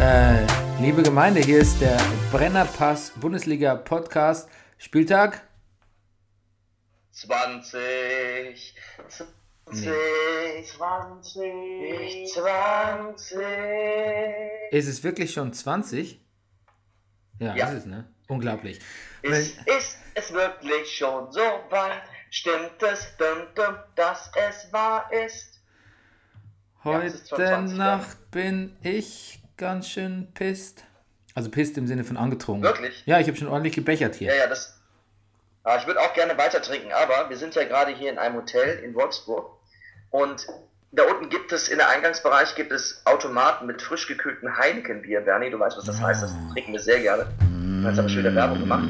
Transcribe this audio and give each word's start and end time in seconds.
Äh, 0.00 0.46
liebe 0.80 1.02
Gemeinde, 1.02 1.40
hier 1.40 1.58
ist 1.60 1.80
der 1.80 1.96
Brennerpass 2.30 3.10
Bundesliga 3.16 3.74
Podcast 3.76 4.48
Spieltag. 4.78 5.42
20, 7.12 8.74
20, 9.08 9.94
20, 10.66 12.32
20. 12.34 13.38
Ist 14.70 14.88
es 14.88 15.02
wirklich 15.02 15.32
schon 15.32 15.52
20? 15.54 16.20
Ja, 17.38 17.54
Ja. 17.56 17.68
ist 17.68 17.74
es, 17.78 17.86
ne? 17.86 18.06
Unglaublich. 18.28 18.80
Ist, 19.22 19.56
ist 19.66 19.98
es 20.14 20.32
wirklich 20.32 20.94
schon 20.94 21.32
so 21.32 21.40
weit? 21.70 22.02
Stimmt 22.30 22.82
es, 22.82 23.16
dum, 23.16 23.46
dum, 23.54 23.76
dass 23.94 24.30
es 24.50 24.70
wahr 24.72 25.10
ist? 25.12 25.60
Ja, 26.84 27.00
es 27.02 27.14
ist 27.14 27.32
Heute 27.32 27.44
22, 27.46 27.78
Nacht 27.78 28.30
bin 28.30 28.76
ich 28.82 29.40
ganz 29.56 29.88
schön 29.88 30.28
pisst. 30.34 30.84
Also 31.34 31.50
pisst 31.50 31.76
im 31.76 31.86
Sinne 31.86 32.04
von 32.04 32.16
angetrunken. 32.16 32.62
Wirklich? 32.62 33.02
Ja, 33.06 33.20
ich 33.20 33.26
habe 33.28 33.36
schon 33.36 33.48
ordentlich 33.48 33.74
gebechert 33.74 34.14
hier. 34.14 34.28
Ja, 34.32 34.42
ja, 34.42 34.46
das. 34.46 34.80
Ah, 35.64 35.76
ich 35.76 35.86
würde 35.86 36.00
auch 36.00 36.14
gerne 36.14 36.38
weiter 36.38 36.62
trinken, 36.62 36.92
aber 36.92 37.28
wir 37.28 37.36
sind 37.36 37.54
ja 37.54 37.64
gerade 37.64 37.92
hier 37.92 38.10
in 38.10 38.18
einem 38.18 38.36
Hotel 38.36 38.78
in 38.84 38.94
Wolfsburg 38.94 39.50
und 40.10 40.46
da 40.92 41.02
unten 41.02 41.28
gibt 41.28 41.52
es, 41.52 41.68
in 41.68 41.78
der 41.78 41.88
Eingangsbereich 41.88 42.54
gibt 42.54 42.70
es 42.72 43.02
Automaten 43.04 43.66
mit 43.66 43.82
frisch 43.82 44.06
gekühlten 44.06 44.56
Heineken-Bier. 44.56 45.20
Bernie, 45.22 45.50
du 45.50 45.58
weißt, 45.58 45.76
was 45.76 45.84
das 45.84 46.00
heißt, 46.00 46.22
das 46.22 46.32
trinken 46.52 46.72
wir 46.72 46.80
sehr 46.80 47.00
gerne. 47.00 47.26
Jetzt 47.84 47.98
habe 47.98 48.06
ich 48.06 48.14
schon 48.14 48.22
wieder 48.22 48.34
Werbung 48.34 48.60
gemacht. 48.60 48.88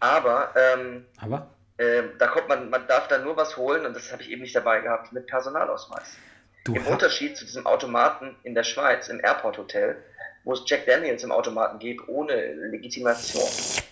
Aber 0.00 0.54
ähm, 0.56 1.04
Aber? 1.20 1.48
ähm, 1.78 2.10
da 2.18 2.28
kommt 2.28 2.48
man, 2.48 2.70
man 2.70 2.86
darf 2.86 3.08
dann 3.08 3.24
nur 3.24 3.36
was 3.36 3.56
holen 3.56 3.84
und 3.84 3.94
das 3.94 4.12
habe 4.12 4.22
ich 4.22 4.30
eben 4.30 4.42
nicht 4.42 4.54
dabei 4.54 4.80
gehabt 4.80 5.12
mit 5.12 5.26
Personalausweis. 5.26 6.16
Du 6.64 6.74
Im 6.74 6.86
Unterschied 6.86 7.36
zu 7.36 7.44
diesem 7.44 7.66
Automaten 7.66 8.36
in 8.44 8.54
der 8.54 8.62
Schweiz, 8.62 9.08
im 9.08 9.20
Airport 9.22 9.58
Hotel, 9.58 9.96
wo 10.44 10.52
es 10.52 10.62
Jack 10.66 10.86
Daniels 10.86 11.24
im 11.24 11.32
Automaten 11.32 11.78
gibt, 11.78 12.08
ohne 12.08 12.34
Legitimation, 12.70 13.42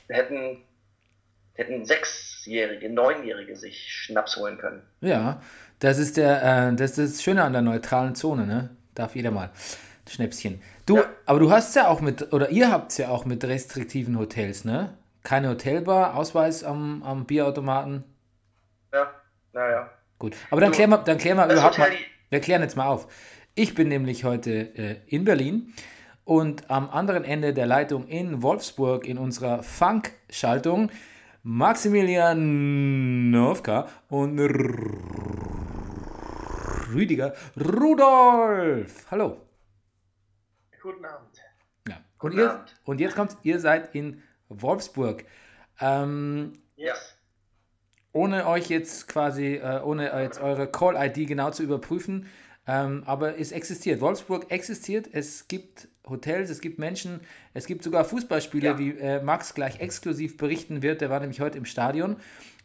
hätten, 0.08 0.62
hätten 1.54 1.84
Sechsjährige, 1.84 2.88
Neunjährige 2.90 3.56
sich 3.56 3.92
Schnaps 3.92 4.36
holen 4.36 4.58
können. 4.58 4.82
Ja, 5.00 5.40
das 5.80 5.98
ist 5.98 6.16
der, 6.16 6.42
äh, 6.70 6.76
das 6.76 6.96
ist 6.98 7.16
das 7.16 7.22
Schöne 7.22 7.42
an 7.42 7.52
der 7.52 7.62
neutralen 7.62 8.14
Zone, 8.14 8.46
ne? 8.46 8.70
Darf 8.94 9.16
jeder 9.16 9.30
mal. 9.30 9.50
Schnäpschen. 10.08 10.60
Du, 10.86 10.96
Ja. 10.96 11.04
aber 11.26 11.38
du 11.38 11.52
hast 11.52 11.74
ja 11.76 11.86
auch 11.86 12.00
mit, 12.00 12.32
oder 12.32 12.50
ihr 12.50 12.70
habt 12.72 12.96
ja 12.98 13.08
auch 13.10 13.24
mit 13.24 13.44
restriktiven 13.44 14.18
Hotels, 14.18 14.64
ne? 14.64 14.96
Keine 15.22 15.50
Hotelbar, 15.50 16.16
Ausweis 16.16 16.64
am, 16.64 17.02
am 17.04 17.26
Bierautomaten. 17.26 18.02
Ja, 18.92 19.10
naja. 19.52 19.90
Gut. 20.18 20.36
Aber 20.50 20.60
dann 20.60 20.72
klären 20.72 20.90
wir, 20.90 20.98
dann 20.98 21.18
klären 21.18 21.36
wir 21.36 21.46
das 21.46 21.54
überhaupt 21.54 21.78
Hotel- 21.78 21.92
mal. 21.92 21.98
Wir 22.30 22.38
klären 22.40 22.62
jetzt 22.62 22.76
mal 22.76 22.86
auf. 22.86 23.08
Ich 23.56 23.74
bin 23.74 23.88
nämlich 23.88 24.22
heute 24.22 24.52
äh, 24.78 24.96
in 25.06 25.24
Berlin 25.24 25.74
und 26.24 26.70
am 26.70 26.88
anderen 26.88 27.24
Ende 27.24 27.52
der 27.52 27.66
Leitung 27.66 28.06
in 28.06 28.40
Wolfsburg 28.40 29.04
in 29.04 29.18
unserer 29.18 29.64
Funk-Schaltung 29.64 30.92
Maximilian 31.42 33.32
Nowka 33.32 33.88
und 34.08 34.38
Rüdiger 36.94 37.34
Rudolf. 37.58 39.10
Hallo. 39.10 39.38
Guten 40.80 41.04
Abend. 41.04 41.36
Ja. 41.88 41.96
Und, 41.96 42.02
Guten 42.20 42.38
ihr, 42.38 42.50
Abend. 42.52 42.76
und 42.84 43.00
jetzt 43.00 43.16
kommt, 43.16 43.36
ihr 43.42 43.58
seid 43.58 43.92
in 43.94 44.22
Wolfsburg. 44.48 45.24
Ähm, 45.80 46.52
Ja. 46.76 46.94
Ohne 48.12 48.46
euch 48.46 48.68
jetzt 48.68 49.08
quasi, 49.08 49.54
äh, 49.56 49.80
ohne 49.82 50.10
jetzt 50.22 50.40
eure 50.40 50.66
Call-ID 50.70 51.26
genau 51.28 51.50
zu 51.50 51.62
überprüfen, 51.62 52.26
ähm, 52.66 53.02
aber 53.06 53.38
es 53.38 53.52
existiert. 53.52 54.00
Wolfsburg 54.00 54.50
existiert. 54.50 55.08
Es 55.12 55.48
gibt 55.48 55.88
Hotels, 56.08 56.50
es 56.50 56.60
gibt 56.60 56.78
Menschen, 56.78 57.20
es 57.54 57.66
gibt 57.66 57.84
sogar 57.84 58.04
Fußballspiele, 58.04 58.66
Ja. 58.66 58.78
wie 58.78 58.90
äh, 58.98 59.22
Max 59.22 59.54
gleich 59.54 59.80
exklusiv 59.80 60.36
berichten 60.36 60.82
wird. 60.82 61.00
Der 61.00 61.10
war 61.10 61.20
nämlich 61.20 61.40
heute 61.40 61.58
im 61.58 61.64
Stadion. 61.64 62.16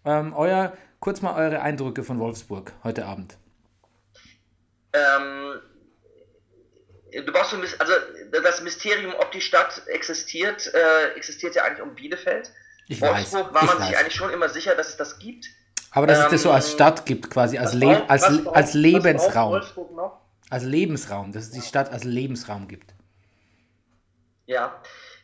Ähm, 0.03 0.33
euer, 0.33 0.73
kurz 0.99 1.21
mal 1.21 1.35
eure 1.35 1.61
Eindrücke 1.61 2.03
von 2.03 2.19
Wolfsburg 2.19 2.73
heute 2.83 3.05
Abend. 3.05 3.37
Ähm, 4.93 5.59
du 7.11 7.31
brauchst 7.31 7.51
so 7.51 7.57
ein 7.57 7.61
bisschen, 7.61 7.79
also 7.79 7.93
das 8.43 8.61
Mysterium, 8.61 9.13
ob 9.19 9.31
die 9.31 9.41
Stadt 9.41 9.83
existiert, 9.87 10.71
äh, 10.73 11.13
existiert 11.15 11.55
ja 11.55 11.63
eigentlich 11.63 11.81
um 11.81 11.95
Bielefeld. 11.95 12.51
Ich 12.87 13.01
weiß, 13.01 13.33
Wolfsburg 13.33 13.53
war 13.53 13.63
ich 13.63 13.67
man 13.69 13.77
sich 13.79 13.87
weiß. 13.91 13.97
eigentlich 13.97 14.15
schon 14.15 14.29
immer 14.31 14.49
sicher, 14.49 14.75
dass 14.75 14.89
es 14.89 14.97
das 14.97 15.19
gibt. 15.19 15.47
Aber 15.91 16.07
dass 16.07 16.19
es 16.25 16.27
das 16.29 16.41
so 16.43 16.51
als 16.51 16.67
ähm, 16.69 16.73
Stadt 16.75 17.05
gibt, 17.05 17.29
quasi 17.31 17.57
als, 17.57 17.73
Leb 17.73 17.99
braucht- 17.99 18.09
als, 18.09 18.23
was 18.23 18.43
braucht- 18.43 18.55
als 18.57 18.73
Lebensraum. 18.73 19.31
braucht 19.31 19.51
Wolfsburg 19.75 19.91
noch? 19.95 20.21
Als 20.49 20.63
Lebensraum, 20.63 21.31
dass 21.31 21.43
es 21.45 21.51
die 21.51 21.61
Stadt 21.61 21.91
als 21.91 22.03
Lebensraum 22.03 22.67
gibt. 22.67 22.93
Ja, 24.45 24.79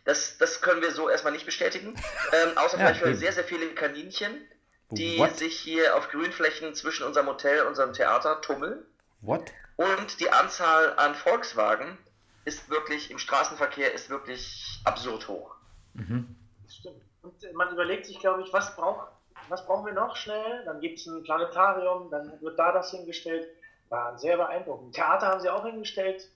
das, 0.05 0.37
das 0.39 0.61
können 0.61 0.81
wir 0.81 0.91
so 0.91 1.09
erstmal 1.09 1.33
nicht 1.33 1.45
bestätigen. 1.45 1.89
Ähm, 2.33 2.57
außer 2.57 2.77
Ja, 2.79 2.85
vielleicht 2.87 3.01
für 3.01 3.09
eben. 3.09 3.17
sehr, 3.17 3.33
sehr 3.33 3.43
viele 3.43 3.67
Kaninchen, 3.75 4.41
die 4.89 5.17
What? 5.19 5.37
sich 5.37 5.57
hier 5.59 5.95
auf 5.95 6.09
Grünflächen 6.09 6.73
zwischen 6.73 7.05
unserem 7.05 7.27
Hotel 7.27 7.61
und 7.61 7.67
unserem 7.67 7.93
Theater 7.93 8.41
tummeln. 8.41 8.79
What? 9.21 9.51
Und 9.75 10.19
die 10.19 10.29
Anzahl 10.31 10.93
an 10.97 11.15
Volkswagen 11.15 11.97
ist 12.45 12.69
wirklich, 12.69 13.11
im 13.11 13.19
Straßenverkehr 13.19 13.93
ist 13.93 14.09
wirklich 14.09 14.79
absurd 14.83 15.27
hoch. 15.27 15.55
Das 15.93 16.75
stimmt. 16.75 17.01
Und 17.23 17.53
man 17.53 17.71
überlegt 17.71 18.05
sich, 18.05 18.19
glaube 18.19 18.41
ich, 18.41 18.51
was, 18.53 18.75
braucht, 18.75 19.07
was 19.49 19.65
brauchen 19.65 19.85
wir 19.85 19.93
noch 19.93 20.15
schnell? 20.15 20.63
Dann 20.65 20.79
gibt 20.81 20.99
es 20.99 21.05
ein 21.05 21.23
Planetarium, 21.23 22.09
dann 22.09 22.39
wird 22.41 22.57
da 22.57 22.71
das 22.71 22.91
hingestellt. 22.91 23.47
War 23.89 24.17
sehr 24.17 24.37
beeindruckend. 24.37 24.95
Theater 24.95 25.27
haben 25.27 25.41
sie 25.41 25.49
auch 25.49 25.65
hingestellt. 25.65 26.29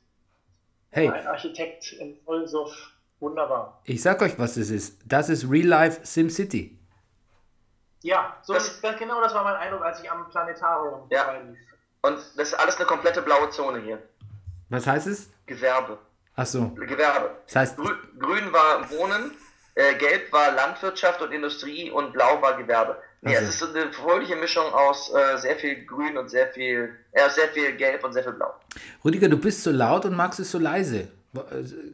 Hey, 0.91 1.09
Ein 1.09 1.25
Architekt 1.27 1.93
in 1.93 2.17
Vollsuff. 2.23 2.91
Wunderbar. 3.21 3.79
ich 3.85 4.01
sag 4.01 4.21
euch, 4.21 4.37
was 4.37 4.55
das 4.55 4.69
ist. 4.69 4.99
Das 5.05 5.29
ist 5.29 5.49
Real 5.49 5.65
Life 5.67 6.05
SimCity. 6.05 6.77
Ja, 8.03 8.38
so 8.43 8.53
Das- 8.53 8.67
ist, 8.67 8.83
das, 8.83 8.97
genau 8.99 9.21
das 9.21 9.33
war 9.33 9.43
mein 9.45 9.55
Eindruck, 9.55 9.81
als 9.83 10.01
ich 10.03 10.11
am 10.11 10.29
Planetarium 10.29 11.07
Ja. 11.09 11.23
vorbeilief. 11.23 11.57
Und 12.01 12.17
das 12.17 12.49
ist 12.49 12.53
alles 12.55 12.75
eine 12.75 12.85
komplette 12.85 13.21
blaue 13.21 13.49
Zone 13.51 13.79
hier. 13.79 14.03
Was 14.69 14.85
heißt 14.85 15.07
es? 15.07 15.29
Gewerbe. 15.45 15.97
Ach 16.35 16.45
so. 16.45 16.69
Gewerbe. 16.71 17.38
Das 17.45 17.55
heißt, 17.55 17.77
Grü 17.77 17.95
grün 18.19 18.51
war 18.51 18.88
Wohnen, 18.91 19.31
äh, 19.75 19.94
gelb 19.95 20.31
war 20.31 20.51
Landwirtschaft 20.54 21.22
und 21.22 21.31
Industrie 21.31 21.92
und 21.92 22.13
blau 22.13 22.42
war 22.42 22.57
Gewerbe. 22.57 22.98
Nee, 23.22 23.36
Also. 23.36 23.50
es 23.50 23.56
ist 23.56 23.60
so 23.60 23.68
eine 23.80 23.92
fröhliche 23.92 24.36
Mischung 24.36 24.72
aus 24.74 25.12
äh, 25.13 25.38
sehr 25.38 25.56
viel 25.57 25.86
Grün 25.86 26.18
und 26.18 26.30
sehr 26.30 26.48
viel, 26.54 26.95
äh, 27.12 27.30
sehr 27.30 27.48
viel 27.50 27.74
Gelb 27.75 28.04
und 28.04 28.13
sehr 28.13 28.24
viel 28.24 28.33
Blau. 28.33 28.54
Rüdiger, 29.04 29.27
du 29.30 29.38
bist 29.38 29.63
so 29.63 29.72
laut 29.72 30.06
und 30.06 30.16
Max 30.16 30.39
ist 30.39 30.51
so 30.51 30.60
leise. 30.60 31.07
Äh, 31.36 31.39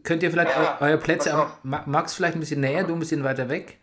Könnt 0.04 0.22
ihr 0.24 0.30
vielleicht 0.32 0.52
Ja, 0.52 0.78
eu 0.80 0.86
eure 0.86 0.98
Plätze 0.98 1.34
am. 1.34 1.52
Ma- 1.64 1.84
Max 1.86 2.14
vielleicht 2.14 2.36
ein 2.36 2.40
bisschen 2.42 2.62
näher, 2.62 2.84
du 2.84 2.94
ein 2.94 3.00
bisschen 3.00 3.24
weiter 3.24 3.48
weg? 3.50 3.78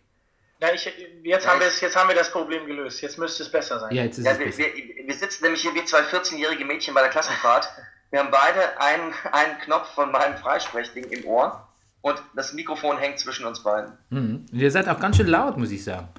Ja, 0.61 0.67
ich, 0.73 0.85
jetzt, 1.23 1.47
haben 1.47 1.59
wir 1.61 1.67
es, 1.67 1.79
jetzt 1.79 1.95
haben 1.95 2.09
wir 2.09 2.15
das 2.15 2.31
Problem 2.31 2.65
gelöst. 2.67 3.01
Jetzt 3.01 3.17
müsste 3.17 3.43
es 3.43 3.49
besser 3.51 3.79
sein. 3.79 3.93
Ja, 3.95 4.03
jetzt 4.03 4.17
ist 4.19 4.25
Ja, 4.25 4.33
es 4.33 4.39
wir, 4.39 4.45
besser. 4.47 4.59
wir, 4.59 5.07
wir 5.07 5.13
sitzen 5.15 5.43
nämlich 5.45 5.61
hier 5.61 5.73
wie 5.73 5.85
zwei 5.85 6.01
14-jährige 6.01 6.65
Mädchen 6.65 6.93
bei 6.93 7.01
der 7.01 7.09
Klassenfahrt. 7.09 7.69
Wir 8.11 8.19
haben 8.19 8.29
beide 8.31 8.79
einen, 8.81 9.13
einen 9.31 9.57
Knopf 9.59 9.93
von 9.93 10.11
meinem 10.11 10.37
Freisprechding 10.37 11.05
im 11.05 11.25
Ohr 11.25 11.65
und 12.01 12.21
das 12.35 12.53
Mikrofon 12.53 12.97
hängt 12.97 13.19
zwischen 13.19 13.45
uns 13.45 13.63
beiden. 13.63 13.93
Mhm. 14.09 14.45
Und 14.51 14.57
ihr 14.57 14.71
seid 14.71 14.87
auch 14.87 14.99
ganz 14.99 15.17
schön 15.17 15.27
laut, 15.27 15.57
muss 15.57 15.71
ich 15.71 15.83
sagen. 15.83 16.09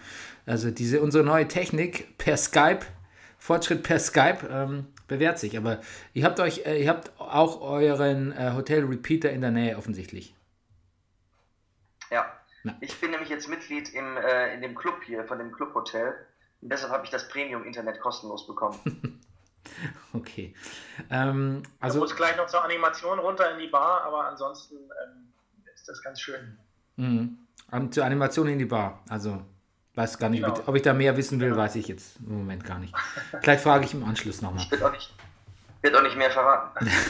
Also 0.46 0.70
diese 0.70 1.00
unsere 1.00 1.24
neue 1.24 1.48
Technik 1.48 2.18
per 2.18 2.36
Skype, 2.36 2.80
Fortschritt 3.38 3.82
per 3.82 3.98
Skype, 3.98 4.46
ähm, 4.50 4.86
bewährt 5.08 5.38
sich. 5.38 5.56
Aber 5.56 5.80
ihr 6.12 6.24
habt 6.24 6.40
euch, 6.40 6.66
äh, 6.66 6.82
ihr 6.82 6.88
habt 6.88 7.12
auch 7.18 7.60
euren 7.60 8.32
äh, 8.32 8.52
Hotel 8.54 8.84
Repeater 8.84 9.30
in 9.30 9.40
der 9.40 9.50
Nähe 9.50 9.76
offensichtlich. 9.76 10.34
Ja. 12.10 12.26
Na. 12.62 12.76
Ich 12.80 13.00
bin 13.00 13.10
nämlich 13.10 13.30
jetzt 13.30 13.48
Mitglied 13.48 13.92
im, 13.94 14.16
äh, 14.16 14.52
in 14.54 14.60
dem 14.60 14.74
Club 14.74 15.02
hier, 15.06 15.24
von 15.24 15.38
dem 15.38 15.52
Clubhotel. 15.52 16.14
Und 16.60 16.70
deshalb 16.70 16.92
habe 16.92 17.04
ich 17.04 17.10
das 17.10 17.28
Premium-Internet 17.28 18.00
kostenlos 18.00 18.46
bekommen. 18.46 19.20
Okay. 20.12 20.54
Ähm, 21.10 21.62
Also 21.78 22.00
also 22.00 22.00
muss 22.00 22.16
gleich 22.16 22.36
noch 22.36 22.46
zur 22.46 22.64
Animation 22.64 23.18
runter 23.18 23.52
in 23.52 23.58
die 23.58 23.68
Bar, 23.68 24.02
aber 24.02 24.26
ansonsten 24.26 24.74
ähm, 24.74 25.32
ist 25.80 25.88
das 25.88 26.02
ganz 26.02 26.20
schön. 26.20 26.58
mh, 26.96 27.28
an- 27.70 27.90
zur 27.92 28.04
Animation 28.04 28.48
in 28.48 28.58
die 28.58 28.64
Bar. 28.66 29.02
Also 29.08 29.42
weiß 29.94 30.18
gar 30.18 30.28
nicht, 30.28 30.44
ob 30.44 30.50
Genau. 30.54 30.60
ich- 30.62 30.68
ob 30.68 30.76
ich 30.76 30.82
da 30.82 30.92
mehr 30.92 31.16
wissen 31.16 31.40
will, 31.40 31.56
weiß 31.56 31.76
ich 31.76 31.88
jetzt 31.88 32.16
im 32.20 32.38
Moment 32.38 32.64
gar 32.64 32.78
nicht. 32.78 32.94
Vielleicht 33.40 33.62
frage 33.62 33.84
ich 33.84 33.94
im 33.94 34.04
Anschluss 34.04 34.42
nochmal. 34.42 34.64
Wird 34.70 34.82
auch 34.82 34.92
nicht, 34.92 35.14
wird 35.82 35.94
auch 35.94 36.02
nicht 36.02 36.16
mehr 36.16 36.30
verraten. 36.30 36.88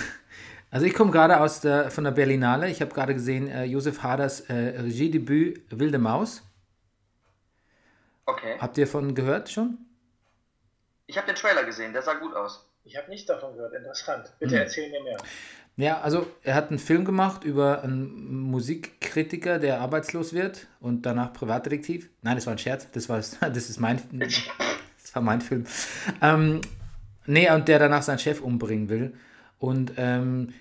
Also 0.73 0.87
ich 0.87 0.95
komme 0.95 1.11
gerade 1.11 1.41
aus 1.41 1.61
der, 1.61 1.91
von 1.91 2.05
der 2.05 2.13
Berlinale. 2.13 2.71
Ich 2.71 2.81
habe 2.81 2.95
gerade 2.95 3.13
gesehen, 3.13 3.49
äh, 3.49 3.65
Josef 3.65 4.05
Haders 4.05 4.43
äh, 4.43 4.53
Regiedebüt 4.81 5.65
Wilde 5.77 5.99
Maus. 5.99 6.45
Okay. 8.25 8.57
Habt 8.61 8.79
ihr 8.79 8.87
von 8.87 9.17
gehört 9.17 9.51
schon? 9.51 9.79
Ich 11.09 11.17
habe 11.17 11.27
den 11.27 11.35
Trailer 11.35 11.65
gesehen, 11.65 11.93
der 11.93 12.03
sah 12.03 12.15
gut 12.15 12.37
aus. 12.37 12.65
Ich 12.85 12.97
habe 12.97 13.11
nichts 13.11 13.27
davon 13.27 13.55
gehört. 13.57 13.75
Interessant. 13.75 14.33
Bitte 14.39 14.55
Hm. 14.55 14.61
erzähl 14.63 14.91
mir 14.91 15.03
mehr. 15.03 15.17
Ja, 15.81 16.01
also 16.01 16.27
er 16.43 16.55
hat 16.55 16.69
einen 16.69 16.79
Film 16.79 17.07
gemacht 17.07 17.45
über 17.45 17.83
einen 17.83 18.43
Musikkritiker, 18.51 19.59
der 19.59 19.81
arbeitslos 19.81 20.35
wird 20.35 20.67
und 20.81 21.07
danach 21.07 21.33
Privatdetektiv. 21.33 22.11
Nein, 22.21 22.37
das 22.37 22.47
war 22.47 22.53
ein 22.53 22.59
Scherz. 22.59 22.89
Das 22.93 23.09
war 23.09 23.17
das 23.41 23.71
ist 23.71 23.81
mein 23.81 24.01
das 24.19 25.15
war 25.15 25.23
mein 25.23 25.41
Film. 25.41 25.65
Ähm, 26.21 26.61
nee, 27.25 27.51
und 27.51 27.67
der 27.67 27.79
danach 27.79 28.03
seinen 28.03 28.19
Chef 28.19 28.43
umbringen 28.43 28.91
will. 28.91 29.15
Und 29.59 29.93
ähm, 29.97 30.53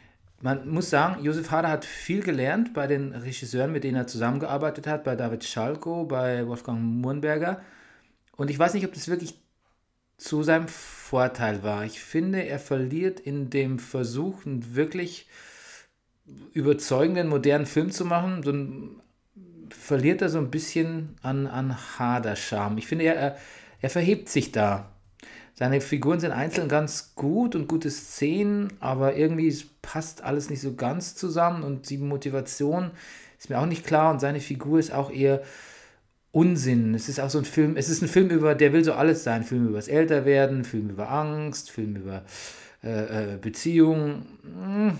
man 0.42 0.70
muss 0.70 0.90
sagen, 0.90 1.22
Josef 1.22 1.52
Hader 1.52 1.70
hat 1.70 1.84
viel 1.84 2.24
gelernt 2.24 2.74
bei 2.74 2.88
den 2.88 3.12
Regisseuren, 3.12 3.74
mit 3.74 3.84
denen 3.84 3.98
er 3.98 4.08
zusammengearbeitet 4.08 4.88
hat, 4.88 5.04
bei 5.04 5.18
David 5.18 5.44
Schalko, 5.44 6.06
bei 6.06 6.48
Wolfgang 6.48 6.80
Murnberger. 6.82 7.62
Und 8.38 8.50
ich 8.50 8.58
weiß 8.58 8.74
nicht, 8.74 8.86
ob 8.86 8.94
das 8.94 9.10
wirklich 9.10 9.38
zu 10.18 10.44
seinem 10.44 10.68
Vorteil 11.10 11.64
war. 11.64 11.86
Ich 11.86 12.02
finde, 12.02 12.46
er 12.46 12.60
verliert 12.60 13.20
in 13.20 13.50
dem 13.50 13.80
Versuch, 13.80 14.46
einen 14.46 14.76
wirklich 14.76 15.28
überzeugenden, 16.54 17.30
modernen 17.30 17.66
Film 17.66 17.90
zu 17.90 18.06
machen, 18.06 18.44
so 18.44 18.52
ein, 18.52 19.02
verliert 19.72 20.22
er 20.22 20.30
so 20.30 20.38
ein 20.38 20.52
bisschen 20.52 21.16
an, 21.24 21.48
an 21.48 21.76
Hader-Charme. 21.98 22.78
Ich 22.78 22.86
finde, 22.86 23.06
er, 23.06 23.38
er 23.82 23.90
verhebt 23.90 24.30
sich 24.30 24.52
da. 24.52 24.92
Seine 25.56 25.82
Figuren 25.82 26.20
sind 26.20 26.32
einzeln 26.32 26.70
ganz 26.70 27.16
gut 27.16 27.56
und 27.56 27.68
gute 27.68 27.90
Szenen, 27.90 28.72
aber 28.80 29.16
irgendwie 29.16 29.66
passt 29.82 30.24
alles 30.24 30.52
nicht 30.52 30.62
so 30.62 30.76
ganz 30.76 31.16
zusammen 31.16 31.64
und 31.64 31.90
die 31.90 31.98
Motivation 31.98 32.92
ist 33.40 33.50
mir 33.50 33.58
auch 33.58 33.66
nicht 33.66 33.84
klar 33.84 34.12
und 34.12 34.20
seine 34.20 34.42
Figur 34.42 34.78
ist 34.78 34.94
auch 34.94 35.10
eher 35.10 35.42
Unsinn. 36.32 36.94
Es 36.94 37.10
ist 37.10 37.20
auch 37.20 37.30
so 37.30 37.40
ein 37.40 37.46
Film, 37.46 37.76
es 37.76 37.90
ist 37.90 38.02
ein 38.02 38.08
Film 38.08 38.30
über, 38.30 38.56
der 38.56 38.74
will 38.74 38.84
so 38.84 38.94
alles 38.94 39.24
sein. 39.24 39.44
Film 39.44 39.68
über 39.68 39.78
das 39.78 39.88
Älterwerden, 39.88 40.64
Film 40.64 40.90
über 40.90 41.10
Angst, 41.12 41.72
Film 41.72 41.96
über 41.96 42.24
äh, 42.84 43.34
äh, 43.34 43.38
Beziehungen. 43.38 44.26
Mm, 44.44 44.92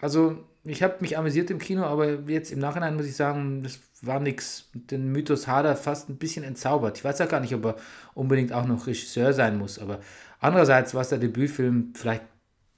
Also 0.00 0.38
ich 0.64 0.82
habe 0.82 0.96
mich 1.00 1.16
amüsiert 1.18 1.50
im 1.50 1.58
Kino, 1.58 1.84
aber 1.84 2.20
jetzt 2.28 2.52
im 2.52 2.58
Nachhinein 2.58 2.96
muss 2.96 3.06
ich 3.06 3.16
sagen, 3.16 3.62
das 3.62 3.80
war 4.02 4.20
nix. 4.20 4.68
Den 4.74 5.12
Mythos 5.12 5.46
Hader 5.46 5.76
fast 5.76 6.08
ein 6.08 6.16
bisschen 6.16 6.44
entzaubert. 6.44 6.98
Ich 6.98 7.04
weiß 7.04 7.18
ja 7.18 7.26
gar 7.26 7.40
nicht, 7.40 7.54
ob 7.54 7.64
er 7.64 7.76
unbedingt 8.14 8.52
auch 8.52 8.66
noch 8.66 8.86
Regisseur 8.86 9.32
sein 9.32 9.58
muss, 9.58 9.78
aber 9.78 10.00
andererseits 10.40 10.94
war 10.94 11.02
es 11.02 11.08
der 11.10 11.18
Debütfilm, 11.18 11.92
vielleicht 11.94 12.22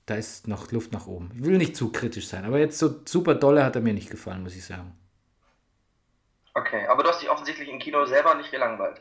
da 0.07 0.17
ist 0.17 0.49
noch 0.49 0.73
Luft 0.73 0.93
nach 0.93 1.07
oben. 1.07 1.31
Ich 1.37 1.45
will 1.45 1.57
nicht 1.59 1.77
zu 1.77 1.91
kritisch 1.93 2.27
sein, 2.29 2.45
aber 2.45 2.59
jetzt 2.59 2.79
so 2.79 3.01
super 3.05 3.35
dolle 3.35 3.65
hat 3.65 3.77
er 3.77 3.83
mir 3.83 3.95
nicht 3.95 4.11
gefallen, 4.11 4.43
muss 4.43 4.57
ich 4.57 4.65
sagen. 4.65 4.93
Okay, 6.55 6.87
aber 6.89 7.03
du 7.03 7.11
hast 7.11 7.23
dich 7.23 7.31
offensichtlich 7.31 7.69
im 7.69 7.79
Kino 7.79 8.05
selber 8.07 8.35
nicht 8.35 8.51
gelangweilt. 8.51 9.01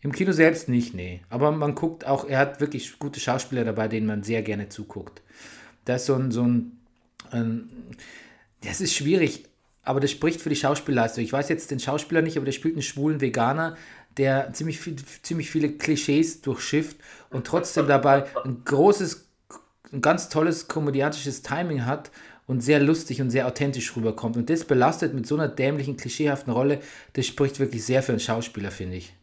Im 0.00 0.12
Kino 0.12 0.32
selbst 0.32 0.68
nicht, 0.68 0.94
nee. 0.94 1.22
Aber 1.30 1.52
man 1.52 1.74
guckt 1.74 2.06
auch, 2.06 2.28
er 2.28 2.38
hat 2.38 2.60
wirklich 2.60 2.98
gute 2.98 3.20
Schauspieler 3.20 3.64
dabei, 3.64 3.88
denen 3.88 4.06
man 4.06 4.22
sehr 4.22 4.42
gerne 4.42 4.68
zuguckt. 4.68 5.22
Das 5.84 6.02
ist 6.02 6.06
so 6.06 6.14
ein, 6.14 6.30
so 6.30 6.42
ein, 6.42 6.78
ein 7.30 7.70
das 8.62 8.80
ist 8.80 8.94
schwierig, 8.94 9.44
aber 9.82 10.00
das 10.00 10.10
spricht 10.10 10.40
für 10.40 10.48
die 10.48 10.56
Schauspielleistung. 10.56 11.22
Ich 11.24 11.32
weiß 11.32 11.48
jetzt 11.48 11.70
den 11.70 11.80
Schauspieler 11.80 12.22
nicht, 12.22 12.36
aber 12.36 12.44
der 12.44 12.52
spielt 12.52 12.74
einen 12.74 12.82
schwulen 12.82 13.20
Veganer, 13.20 13.76
der 14.16 14.52
ziemlich, 14.52 14.80
viel, 14.80 14.96
ziemlich 15.22 15.50
viele 15.50 15.70
Klischees 15.70 16.40
durchschifft 16.40 16.96
und 17.30 17.46
trotzdem 17.46 17.86
dabei 17.86 18.24
ein 18.44 18.64
großes, 18.64 19.28
ein 19.92 20.00
ganz 20.00 20.28
tolles 20.28 20.68
komödiantisches 20.68 21.42
Timing 21.42 21.84
hat 21.84 22.10
und 22.46 22.60
sehr 22.60 22.80
lustig 22.80 23.20
und 23.20 23.30
sehr 23.30 23.46
authentisch 23.46 23.96
rüberkommt. 23.96 24.36
Und 24.36 24.50
das 24.50 24.64
belastet 24.64 25.14
mit 25.14 25.26
so 25.26 25.34
einer 25.34 25.48
dämlichen, 25.48 25.96
klischeehaften 25.96 26.52
Rolle, 26.52 26.80
das 27.14 27.26
spricht 27.26 27.58
wirklich 27.58 27.84
sehr 27.84 28.02
für 28.02 28.12
einen 28.12 28.20
Schauspieler, 28.20 28.70
finde 28.70 28.96
ich. 28.96 29.14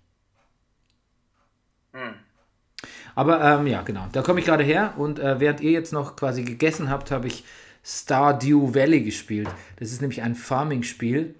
Hm. 1.93 2.15
Aber 3.15 3.41
ähm, 3.41 3.67
ja, 3.67 3.81
genau. 3.83 4.07
Da 4.11 4.21
komme 4.21 4.39
ich 4.39 4.45
gerade 4.45 4.63
her 4.63 4.95
und 4.97 5.19
äh, 5.19 5.39
während 5.39 5.61
ihr 5.61 5.71
jetzt 5.71 5.93
noch 5.93 6.15
quasi 6.15 6.43
gegessen 6.43 6.89
habt, 6.89 7.11
habe 7.11 7.27
ich 7.27 7.43
Stardew 7.83 8.73
Valley 8.73 9.03
gespielt. 9.03 9.49
Das 9.77 9.91
ist 9.91 10.01
nämlich 10.01 10.21
ein 10.21 10.35
Farming-Spiel. 10.35 11.35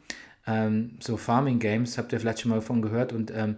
Ähm, 0.45 0.97
so 1.00 1.18
Farming 1.18 1.59
Games, 1.59 1.97
habt 1.97 2.12
ihr 2.12 2.19
vielleicht 2.19 2.41
schon 2.41 2.50
mal 2.50 2.56
davon 2.56 2.81
gehört. 2.81 3.13
Und 3.13 3.31
ähm, 3.31 3.57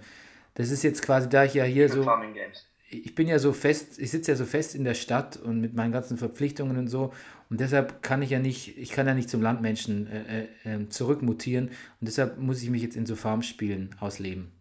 das 0.54 0.72
ist 0.72 0.84
jetzt 0.84 1.02
quasi, 1.02 1.28
da 1.28 1.44
ich 1.44 1.56
ja 1.56 1.64
hier 1.64 1.90
so. 1.90 2.04
Farming 2.04 2.34
Games. 2.34 2.66
Ich 2.90 3.16
bin 3.16 3.28
ja 3.28 3.40
so 3.40 3.52
fest, 3.52 4.00
ich 4.00 4.12
sitze 4.12 4.32
ja 4.32 4.38
so 4.38 4.46
fest 4.46 4.76
in 4.76 4.84
der 4.84 4.94
Stadt 4.94 5.38
und 5.38 5.60
mit 5.60 5.74
meinen 5.74 5.92
ganzen 5.92 6.18
Verpflichtungen 6.18 6.78
und 6.78 6.88
so. 6.88 7.14
Und 7.50 7.60
deshalb 7.60 8.02
kann 8.02 8.22
ich 8.22 8.30
ja 8.30 8.40
nicht, 8.40 8.78
ich 8.78 8.92
kann 8.92 9.08
ja 9.08 9.14
nicht 9.14 9.30
zum 9.30 9.42
Landmenschen 9.42 10.08
äh, 10.08 10.44
äh, 10.44 10.48
ähm, 10.66 10.92
zurückmutieren. 10.92 11.70
Und 11.70 11.76
deshalb 12.02 12.38
muss 12.38 12.62
ich 12.62 12.70
mich 12.70 12.82
jetzt 12.82 12.96
in 12.96 13.06
so 13.06 13.16
Farmspielen 13.16 13.96
ausleben. 14.00 14.52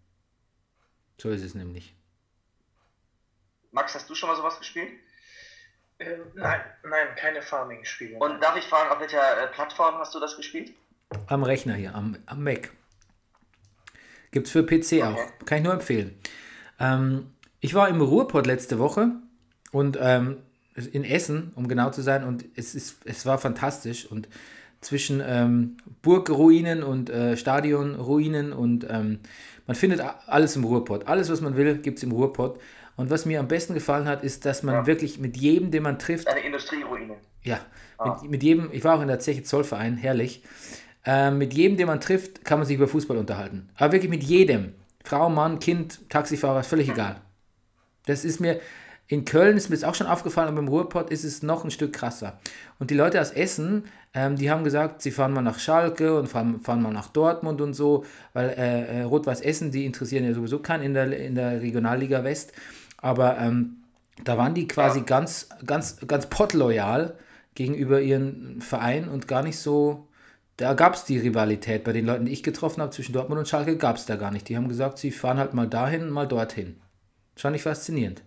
So 1.18 1.30
ist 1.30 1.42
es 1.42 1.54
nämlich. 1.54 1.94
Max, 3.72 3.94
hast 3.94 4.08
du 4.08 4.14
schon 4.14 4.28
mal 4.28 4.36
sowas 4.36 4.58
gespielt? 4.58 4.90
Ähm, 5.98 6.20
nein, 6.34 6.60
nein, 6.82 7.08
keine 7.16 7.40
Farming-Spiele. 7.40 8.18
Und 8.18 8.42
darf 8.42 8.56
ich 8.56 8.64
fragen, 8.64 8.90
auf 8.90 9.00
welcher 9.00 9.42
äh, 9.42 9.46
Plattform 9.48 9.96
hast 9.96 10.14
du 10.14 10.20
das 10.20 10.36
gespielt? 10.36 10.72
Am 11.26 11.42
Rechner 11.42 11.74
hier, 11.74 11.94
am, 11.94 12.16
am 12.26 12.42
Mac. 12.42 12.70
Gibt 14.32 14.46
es 14.46 14.52
für 14.52 14.64
PC 14.64 15.04
auch. 15.04 15.18
Kann 15.46 15.58
ich 15.58 15.64
nur 15.64 15.74
empfehlen. 15.74 16.18
Ähm, 16.80 17.33
ich 17.64 17.72
war 17.72 17.88
im 17.88 18.02
Ruhrpott 18.02 18.46
letzte 18.46 18.78
Woche 18.78 19.08
und 19.72 19.98
ähm, 19.98 20.36
in 20.92 21.02
Essen, 21.02 21.52
um 21.54 21.66
genau 21.66 21.88
zu 21.90 22.02
sein, 22.02 22.22
und 22.24 22.44
es, 22.56 22.74
ist, 22.74 22.98
es 23.06 23.24
war 23.24 23.38
fantastisch. 23.38 24.04
Und 24.04 24.28
zwischen 24.82 25.22
ähm, 25.26 25.78
Burgruinen 26.02 26.82
und 26.82 27.08
äh, 27.08 27.38
Stadionruinen 27.38 28.52
und 28.52 28.86
ähm, 28.90 29.20
man 29.66 29.76
findet 29.76 30.02
alles 30.26 30.56
im 30.56 30.64
Ruhrpott. 30.64 31.06
Alles, 31.08 31.30
was 31.30 31.40
man 31.40 31.56
will, 31.56 31.78
gibt 31.78 31.96
es 31.98 32.04
im 32.04 32.12
Ruhrpott. 32.12 32.60
Und 32.96 33.08
was 33.08 33.24
mir 33.24 33.40
am 33.40 33.48
besten 33.48 33.72
gefallen 33.72 34.06
hat, 34.08 34.22
ist, 34.22 34.44
dass 34.44 34.62
man 34.62 34.74
Ja. 34.74 34.86
wirklich 34.86 35.18
mit 35.18 35.38
jedem, 35.38 35.70
den 35.70 35.82
man 35.84 35.98
trifft, 35.98 36.28
Eine 36.28 36.40
Industrieruine. 36.40 37.14
ja, 37.44 37.60
mit, 38.04 38.30
mit 38.30 38.42
jedem, 38.42 38.68
ich 38.72 38.84
war 38.84 38.98
auch 38.98 39.00
in 39.02 39.08
der 39.08 39.20
Zeche 39.20 39.42
Zollverein, 39.42 39.96
herrlich. 39.96 40.42
Ähm, 41.06 41.38
mit 41.38 41.54
jedem, 41.54 41.78
den 41.78 41.86
man 41.86 42.00
trifft, 42.00 42.44
kann 42.44 42.58
man 42.58 42.66
sich 42.68 42.76
über 42.76 42.88
Fußball 42.88 43.16
unterhalten. 43.16 43.70
Aber 43.76 43.92
wirklich 43.92 44.10
mit 44.10 44.22
jedem. 44.22 44.74
Frau, 45.02 45.30
Mann, 45.30 45.60
Kind, 45.60 46.10
Taxifahrer, 46.10 46.60
ist 46.60 46.66
völlig 46.66 46.90
egal. 46.90 47.22
Das 48.06 48.24
ist 48.24 48.40
mir, 48.40 48.60
in 49.06 49.24
Köln 49.24 49.56
ist 49.56 49.68
mir 49.68 49.76
das 49.76 49.84
auch 49.84 49.94
schon 49.94 50.06
aufgefallen, 50.06 50.48
aber 50.48 50.58
im 50.58 50.68
Ruhrpott 50.68 51.10
ist 51.10 51.24
es 51.24 51.42
noch 51.42 51.64
ein 51.64 51.70
Stück 51.70 51.92
krasser. 51.92 52.38
Und 52.78 52.90
die 52.90 52.94
Leute 52.94 53.20
aus 53.20 53.30
Essen, 53.30 53.84
ähm, 54.14 54.36
die 54.36 54.50
haben 54.50 54.64
gesagt, 54.64 55.02
sie 55.02 55.10
fahren 55.10 55.32
mal 55.32 55.42
nach 55.42 55.58
Schalke 55.58 56.18
und 56.18 56.28
fahren, 56.28 56.60
fahren 56.60 56.80
mal 56.80 56.92
nach 56.92 57.08
Dortmund 57.08 57.60
und 57.60 57.74
so, 57.74 58.04
weil 58.32 58.50
äh, 58.50 59.00
äh, 59.00 59.02
Rot-Weiß 59.02 59.42
Essen, 59.42 59.70
die 59.70 59.84
interessieren 59.84 60.24
ja 60.24 60.32
sowieso 60.32 60.60
keinen 60.60 60.84
in 60.84 60.94
der, 60.94 61.16
in 61.18 61.34
der 61.34 61.60
Regionalliga 61.60 62.24
West. 62.24 62.52
Aber 62.98 63.38
ähm, 63.38 63.84
da 64.22 64.38
waren 64.38 64.54
die 64.54 64.68
quasi 64.68 65.02
ganz, 65.02 65.48
ganz, 65.66 65.98
ganz 66.06 66.26
pottloyal 66.26 67.18
gegenüber 67.54 68.00
ihren 68.00 68.60
Verein 68.60 69.08
und 69.08 69.28
gar 69.28 69.42
nicht 69.42 69.58
so. 69.58 70.08
Da 70.56 70.74
gab 70.74 70.94
es 70.94 71.04
die 71.04 71.18
Rivalität 71.18 71.82
bei 71.84 71.92
den 71.92 72.06
Leuten, 72.06 72.26
die 72.26 72.32
ich 72.32 72.44
getroffen 72.44 72.80
habe 72.80 72.92
zwischen 72.92 73.12
Dortmund 73.12 73.40
und 73.40 73.48
Schalke, 73.48 73.76
gab 73.76 73.96
es 73.96 74.06
da 74.06 74.16
gar 74.16 74.30
nicht. 74.30 74.48
Die 74.48 74.56
haben 74.56 74.68
gesagt, 74.68 74.98
sie 74.98 75.10
fahren 75.10 75.38
halt 75.38 75.52
mal 75.52 75.68
dahin, 75.68 76.08
mal 76.10 76.28
dorthin. 76.28 76.76
Das 77.34 77.42
fand 77.42 77.56
ich 77.56 77.62
faszinierend. 77.62 78.22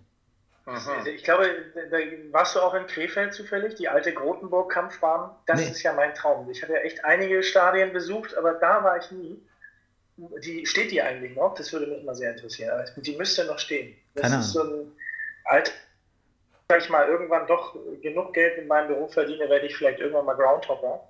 Ich 1.06 1.24
glaube, 1.24 1.50
da 1.90 1.98
warst 2.32 2.56
du 2.56 2.60
auch 2.60 2.74
in 2.74 2.86
Krefeld 2.88 3.34
zufällig, 3.34 3.76
die 3.76 3.88
alte 3.88 4.14
Grotenburg-Kampfbahn. 4.14 5.32
Das 5.46 5.62
Nee. 5.62 5.68
ist 5.68 5.82
ja 5.82 5.94
mein 5.94 6.14
Traum. 6.14 6.50
Ich 6.50 6.62
habe 6.62 6.74
ja 6.74 6.80
echt 6.80 7.06
einige 7.06 7.42
Stadien 7.42 7.94
besucht, 7.94 8.36
aber 8.36 8.54
da 8.56 8.84
war 8.84 8.98
ich 8.98 9.10
nie. 9.12 9.42
die 10.44 10.66
steht 10.66 10.92
die 10.92 11.02
eigentlich 11.02 11.36
noch? 11.38 11.54
Das 11.56 11.72
würde 11.72 11.88
mich 11.88 12.04
mal 12.04 12.16
sehr 12.16 12.32
interessieren. 12.32 12.72
Aber 12.72 12.84
die 12.98 13.16
müsste 13.16 13.46
noch 13.46 13.60
stehen. 13.60 13.96
Das 14.16 14.24
Keine 14.24 14.40
ist 14.42 14.52
so 14.52 14.64
ein 14.64 14.92
alt, 15.46 15.72
sag 16.68 16.80
ich 16.82 16.90
mal, 16.90 17.08
irgendwann 17.08 17.48
doch 17.48 17.78
genug 18.02 18.34
Geld 18.34 18.58
in 18.58 18.68
meinem 18.68 18.88
Beruf 18.90 19.14
verdiene, 19.14 19.48
werde 19.48 19.68
ich 19.68 19.78
vielleicht 19.78 20.00
irgendwann 20.00 20.26
mal 20.26 20.36
Groundhopper. 20.36 21.08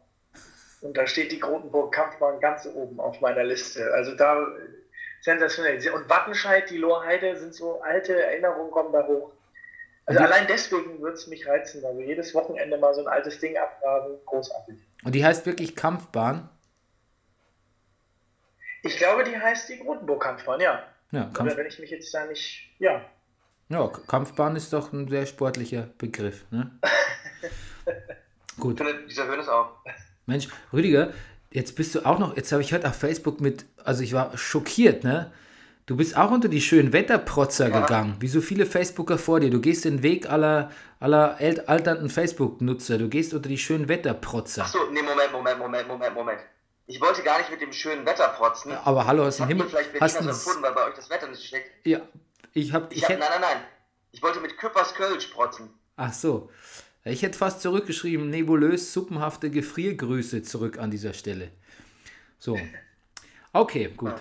Und 0.82 0.96
da 0.98 1.08
steht 1.08 1.32
die 1.32 1.40
Grotenburg 1.40 1.94
Kampfbahn 1.96 2.40
ganz 2.42 2.68
oben 2.68 3.00
auf 3.00 3.20
meiner 3.22 3.44
Liste. 3.44 3.92
Also 3.94 4.14
da 4.14 4.46
sensationell. 5.28 5.78
Und 5.92 6.10
Wattenscheid, 6.10 6.70
die 6.70 6.78
Lohrheide 6.78 7.36
sind 7.36 7.54
so 7.54 7.82
alte 7.82 8.22
Erinnerungen 8.24 8.72
kommen 8.72 8.94
da 8.94 9.06
hoch. 9.06 9.32
Also 10.06 10.22
allein 10.22 10.48
deswegen 10.48 11.02
würde 11.02 11.18
es 11.18 11.28
mich 11.28 11.46
reizen. 11.46 11.84
Also 11.86 12.00
jedes 12.00 12.34
Wochenende 12.34 12.78
mal 12.78 12.94
so 12.94 13.02
ein 13.02 13.08
altes 13.10 13.40
Ding 13.40 13.58
abgraben, 13.58 14.18
großartig. 14.26 14.78
Und 15.04 15.14
die 15.14 15.26
heißt 15.26 15.46
wirklich 15.46 15.76
Kampfbahn. 15.76 16.50
Ich 18.84 18.96
glaube, 18.98 19.26
die 19.26 19.38
heißt 19.38 19.68
die 19.68 19.80
Grotenburg-Kampfbahn, 19.80 20.62
ja. 20.62 20.84
Ja, 21.12 21.30
Kampf, 21.34 21.52
Oder 21.52 21.58
wenn 21.58 21.68
ich 21.68 21.80
mich 21.80 21.90
jetzt 21.90 22.14
da 22.14 22.26
nicht. 22.26 22.70
Ja. 22.80 23.02
ja, 23.68 23.92
Kampfbahn 24.08 24.56
ist 24.56 24.72
doch 24.72 24.94
ein 24.94 25.10
sehr 25.10 25.26
sportlicher 25.26 25.90
Begriff. 25.98 26.46
Ne? 26.52 26.72
Gut. 28.60 28.78
Findet 28.78 29.10
dieser 29.10 29.28
Hönes 29.28 29.50
auch. 29.50 29.72
Mensch, 30.26 30.48
Rüdiger, 30.72 31.12
jetzt 31.52 31.76
bist 31.76 31.96
du 31.96 32.06
auch 32.06 32.20
noch, 32.20 32.36
jetzt 32.36 32.52
habe 32.52 32.62
ich 32.62 32.74
heute 32.74 32.88
auf 32.88 32.96
Facebook 32.96 33.42
mit, 33.42 33.66
also 33.84 34.04
ich 34.04 34.14
war 34.14 34.38
schockiert, 34.38 35.04
ne? 35.04 35.32
Du 35.86 35.96
bist 35.96 36.18
auch 36.18 36.32
unter 36.32 36.50
die 36.50 36.60
schönen 36.60 36.92
Wetterprotzer 36.92 37.70
Ja. 37.70 37.80
gegangen, 37.80 38.18
wie 38.20 38.28
so 38.28 38.42
viele 38.42 38.66
Facebooker 38.66 39.18
vor 39.18 39.40
dir. 39.40 39.50
Du 39.50 39.62
gehst 39.62 39.86
den 39.86 40.04
Weg 40.04 40.30
aller, 40.30 40.70
aller 41.00 41.38
alternden 41.68 42.10
Facebook-Nutzer. 42.10 42.98
Du 42.98 43.08
gehst 43.08 43.34
unter 43.34 43.48
die 43.48 43.58
schönen 43.58 43.88
Wetterprotzer. 43.88 44.64
Achso, 44.64 44.80
nee, 44.92 45.02
Moment, 45.02 45.32
Moment, 45.32 45.58
Moment, 45.58 45.88
Moment, 45.88 46.14
Moment. 46.14 46.40
Ich 46.88 47.00
wollte 47.00 47.24
gar 47.24 47.38
nicht 47.38 47.50
mit 47.52 47.62
dem 47.62 47.72
schönen 47.72 48.06
Wetter 48.06 48.28
protzen. 48.30 48.74
Aber 48.84 49.08
hallo, 49.08 49.24
hast 49.26 49.40
du 49.40 49.44
einen 49.44 49.52
ihr 49.52 49.56
Himmel? 49.64 49.70
vielleicht 49.70 50.02
Hast 50.02 50.14
Berliner 50.16 50.32
du 50.34 50.38
so 50.38 50.50
empfunden, 50.50 50.64
weil 50.68 50.74
bei 50.74 50.90
euch 50.90 50.96
das 50.96 51.10
Wetter 51.10 51.28
nicht 51.28 51.46
schlecht 51.46 51.66
Ja, 51.86 52.00
ich 52.54 52.74
hab, 52.74 52.92
Ich 52.92 52.98
ich 52.98 53.04
hab, 53.04 53.12
hätte, 53.12 53.20
nein, 53.22 53.30
nein, 53.40 53.42
nein. 53.54 53.64
Ich 54.12 54.22
wollte 54.22 54.42
mit 54.42 54.58
Küppers 54.58 54.94
Kölsch 54.94 55.28
protzen. 55.28 55.70
ach 55.96 56.12
so. 56.12 56.50
Ich 57.10 57.22
hätte 57.24 57.38
fast 57.38 57.62
zurückgeschrieben, 57.62 58.30
nebulös 58.30 58.94
suppenhafte 58.94 59.50
Gefriergrüße 59.50 60.44
zurück 60.44 60.78
an 60.78 60.92
dieser 60.92 61.14
Stelle. 61.14 61.50
So. 62.40 62.58
Okay, 63.54 63.92
gut. 63.96 64.16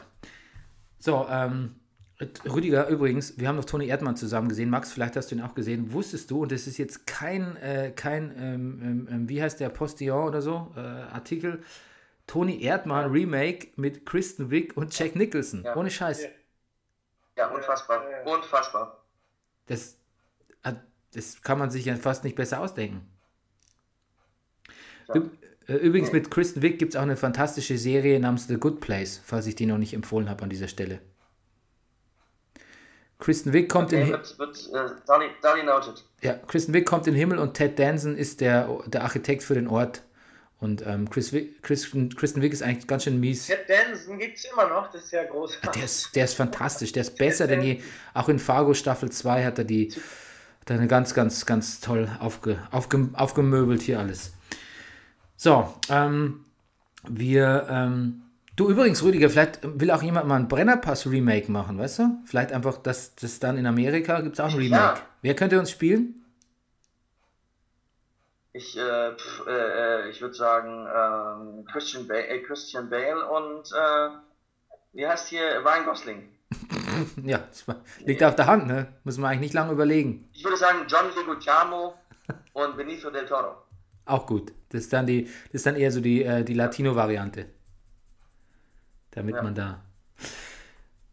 So, 0.98 1.26
ähm, 1.30 1.76
Rüdiger, 2.44 2.88
übrigens, 2.88 3.38
wir 3.38 3.48
haben 3.48 3.56
noch 3.56 3.66
Toni 3.66 3.88
Erdmann 3.88 4.16
zusammen 4.16 4.48
gesehen. 4.48 4.70
Max, 4.70 4.92
vielleicht 4.92 5.16
hast 5.16 5.30
du 5.30 5.34
ihn 5.34 5.42
auch 5.42 5.54
gesehen. 5.54 5.92
Wusstest 5.92 6.30
du, 6.30 6.42
und 6.42 6.52
das 6.52 6.66
ist 6.66 6.78
jetzt 6.78 7.06
kein, 7.06 7.56
äh, 7.56 7.92
kein 7.94 8.30
ähm, 8.38 8.80
ähm, 8.82 9.08
ähm, 9.10 9.28
wie 9.28 9.42
heißt 9.42 9.60
der, 9.60 9.68
Postillon 9.68 10.28
oder 10.28 10.40
so, 10.40 10.72
äh, 10.76 10.80
Artikel, 10.80 11.62
Toni 12.26 12.62
Erdmann 12.62 13.10
Remake 13.10 13.68
mit 13.76 14.06
Kristen 14.06 14.50
Wiig 14.50 14.76
und 14.76 14.98
Jack 14.98 15.14
Nicholson. 15.14 15.62
Ja. 15.64 15.76
Ohne 15.76 15.90
Scheiß. 15.90 16.26
Ja. 17.36 17.48
Unfassbar. 17.48 18.02
Unfassbar. 18.24 19.04
Das, 19.66 19.98
das 21.16 21.42
kann 21.42 21.58
man 21.58 21.70
sich 21.70 21.84
ja 21.86 21.96
fast 21.96 22.22
nicht 22.24 22.36
besser 22.36 22.60
ausdenken. 22.60 23.00
Ja. 25.08 25.22
Äh, 25.68 25.74
Übrigens 25.78 26.12
mit 26.12 26.30
Kristen 26.30 26.62
Wiig 26.62 26.78
gibt 26.78 26.92
es 26.94 26.96
auch 26.96 27.02
eine 27.02 27.16
fantastische 27.16 27.76
Serie 27.78 28.20
namens 28.20 28.46
The 28.46 28.56
Good 28.56 28.80
Place, 28.80 29.20
falls 29.24 29.46
ich 29.46 29.56
die 29.56 29.66
noch 29.66 29.78
nicht 29.78 29.94
empfohlen 29.94 30.28
habe 30.30 30.44
an 30.44 30.50
dieser 30.50 30.68
Stelle. 30.68 31.00
Kristen 33.18 33.52
Wiig 33.52 33.68
kommt 33.68 33.92
in 33.92 34.02
Okay, 34.02 34.12
Hi- 34.12 34.38
wird, 34.38 34.38
wird 34.38 34.70
äh, 34.74 35.30
Dolly 35.42 35.64
noted. 35.64 36.04
ja, 36.22 36.34
Kristen 36.34 36.74
Wiig 36.74 36.84
kommt 36.86 37.06
in 37.06 37.14
den 37.14 37.18
Himmel 37.18 37.38
und 37.38 37.54
Ted 37.54 37.78
Danson 37.78 38.16
ist 38.16 38.40
der, 38.40 38.68
der 38.86 39.02
Architekt 39.04 39.42
für 39.42 39.54
den 39.54 39.68
Ort. 39.68 40.02
Und 40.58 40.86
ähm, 40.86 41.08
Chris 41.10 41.32
Wiig, 41.32 41.62
Kristen, 41.62 42.14
Kristen 42.14 42.40
Wiig 42.42 42.52
ist 42.52 42.62
eigentlich 42.62 42.86
ganz 42.86 43.04
schön 43.04 43.18
mies. 43.20 43.46
Ted 43.46 43.66
Danson 43.68 44.18
gibt 44.18 44.38
es 44.38 44.44
immer 44.46 44.68
noch, 44.68 44.90
das 44.90 45.04
ist 45.04 45.12
ja 45.12 45.24
großartig. 45.24 45.70
Der 45.72 45.84
ist, 45.84 46.14
der 46.16 46.24
ist 46.24 46.34
fantastisch, 46.34 46.92
der 46.92 47.02
ist 47.02 47.16
besser 47.16 47.46
denn 47.46 47.62
je. 47.62 47.80
Auch 48.14 48.28
in 48.28 48.38
Fargo 48.38 48.72
Staffel 48.74 49.10
2 49.10 49.44
hat 49.44 49.58
er 49.58 49.64
die 49.64 49.92
eine 50.74 50.88
ganz, 50.88 51.14
ganz, 51.14 51.46
ganz 51.46 51.80
toll 51.80 52.08
aufge, 52.20 52.58
aufge, 52.70 53.08
aufgemöbelt 53.14 53.82
hier 53.82 53.98
alles. 53.98 54.34
So, 55.36 55.72
ähm, 55.88 56.44
wir, 57.08 57.66
ähm, 57.70 58.22
du 58.56 58.70
übrigens, 58.70 59.02
Rüdiger, 59.02 59.30
vielleicht 59.30 59.60
will 59.62 59.90
auch 59.90 60.02
jemand 60.02 60.26
mal 60.26 60.36
ein 60.36 60.48
Brennerpass-Remake 60.48 61.52
machen, 61.52 61.78
weißt 61.78 61.98
du? 62.00 62.18
Vielleicht 62.24 62.52
einfach, 62.52 62.78
das, 62.78 63.14
das 63.14 63.38
dann 63.38 63.58
in 63.58 63.66
Amerika 63.66 64.20
gibt 64.20 64.34
es 64.34 64.40
auch 64.40 64.50
ein 64.50 64.56
Remake. 64.56 64.82
Ja. 64.82 65.00
Wer 65.22 65.36
könnte 65.36 65.58
uns 65.58 65.70
spielen? 65.70 66.24
Ich, 68.52 68.76
äh, 68.78 69.12
pf, 69.12 69.46
äh, 69.46 69.50
äh, 69.50 70.10
ich 70.10 70.22
würde 70.22 70.34
sagen, 70.34 70.86
ähm, 70.86 71.66
Christian, 71.66 72.08
ba 72.08 72.14
äh, 72.14 72.40
Christian 72.40 72.88
Bale 72.88 73.28
und, 73.28 73.70
äh, 73.70 74.08
wie 74.94 75.06
heißt 75.06 75.28
hier, 75.28 75.62
Ryan 75.62 75.84
Gosling. 75.84 76.28
Ja, 77.24 77.44
liegt 78.04 78.22
auf 78.22 78.34
der 78.36 78.46
Hand, 78.46 78.66
ne? 78.66 78.88
Muss 79.04 79.18
man 79.18 79.30
eigentlich 79.30 79.40
nicht 79.40 79.54
lange 79.54 79.72
überlegen. 79.72 80.28
Ich 80.32 80.44
würde 80.44 80.56
sagen, 80.56 80.78
John 80.88 81.06
Leguizamo 81.16 81.94
und 82.52 82.76
Benicio 82.76 83.10
del 83.10 83.26
Toro. 83.26 83.56
Auch 84.04 84.26
gut. 84.26 84.52
Das 84.70 84.82
ist 84.82 84.92
dann, 84.92 85.06
die, 85.06 85.24
das 85.24 85.54
ist 85.54 85.66
dann 85.66 85.76
eher 85.76 85.90
so 85.92 86.00
die, 86.00 86.22
äh, 86.22 86.44
die 86.44 86.54
Latino-Variante. 86.54 87.46
Damit 89.12 89.36
Ja. 89.36 89.42
man 89.42 89.54
da. 89.54 89.82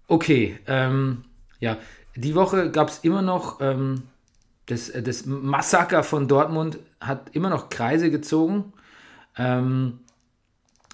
Okay, 0.07 0.59
ähm, 0.67 1.23
ja. 1.59 1.77
Die 2.15 2.35
Woche 2.35 2.69
gab 2.69 2.89
es 2.89 2.99
immer 2.99 3.21
noch 3.21 3.59
ähm, 3.61 4.03
das, 4.67 4.89
äh, 4.89 5.01
das 5.01 5.25
Massaker 5.25 6.03
von 6.03 6.27
Dortmund 6.27 6.77
hat 6.99 7.29
immer 7.35 7.49
noch 7.49 7.69
Kreise 7.69 8.11
gezogen. 8.11 8.73
Ähm, 9.37 9.99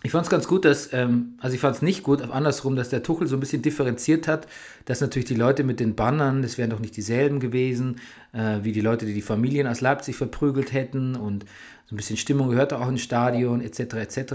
ich 0.01 0.12
fand 0.12 0.25
es 0.25 0.29
ganz 0.29 0.48
gut, 0.48 0.63
dass, 0.63 0.94
ähm, 0.94 1.34
also 1.39 1.53
ich 1.53 1.60
fand 1.60 1.75
es 1.75 1.82
nicht 1.82 2.03
gut, 2.03 2.22
andersrum, 2.22 2.75
dass 2.77 2.89
der 2.89 3.03
Tuchel 3.03 3.27
so 3.27 3.36
ein 3.36 3.41
bisschen 3.41 3.62
differenziert 3.62 4.27
hat, 4.27 4.48
dass 4.86 5.01
natürlich 5.01 5.27
die 5.27 5.36
Leute 5.36 5.65
mit 5.65 5.82
den 5.82 5.96
Bannern, 5.96 6.41
das 6.41 6.58
wären 6.58 6.70
doch 6.70 6.79
nicht 6.79 6.96
dieselben 6.96 7.41
gewesen, 7.41 8.00
äh, 8.32 8.60
wie 8.63 8.72
die 8.72 8.82
Leute, 8.82 9.06
die 9.06 9.13
die 9.13 9.22
Familien 9.22 9.68
aus 9.68 9.82
Leipzig 9.82 10.15
verprügelt 10.15 10.72
hätten 10.72 11.15
und 11.15 11.46
so 11.88 11.96
ein 11.96 11.98
bisschen 11.98 12.18
Stimmung 12.18 12.50
gehört 12.50 12.72
auch 12.72 12.88
ins 12.88 13.01
Stadion, 13.01 13.62
etc., 13.62 13.79
etc. 13.96 14.34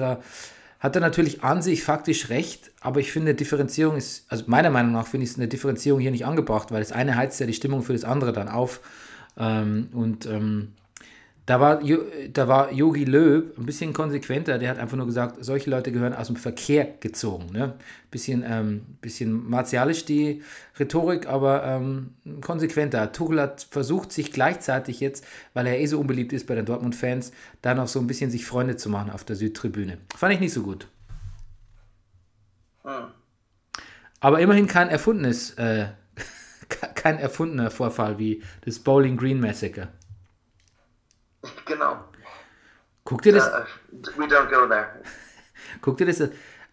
Hat 0.80 0.96
er 0.96 1.00
natürlich 1.00 1.42
an 1.42 1.62
sich 1.62 1.82
faktisch 1.82 2.28
recht, 2.28 2.70
aber 2.82 3.00
ich 3.00 3.10
finde, 3.10 3.34
Differenzierung 3.34 3.96
ist, 3.96 4.26
also 4.28 4.44
meiner 4.48 4.68
Meinung 4.68 4.92
nach 4.92 5.06
finde 5.06 5.26
ich 5.26 5.34
eine 5.36 5.48
Differenzierung 5.48 5.98
hier 5.98 6.10
nicht 6.10 6.26
angebracht, 6.26 6.72
weil 6.72 6.80
das 6.80 6.92
eine 6.92 7.16
heizt 7.16 7.40
ja 7.40 7.46
die 7.46 7.54
Stimmung 7.54 7.82
für 7.82 7.94
das 7.94 8.04
andere 8.04 8.34
dann 8.34 8.48
auf. 8.48 8.80
Ähm, 9.38 9.88
und 9.92 10.26
ähm, 10.26 10.72
da 11.46 11.60
war, 11.60 11.82
da 12.32 12.48
war 12.48 12.72
Yogi 12.72 13.04
Löw 13.04 13.44
ein 13.58 13.66
bisschen 13.66 13.92
konsequenter. 13.92 14.58
Der 14.58 14.70
hat 14.70 14.78
einfach 14.78 14.96
nur 14.96 15.04
gesagt, 15.04 15.44
solche 15.44 15.68
Leute 15.68 15.92
gehören 15.92 16.14
aus 16.14 16.28
dem 16.28 16.36
Verkehr 16.36 16.86
gezogen. 17.00 17.52
Ne? 17.52 17.74
Bisschen, 18.10 18.42
ähm, 18.48 18.86
bisschen 19.02 19.50
martialisch 19.50 20.06
die 20.06 20.42
Rhetorik, 20.78 21.26
aber 21.26 21.64
ähm, 21.64 22.14
konsequenter. 22.40 23.12
Tuchel 23.12 23.42
hat 23.42 23.66
versucht, 23.70 24.10
sich 24.10 24.32
gleichzeitig 24.32 25.00
jetzt, 25.00 25.26
weil 25.52 25.66
er 25.66 25.78
eh 25.78 25.86
so 25.86 26.00
unbeliebt 26.00 26.32
ist 26.32 26.46
bei 26.46 26.54
den 26.54 26.64
Dortmund-Fans, 26.64 27.32
da 27.60 27.74
noch 27.74 27.88
so 27.88 28.00
ein 28.00 28.06
bisschen 28.06 28.30
sich 28.30 28.46
Freunde 28.46 28.76
zu 28.76 28.88
machen 28.88 29.10
auf 29.10 29.24
der 29.24 29.36
Südtribüne. 29.36 29.98
Fand 30.16 30.32
ich 30.32 30.40
nicht 30.40 30.54
so 30.54 30.62
gut. 30.62 30.88
Hm. 32.84 33.08
Aber 34.20 34.40
immerhin 34.40 34.66
kein 34.66 34.88
erfundenes, 34.88 35.50
äh, 35.58 35.88
kein 36.94 37.18
erfundener 37.18 37.70
Vorfall 37.70 38.18
wie 38.18 38.42
das 38.64 38.78
Bowling 38.78 39.18
Green 39.18 39.40
Massacre. 39.40 39.88
Genau. 41.66 42.04
Guck 43.04 43.22
dir 43.22 43.32
das, 43.32 43.48
Äh, 43.48 43.64
we 44.16 44.24
don't 44.24 44.48
go 44.48 44.66
there. 44.66 44.88
Guck 45.80 45.98
dir 45.98 46.06
das. 46.06 46.22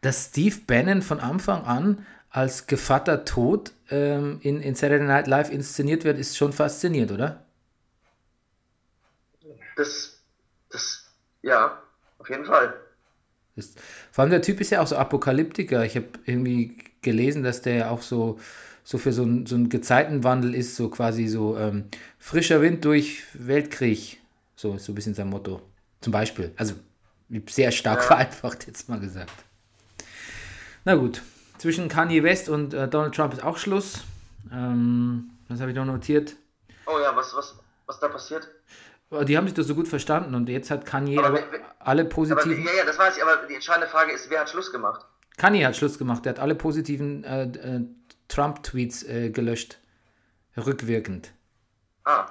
Dass 0.01 0.27
Steve 0.27 0.55
Bannon 0.65 1.01
von 1.01 1.19
Anfang 1.19 1.63
an 1.63 2.05
als 2.29 2.65
Gevatter 2.65 3.25
Tod 3.25 3.73
ähm, 3.89 4.39
in, 4.41 4.61
in 4.61 4.73
Saturday 4.73 5.05
Night 5.05 5.27
Live 5.27 5.51
inszeniert 5.51 6.05
wird, 6.05 6.17
ist 6.17 6.37
schon 6.37 6.53
faszinierend, 6.53 7.11
oder? 7.11 7.45
Das, 9.75 10.21
das, 10.69 11.11
ja, 11.41 11.81
auf 12.17 12.29
jeden 12.29 12.45
Fall. 12.45 12.73
Das, 13.55 13.73
vor 14.11 14.23
allem 14.23 14.31
der 14.31 14.41
Typ 14.41 14.61
ist 14.61 14.69
ja 14.69 14.81
auch 14.81 14.87
so 14.87 14.95
Apokalyptiker. 14.95 15.83
Ich 15.83 15.95
habe 15.95 16.07
irgendwie 16.25 16.77
gelesen, 17.01 17.43
dass 17.43 17.61
der 17.61 17.75
ja 17.75 17.89
auch 17.89 18.01
so, 18.01 18.39
so 18.83 18.97
für 18.97 19.11
so, 19.11 19.23
ein, 19.23 19.45
so 19.45 19.55
einen 19.55 19.69
Gezeitenwandel 19.69 20.55
ist, 20.55 20.77
so 20.77 20.89
quasi 20.89 21.27
so 21.27 21.57
ähm, 21.57 21.85
frischer 22.17 22.61
Wind 22.61 22.85
durch 22.85 23.23
Weltkrieg. 23.33 24.20
So 24.61 24.75
ist 24.75 24.85
so 24.85 24.91
ein 24.91 24.95
bisschen 24.95 25.15
sein 25.15 25.27
Motto. 25.27 25.59
Zum 26.01 26.13
Beispiel. 26.13 26.53
Also 26.55 26.75
sehr 27.49 27.71
stark 27.71 28.03
vereinfacht 28.11 28.67
jetzt 28.67 28.87
mal 28.89 28.99
gesagt. 28.99 29.33
Na 30.85 30.93
gut. 30.93 31.23
Zwischen 31.57 31.89
Kanye 31.89 32.21
West 32.21 32.47
und 32.47 32.71
äh, 32.75 32.87
Donald 32.87 33.15
Trump 33.15 33.33
ist 33.33 33.43
auch 33.43 33.57
Schluss. 33.57 34.01
Ähm, 34.51 35.31
was 35.47 35.59
habe 35.61 35.71
ich 35.71 35.75
noch 35.75 35.85
notiert? 35.85 36.35
Oh 36.85 36.99
ja, 37.01 37.15
was, 37.15 37.35
was, 37.35 37.55
was 37.87 37.99
da 37.99 38.07
passiert? 38.07 38.47
Oh, 39.09 39.23
Die 39.23 39.35
haben 39.35 39.47
sich 39.47 39.55
doch 39.55 39.63
so 39.63 39.73
gut 39.73 39.87
verstanden 39.87 40.35
und 40.35 40.47
jetzt 40.47 40.69
hat 40.69 40.85
Kanye 40.85 41.17
Aber 41.17 41.29
aber 41.29 41.39
wer- 41.51 41.61
alle 41.79 42.01
Aber, 42.01 42.09
positiven. 42.09 42.63
ja, 42.63 42.71
ja, 42.77 42.85
das 42.85 42.99
weiß 42.99 43.17
ich, 43.17 43.23
aber 43.23 43.47
die 43.47 43.55
entscheidende 43.55 43.87
Frage 43.89 44.11
ist, 44.11 44.29
wer 44.29 44.41
hat 44.41 44.49
Schluss 44.51 44.71
gemacht? 44.71 45.03
Kanye 45.37 45.65
hat 45.65 45.75
Schluss 45.75 45.97
gemacht. 45.97 46.23
Der 46.25 46.33
hat 46.33 46.39
alle 46.39 46.53
positiven 46.53 47.23
äh, 47.23 47.43
äh, 47.45 47.81
Trump-Tweets 48.27 49.03
äh, 49.03 49.29
gelöscht. 49.31 49.79
Rückwirkend. 50.55 51.31
Ah, 52.03 52.27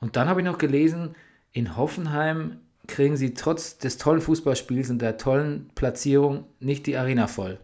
Und 0.00 0.16
dann 0.16 0.28
habe 0.28 0.40
ich 0.40 0.46
noch 0.46 0.58
gelesen, 0.58 1.16
in 1.52 1.76
Hoffenheim 1.76 2.60
kriegen 2.86 3.16
sie 3.16 3.34
trotz 3.34 3.78
des 3.78 3.98
tollen 3.98 4.20
Fußballspiels 4.20 4.90
und 4.90 5.00
der 5.00 5.16
tollen 5.16 5.70
Platzierung 5.74 6.46
nicht 6.60 6.86
die 6.86 6.96
Arena 6.96 7.26
voll. 7.26 7.58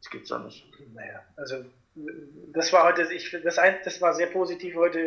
Das 0.00 0.10
gibt's 0.10 0.28
doch 0.28 0.44
nicht. 0.44 0.66
Naja, 0.94 1.22
also 1.36 1.64
das 2.52 2.72
war 2.72 2.84
heute, 2.84 3.12
ich, 3.12 3.36
das, 3.42 3.58
ein, 3.58 3.76
das 3.84 4.00
war 4.00 4.14
sehr 4.14 4.26
positiv 4.28 4.74
heute, 4.74 5.00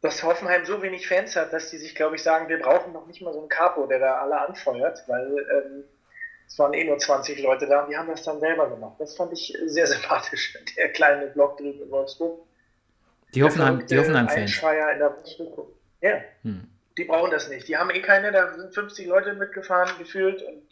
dass 0.00 0.22
Hoffenheim 0.22 0.64
so 0.64 0.82
wenig 0.82 1.06
Fans 1.06 1.36
hat, 1.36 1.52
dass 1.52 1.70
die 1.70 1.78
sich, 1.78 1.94
glaube 1.94 2.16
ich, 2.16 2.22
sagen, 2.22 2.48
wir 2.48 2.58
brauchen 2.58 2.92
noch 2.92 3.06
nicht 3.06 3.22
mal 3.22 3.32
so 3.32 3.40
einen 3.40 3.48
Capo, 3.48 3.86
der 3.86 3.98
da 3.98 4.20
alle 4.20 4.40
anfeuert, 4.40 5.04
weil 5.06 5.38
ähm, 5.38 5.84
es 6.46 6.58
waren 6.58 6.74
eh 6.74 6.84
nur 6.84 6.98
20 6.98 7.40
Leute 7.42 7.66
da 7.66 7.82
und 7.82 7.90
die 7.90 7.96
haben 7.96 8.08
das 8.08 8.24
dann 8.24 8.40
selber 8.40 8.68
gemacht. 8.68 8.96
Das 8.98 9.16
fand 9.16 9.32
ich 9.32 9.56
sehr 9.66 9.86
sympathisch, 9.86 10.56
der 10.76 10.92
kleine 10.92 11.28
Block 11.28 11.56
drüben 11.56 11.82
in 11.82 11.90
Wolfsburg. 11.90 12.40
Die 13.34 13.42
Hoffenheim, 13.42 13.86
die 13.86 13.98
Hoffenheim-Fans. 13.98 14.38
Einschreier 14.40 14.92
in 14.92 14.98
der. 14.98 15.16
Ja, 16.00 16.20
Hm. 16.42 16.66
die 16.98 17.04
brauchen 17.04 17.30
das 17.30 17.48
nicht. 17.48 17.68
Die 17.68 17.76
haben 17.76 17.90
eh 17.90 18.00
keine, 18.02 18.32
da 18.32 18.52
sind 18.54 18.74
50 18.74 19.06
Leute 19.06 19.34
mitgefahren, 19.34 19.90
gefühlt 19.98 20.42
und 20.42 20.62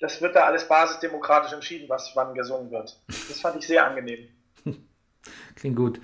das 0.00 0.20
wird 0.20 0.34
da 0.36 0.44
alles 0.44 0.66
basisdemokratisch 0.68 1.52
entschieden, 1.52 1.88
was 1.88 2.12
wann 2.14 2.34
gesungen 2.34 2.70
wird. 2.70 3.00
Das 3.06 3.40
fand 3.40 3.56
ich 3.56 3.66
sehr 3.66 3.86
angenehm. 3.86 4.28
Klingt 5.56 5.76
gut. 5.76 6.00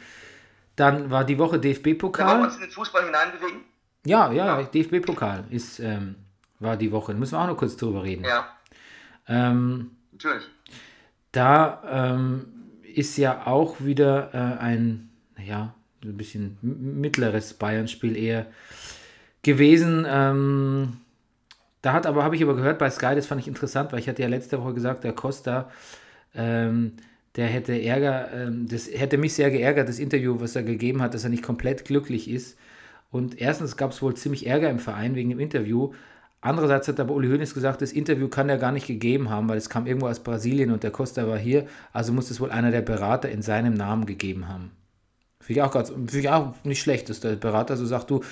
Dann 0.76 1.10
war 1.10 1.24
die 1.24 1.38
Woche 1.38 1.60
Können 1.60 1.62
wir 1.64 1.74
DFB-Pokal. 1.74 2.42
uns 2.42 2.54
in 2.56 2.62
den 2.62 2.70
Fußball 2.70 3.04
hineinbewegen? 3.04 3.64
Ja, 4.06 4.32
ja, 4.32 4.62
DFB-Pokal 4.62 5.44
ist, 5.50 5.78
ähm, 5.78 6.16
war 6.58 6.76
die 6.76 6.90
Woche. 6.90 7.12
Da 7.12 7.18
müssen 7.18 7.34
wir 7.34 7.40
auch 7.42 7.46
noch 7.46 7.56
kurz 7.56 7.76
drüber 7.76 8.02
reden. 8.02 8.24
Ja, 8.24 8.48
Ähm, 9.28 9.96
natürlich. 10.12 10.44
da 11.32 11.82
ähm, 12.14 12.70
ist 12.82 13.16
ja 13.16 13.46
auch 13.46 13.76
wieder 13.80 14.30
äh, 14.34 14.60
ein, 14.62 15.10
so 16.02 16.10
ein 16.10 16.16
bisschen 16.16 16.58
mittleres 16.62 17.54
Bayern-Spiel 17.54 18.16
eher 18.16 18.46
gewesen. 19.42 20.06
Ähm, 20.08 20.98
da 21.82 21.92
hat 21.92 22.06
aber, 22.06 22.24
habe 22.24 22.36
ich 22.36 22.42
aber 22.42 22.56
gehört 22.56 22.78
bei 22.78 22.90
Sky, 22.90 23.14
das 23.14 23.26
fand 23.26 23.40
ich 23.40 23.48
interessant, 23.48 23.92
weil 23.92 24.00
ich 24.00 24.08
hatte 24.08 24.22
ja 24.22 24.28
letzte 24.28 24.60
Woche 24.60 24.74
gesagt, 24.74 25.04
der 25.04 25.12
Costa, 25.12 25.70
ähm, 26.34 26.92
der 27.36 27.46
hätte 27.46 27.80
Ärger, 27.80 28.32
ähm, 28.32 28.66
das 28.68 28.88
hätte 28.88 29.18
mich 29.18 29.34
sehr 29.34 29.50
geärgert, 29.50 29.88
das 29.88 29.98
Interview, 29.98 30.40
was 30.40 30.56
er 30.56 30.62
gegeben 30.62 31.02
hat, 31.02 31.14
dass 31.14 31.24
er 31.24 31.30
nicht 31.30 31.42
komplett 31.42 31.84
glücklich 31.84 32.30
ist. 32.30 32.56
Und 33.10 33.40
erstens 33.40 33.76
gab 33.76 33.92
es 33.92 34.02
wohl 34.02 34.14
ziemlich 34.14 34.46
Ärger 34.46 34.70
im 34.70 34.78
Verein 34.78 35.14
wegen 35.14 35.30
dem 35.30 35.40
Interview. 35.40 35.92
Andererseits 36.40 36.88
hat 36.88 37.00
aber 37.00 37.14
Uli 37.14 37.28
Hoeneß 37.28 37.54
gesagt, 37.54 37.80
das 37.80 37.92
Interview 37.92 38.28
kann 38.28 38.48
er 38.48 38.58
gar 38.58 38.72
nicht 38.72 38.86
gegeben 38.86 39.30
haben, 39.30 39.48
weil 39.48 39.56
es 39.56 39.70
kam 39.70 39.86
irgendwo 39.86 40.08
aus 40.08 40.20
Brasilien 40.20 40.70
und 40.70 40.82
der 40.82 40.90
Costa 40.90 41.26
war 41.26 41.38
hier. 41.38 41.66
Also 41.92 42.12
muss 42.12 42.30
es 42.30 42.40
wohl 42.40 42.50
einer 42.50 42.70
der 42.70 42.82
Berater 42.82 43.30
in 43.30 43.40
seinem 43.40 43.74
Namen 43.74 44.04
gegeben 44.04 44.48
haben. 44.48 44.70
Finde 45.44 45.60
ich 45.60 45.62
auch, 45.62 45.72
ganz, 45.72 45.90
finde 45.90 46.18
ich 46.18 46.28
auch 46.30 46.54
nicht 46.64 46.80
schlecht, 46.80 47.08
dass 47.10 47.20
der 47.20 47.36
Berater 47.36 47.76
so 47.76 47.84
sagt, 47.84 48.10
du, 48.10 48.24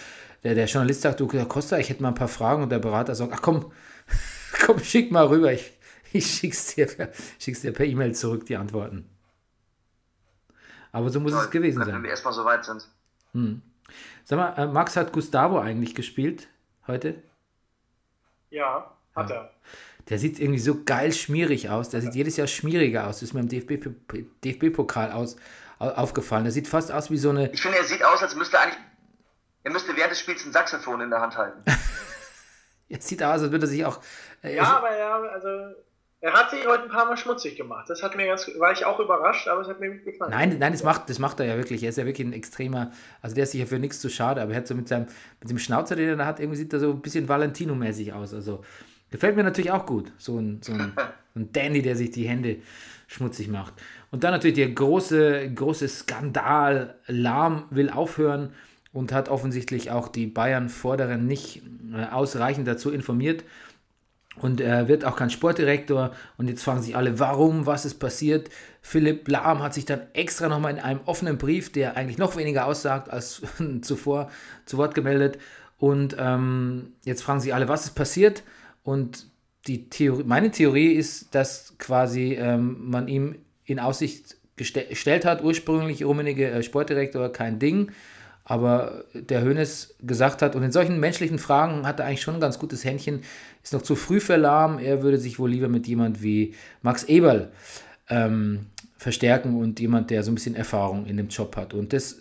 der, 0.44 0.54
der 0.54 0.66
Journalist 0.66 1.02
sagt, 1.02 1.20
du, 1.20 1.30
Herr 1.32 1.44
Costa, 1.46 1.76
ich 1.78 1.88
hätte 1.90 2.02
mal 2.02 2.08
ein 2.08 2.14
paar 2.14 2.28
Fragen 2.28 2.62
und 2.62 2.70
der 2.70 2.78
Berater 2.78 3.14
sagt, 3.14 3.32
ach 3.34 3.42
komm, 3.42 3.70
komm, 4.64 4.78
schick 4.80 5.12
mal 5.12 5.26
rüber, 5.26 5.52
ich, 5.52 5.72
ich 6.12 6.26
schick's 6.26 6.74
dir, 6.74 6.86
per- 6.86 7.10
schick's 7.38 7.60
dir 7.60 7.72
per 7.72 7.84
E-Mail 7.86 8.14
zurück, 8.14 8.46
die 8.46 8.56
Antworten. 8.56 9.08
Aber 10.90 11.10
so 11.10 11.20
muss 11.20 11.32
es 11.32 11.50
gewesen 11.50 11.80
Wenn 11.80 11.86
sein. 11.88 12.02
wir 12.02 12.10
erstmal 12.10 12.34
so 12.34 12.44
weit 12.44 12.64
sind. 12.64 12.86
Sag 14.24 14.38
mal, 14.38 14.54
äh, 14.62 14.66
Max 14.66 14.96
hat 14.96 15.12
Gustavo 15.12 15.58
eigentlich 15.58 15.94
gespielt 15.94 16.48
heute? 16.86 17.22
Ja, 18.50 18.90
hat 19.14 19.30
er. 19.30 19.50
Der 20.08 20.18
sieht 20.18 20.38
irgendwie 20.40 20.58
so 20.58 20.82
geil 20.84 21.12
schmierig 21.12 21.70
aus. 21.70 21.88
Der 21.90 22.02
sieht 22.02 22.14
jedes 22.14 22.36
Jahr 22.36 22.46
schmieriger 22.46 23.06
aus. 23.06 23.16
Das 23.20 23.22
ist 23.30 23.32
mir 23.34 23.40
im 23.40 23.48
DFB-Pokal 23.48 24.24
DFB 24.44 24.78
aus, 25.14 25.36
au- 25.36 25.40
aufgefallen. 25.82 26.44
Der 26.44 26.52
sieht 26.52 26.68
fast 26.68 26.90
aus 26.92 27.10
wie 27.10 27.18
so 27.18 27.30
eine. 27.30 27.50
Ich 27.52 27.62
finde, 27.62 27.78
er 27.78 27.84
sieht 27.84 28.04
aus, 28.04 28.22
als 28.22 28.34
müsste 28.34 28.56
er 28.56 28.62
eigentlich. 28.64 28.78
Er 29.64 29.70
müsste 29.72 29.96
während 29.96 30.10
des 30.12 30.20
Spiels 30.20 30.44
ein 30.44 30.52
Saxophon 30.52 31.00
in 31.00 31.10
der 31.10 31.20
Hand 31.20 31.36
halten. 31.36 31.62
Er 32.88 33.00
sieht 33.00 33.22
aus, 33.22 33.40
als 33.40 33.50
würde 33.50 33.64
er 33.64 33.68
sich 33.68 33.86
auch. 33.86 34.00
Äh, 34.42 34.56
Ja, 34.56 34.64
aber 34.76 34.90
er, 34.90 35.14
also, 35.32 35.48
er 36.20 36.32
hat 36.34 36.50
sich 36.50 36.66
heute 36.66 36.82
ein 36.82 36.90
paar 36.90 37.06
Mal 37.06 37.16
schmutzig 37.16 37.56
gemacht. 37.56 37.88
Das 37.88 38.02
hat 38.02 38.14
mir 38.16 38.26
ganz, 38.26 38.46
war 38.58 38.70
ich 38.70 38.84
auch 38.84 39.00
überrascht, 39.00 39.48
aber 39.48 39.62
es 39.62 39.68
hat 39.68 39.80
mir 39.80 39.92
gut 39.92 40.04
gefallen. 40.04 40.30
Nein, 40.30 40.58
nein, 40.58 40.72
das 40.72 40.82
macht, 40.82 41.08
das 41.08 41.18
macht 41.18 41.40
er 41.40 41.46
ja 41.46 41.56
wirklich. 41.56 41.82
Er 41.82 41.88
ist 41.88 41.96
ja 41.96 42.04
wirklich 42.04 42.26
ein 42.26 42.34
extremer, 42.34 42.92
also 43.22 43.34
der 43.34 43.44
ist 43.44 43.52
sich 43.52 43.60
ja 43.60 43.66
für 43.66 43.78
nichts 43.78 43.98
zu 43.98 44.10
schade, 44.10 44.42
aber 44.42 44.50
er 44.52 44.58
hat 44.58 44.66
so 44.66 44.74
mit 44.74 44.88
seinem, 44.88 45.06
mit 45.40 45.48
dem 45.48 45.58
Schnauzer, 45.58 45.96
den 45.96 46.06
er 46.06 46.16
da 46.16 46.26
hat, 46.26 46.38
irgendwie 46.38 46.58
sieht 46.58 46.70
er 46.74 46.80
so 46.80 46.90
ein 46.90 47.00
bisschen 47.00 47.28
Valentino-mäßig 47.28 48.12
aus. 48.12 48.34
Also 48.34 48.62
gefällt 49.10 49.36
mir 49.36 49.42
natürlich 49.42 49.70
auch 49.70 49.86
gut. 49.86 50.12
So 50.18 50.38
ein, 50.38 50.60
so 50.62 50.72
ein, 50.74 50.92
so 51.34 51.40
ein 51.40 51.50
Dandy, 51.50 51.80
der 51.80 51.96
sich 51.96 52.10
die 52.10 52.28
Hände 52.28 52.58
schmutzig 53.12 53.48
macht. 53.48 53.74
Und 54.10 54.24
dann 54.24 54.32
natürlich 54.32 54.56
der 54.56 54.70
große, 54.70 55.50
große 55.54 55.88
Skandal. 55.88 56.96
Lahm 57.06 57.64
will 57.70 57.90
aufhören 57.90 58.50
und 58.92 59.12
hat 59.12 59.28
offensichtlich 59.28 59.90
auch 59.90 60.08
die 60.08 60.26
Bayern-Vorderen 60.26 61.26
nicht 61.26 61.62
äh, 61.94 62.04
ausreichend 62.06 62.68
dazu 62.68 62.90
informiert. 62.90 63.44
Und 64.36 64.60
er 64.60 64.88
wird 64.88 65.04
auch 65.04 65.16
kein 65.16 65.30
Sportdirektor. 65.30 66.12
Und 66.38 66.48
jetzt 66.48 66.62
fragen 66.62 66.82
sich 66.82 66.96
alle, 66.96 67.18
warum, 67.18 67.66
was 67.66 67.84
ist 67.84 67.98
passiert. 67.98 68.48
Philipp 68.80 69.28
Lahm 69.28 69.62
hat 69.62 69.74
sich 69.74 69.84
dann 69.84 70.00
extra 70.14 70.48
nochmal 70.48 70.72
in 70.72 70.78
einem 70.78 71.00
offenen 71.04 71.38
Brief, 71.38 71.70
der 71.70 71.96
eigentlich 71.96 72.18
noch 72.18 72.36
weniger 72.36 72.66
aussagt 72.66 73.10
als 73.10 73.42
zuvor, 73.82 74.30
zu 74.64 74.78
Wort 74.78 74.94
gemeldet. 74.94 75.38
Und 75.78 76.16
ähm, 76.18 76.92
jetzt 77.04 77.22
fragen 77.22 77.40
sich 77.40 77.54
alle, 77.54 77.68
was 77.68 77.84
ist 77.84 77.94
passiert. 77.94 78.42
Und 78.82 79.26
die 79.66 79.88
Theorie, 79.88 80.24
meine 80.24 80.50
Theorie 80.50 80.92
ist, 80.92 81.34
dass 81.34 81.74
quasi 81.78 82.34
ähm, 82.34 82.90
man 82.90 83.08
ihm 83.08 83.36
in 83.64 83.78
Aussicht 83.78 84.36
geste 84.56 84.84
gestellt 84.84 85.24
hat, 85.24 85.42
ursprünglich 85.42 86.04
Rummenigge 86.04 86.50
äh, 86.50 86.62
Sportdirektor, 86.62 87.32
kein 87.32 87.58
Ding. 87.58 87.92
Aber 88.44 89.04
der 89.14 89.42
Hönes 89.42 89.94
gesagt 90.00 90.42
hat, 90.42 90.56
und 90.56 90.64
in 90.64 90.72
solchen 90.72 90.98
menschlichen 90.98 91.38
Fragen 91.38 91.86
hat 91.86 92.00
er 92.00 92.06
eigentlich 92.06 92.22
schon 92.22 92.34
ein 92.34 92.40
ganz 92.40 92.58
gutes 92.58 92.84
Händchen, 92.84 93.22
ist 93.62 93.72
noch 93.72 93.82
zu 93.82 93.94
früh 93.94 94.18
für 94.18 94.36
Lahm. 94.36 94.78
Er 94.80 95.02
würde 95.02 95.18
sich 95.18 95.38
wohl 95.38 95.50
lieber 95.50 95.68
mit 95.68 95.86
jemand 95.86 96.22
wie 96.22 96.54
Max 96.82 97.04
Eberl 97.04 97.52
ähm, 98.08 98.66
verstärken 98.96 99.56
und 99.56 99.78
jemand, 99.78 100.10
der 100.10 100.24
so 100.24 100.32
ein 100.32 100.34
bisschen 100.34 100.56
Erfahrung 100.56 101.06
in 101.06 101.16
dem 101.16 101.28
Job 101.28 101.54
hat. 101.56 101.72
Und 101.72 101.92
das 101.92 102.18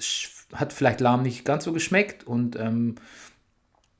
hat 0.54 0.73
vielleicht 0.73 1.01
Lahm 1.01 1.23
nicht 1.23 1.43
ganz 1.43 1.63
so 1.63 1.73
geschmeckt 1.73 2.25
und 2.25 2.56
ähm, 2.56 2.95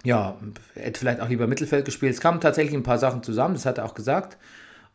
ja, 0.04 0.38
hätte 0.76 1.00
vielleicht 1.00 1.22
auch 1.22 1.30
lieber 1.30 1.48
Mittelfeld 1.48 1.86
gespielt. 1.86 2.14
Es 2.14 2.22
kamen 2.22 2.42
tatsächlich 2.42 2.76
ein 2.76 2.84
paar 2.84 2.98
Sachen 2.98 3.24
zusammen, 3.24 3.54
das 3.54 3.66
hat 3.66 3.78
er 3.78 3.86
auch 3.86 3.94
gesagt. 3.94 4.38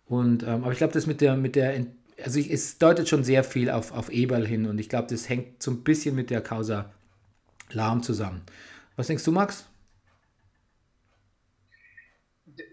Und, 0.07 0.43
ähm, 0.43 0.65
aber 0.65 0.73
ich 0.73 0.79
glaube, 0.79 0.93
das 0.93 1.07
mit 1.07 1.21
der, 1.21 1.37
mit 1.37 1.57
der, 1.57 1.87
also 2.23 2.39
ich, 2.39 2.51
es 2.51 2.79
deutet 2.79 3.09
schon 3.09 3.25
sehr 3.25 3.45
viel 3.45 3.71
auf, 3.71 3.93
auf 3.93 4.11
Eberl 4.11 4.47
hin 4.47 4.67
und 4.67 4.79
ich 4.79 4.89
glaube, 4.89 5.09
das 5.09 5.29
hängt 5.29 5.63
so 5.63 5.71
ein 5.71 5.85
bisschen 5.85 6.15
mit 6.15 6.31
der 6.31 6.41
Causa 6.41 6.93
Lahm 7.71 8.03
zusammen. 8.03 8.43
Was 8.97 9.09
denkst 9.09 9.25
du, 9.25 9.33
Max? 9.33 9.67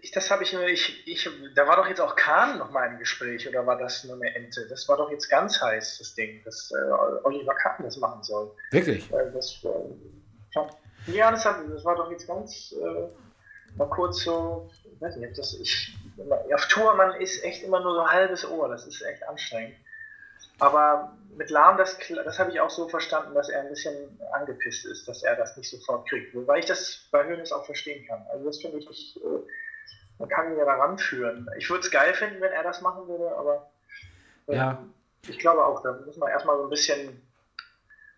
Ich, 0.00 0.12
das 0.12 0.30
habe 0.30 0.44
ich, 0.44 0.52
nur- 0.52 0.66
ich, 0.68 1.06
ich, 1.06 1.28
da 1.54 1.66
war 1.66 1.76
doch 1.76 1.88
jetzt 1.88 2.00
auch 2.00 2.14
Kahn 2.16 2.58
noch 2.58 2.70
mal 2.70 2.86
im 2.86 2.98
Gespräch, 2.98 3.48
oder 3.48 3.66
war 3.66 3.76
das 3.76 4.04
nur 4.04 4.14
eine 4.14 4.34
Ente? 4.34 4.66
Das 4.68 4.88
war 4.88 4.96
doch 4.96 5.10
jetzt 5.10 5.28
ganz 5.28 5.60
heiß, 5.60 5.98
das 5.98 6.14
Ding, 6.14 6.42
dass 6.44 6.70
äh, 6.70 7.24
Oliver 7.24 7.54
Kahn 7.56 7.84
das 7.84 7.96
machen 7.96 8.22
soll. 8.22 8.52
Wirklich? 8.70 9.10
Weil 9.10 9.32
das, 9.32 9.62
äh, 9.64 10.60
ja, 11.06 11.30
das, 11.30 11.44
hat, 11.44 11.56
das 11.72 11.84
war 11.84 11.96
doch 11.96 12.10
jetzt 12.10 12.26
ganz, 12.26 12.72
äh, 12.72 13.08
mal 13.76 13.88
kurz 13.88 14.22
so, 14.22 14.70
ich 14.84 15.00
weiß 15.00 15.16
nicht, 15.16 15.28
ob 15.28 15.34
das, 15.34 15.54
ich, 15.54 15.94
auf 16.54 16.66
Tour, 16.66 16.94
man 16.94 17.20
ist 17.20 17.42
echt 17.44 17.62
immer 17.62 17.80
nur 17.80 17.94
so 17.94 18.00
ein 18.00 18.10
halbes 18.10 18.48
Ohr, 18.48 18.68
das 18.68 18.86
ist 18.86 19.02
echt 19.02 19.26
anstrengend. 19.28 19.76
Aber 20.60 21.16
mit 21.36 21.50
Lahm, 21.50 21.76
das, 21.76 21.98
das 22.24 22.38
habe 22.38 22.52
ich 22.52 22.60
auch 22.60 22.70
so 22.70 22.88
verstanden, 22.88 23.34
dass 23.34 23.48
er 23.48 23.62
ein 23.62 23.68
bisschen 23.68 24.20
angepisst 24.32 24.86
ist, 24.86 25.08
dass 25.08 25.22
er 25.24 25.34
das 25.34 25.56
nicht 25.56 25.68
sofort 25.68 26.08
kriegt. 26.08 26.32
Wobei 26.34 26.58
ich 26.60 26.66
das 26.66 27.08
bei 27.10 27.26
Hönes 27.26 27.50
auch 27.50 27.64
verstehen 27.66 28.06
kann. 28.06 28.24
Also 28.30 28.44
das 28.46 28.60
finde 28.60 28.78
ich, 28.78 29.16
äh, 29.16 29.20
man 30.18 30.28
kann 30.28 30.52
ihn 30.52 30.58
ja 30.58 30.64
daran 30.64 30.96
führen. 30.96 31.50
Ich 31.58 31.68
würde 31.68 31.84
es 31.84 31.90
geil 31.90 32.14
finden, 32.14 32.40
wenn 32.40 32.52
er 32.52 32.62
das 32.62 32.80
machen 32.80 33.08
würde, 33.08 33.34
aber 33.36 33.68
Ja. 34.46 34.80
ich 35.26 35.38
glaube 35.40 35.64
auch, 35.64 35.82
da 35.82 35.92
muss 36.06 36.16
man 36.18 36.30
erstmal 36.30 36.56
so 36.56 36.64
ein 36.64 36.70
bisschen, 36.70 37.20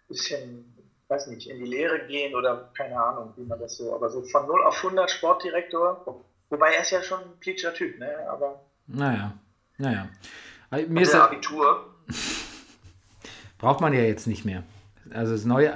bisschen, 0.09 0.76
weiß 1.09 1.29
nicht, 1.29 1.49
in 1.49 1.59
die 1.59 1.71
Lehre 1.71 2.07
gehen 2.07 2.35
oder 2.35 2.71
keine 2.77 2.99
Ahnung, 3.01 3.33
wie 3.37 3.45
man 3.45 3.59
das 3.61 3.77
so, 3.77 3.95
aber 3.95 4.09
so 4.11 4.23
von 4.23 4.47
0 4.47 4.65
auf 4.65 4.77
100 4.77 5.11
Sportdirektor, 5.11 6.25
wobei 6.51 6.75
er 6.75 6.83
ist 6.83 6.91
ja 6.91 7.03
schon 7.03 7.21
ein 7.21 7.39
plitscher 7.41 7.75
Typ, 7.75 7.99
ne? 7.99 8.29
aber 8.29 8.61
Naja, 8.87 9.33
naja. 9.79 10.09
Also, 10.71 10.89
Mir 10.89 11.03
ist 11.03 11.13
ja, 11.13 11.25
Abitur. 11.25 11.95
braucht 13.59 13.81
man 13.81 13.93
ja 13.93 14.01
jetzt 14.01 14.27
nicht 14.27 14.45
mehr. 14.45 14.65
Also 15.13 15.33
das 15.33 15.45
neue, 15.45 15.73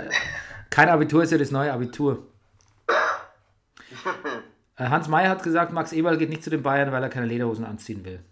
kein 0.70 0.88
Abitur 0.88 1.22
ist 1.22 1.30
ja 1.30 1.38
das 1.38 1.50
neue 1.50 1.72
Abitur. 1.72 2.26
Äh, 4.76 4.88
Hans 4.88 5.08
Meyer 5.08 5.28
hat 5.28 5.42
gesagt, 5.42 5.72
Max 5.72 5.92
Eberl 5.92 6.16
geht 6.16 6.30
nicht 6.30 6.42
zu 6.42 6.48
den 6.48 6.62
Bayern, 6.62 6.90
weil 6.90 7.02
er 7.02 7.10
keine 7.10 7.26
Lederhosen 7.26 7.66
anziehen 7.66 8.02
will. 8.06 8.24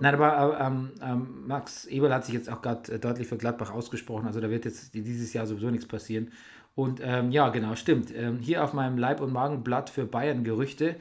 Nein, 0.00 0.14
aber 0.14 0.58
äh, 0.60 0.66
ähm, 0.66 0.92
ähm, 1.02 1.46
Max 1.46 1.84
Eberl 1.86 2.12
hat 2.12 2.24
sich 2.24 2.34
jetzt 2.34 2.50
auch 2.50 2.62
gerade 2.62 2.92
äh, 2.92 2.98
deutlich 2.98 3.28
für 3.28 3.36
Gladbach 3.36 3.70
ausgesprochen. 3.72 4.26
Also 4.26 4.40
da 4.40 4.50
wird 4.50 4.64
jetzt 4.64 4.94
dieses 4.94 5.32
Jahr 5.32 5.46
sowieso 5.46 5.70
nichts 5.70 5.86
passieren. 5.86 6.32
Und 6.74 7.00
ähm, 7.02 7.30
ja, 7.30 7.48
genau, 7.50 7.74
stimmt. 7.76 8.14
Ähm, 8.14 8.38
hier 8.38 8.64
auf 8.64 8.72
meinem 8.72 8.98
Leib- 8.98 9.20
und 9.20 9.32
Magenblatt 9.32 9.90
für 9.90 10.06
Bayern 10.06 10.42
Gerüchte, 10.44 10.96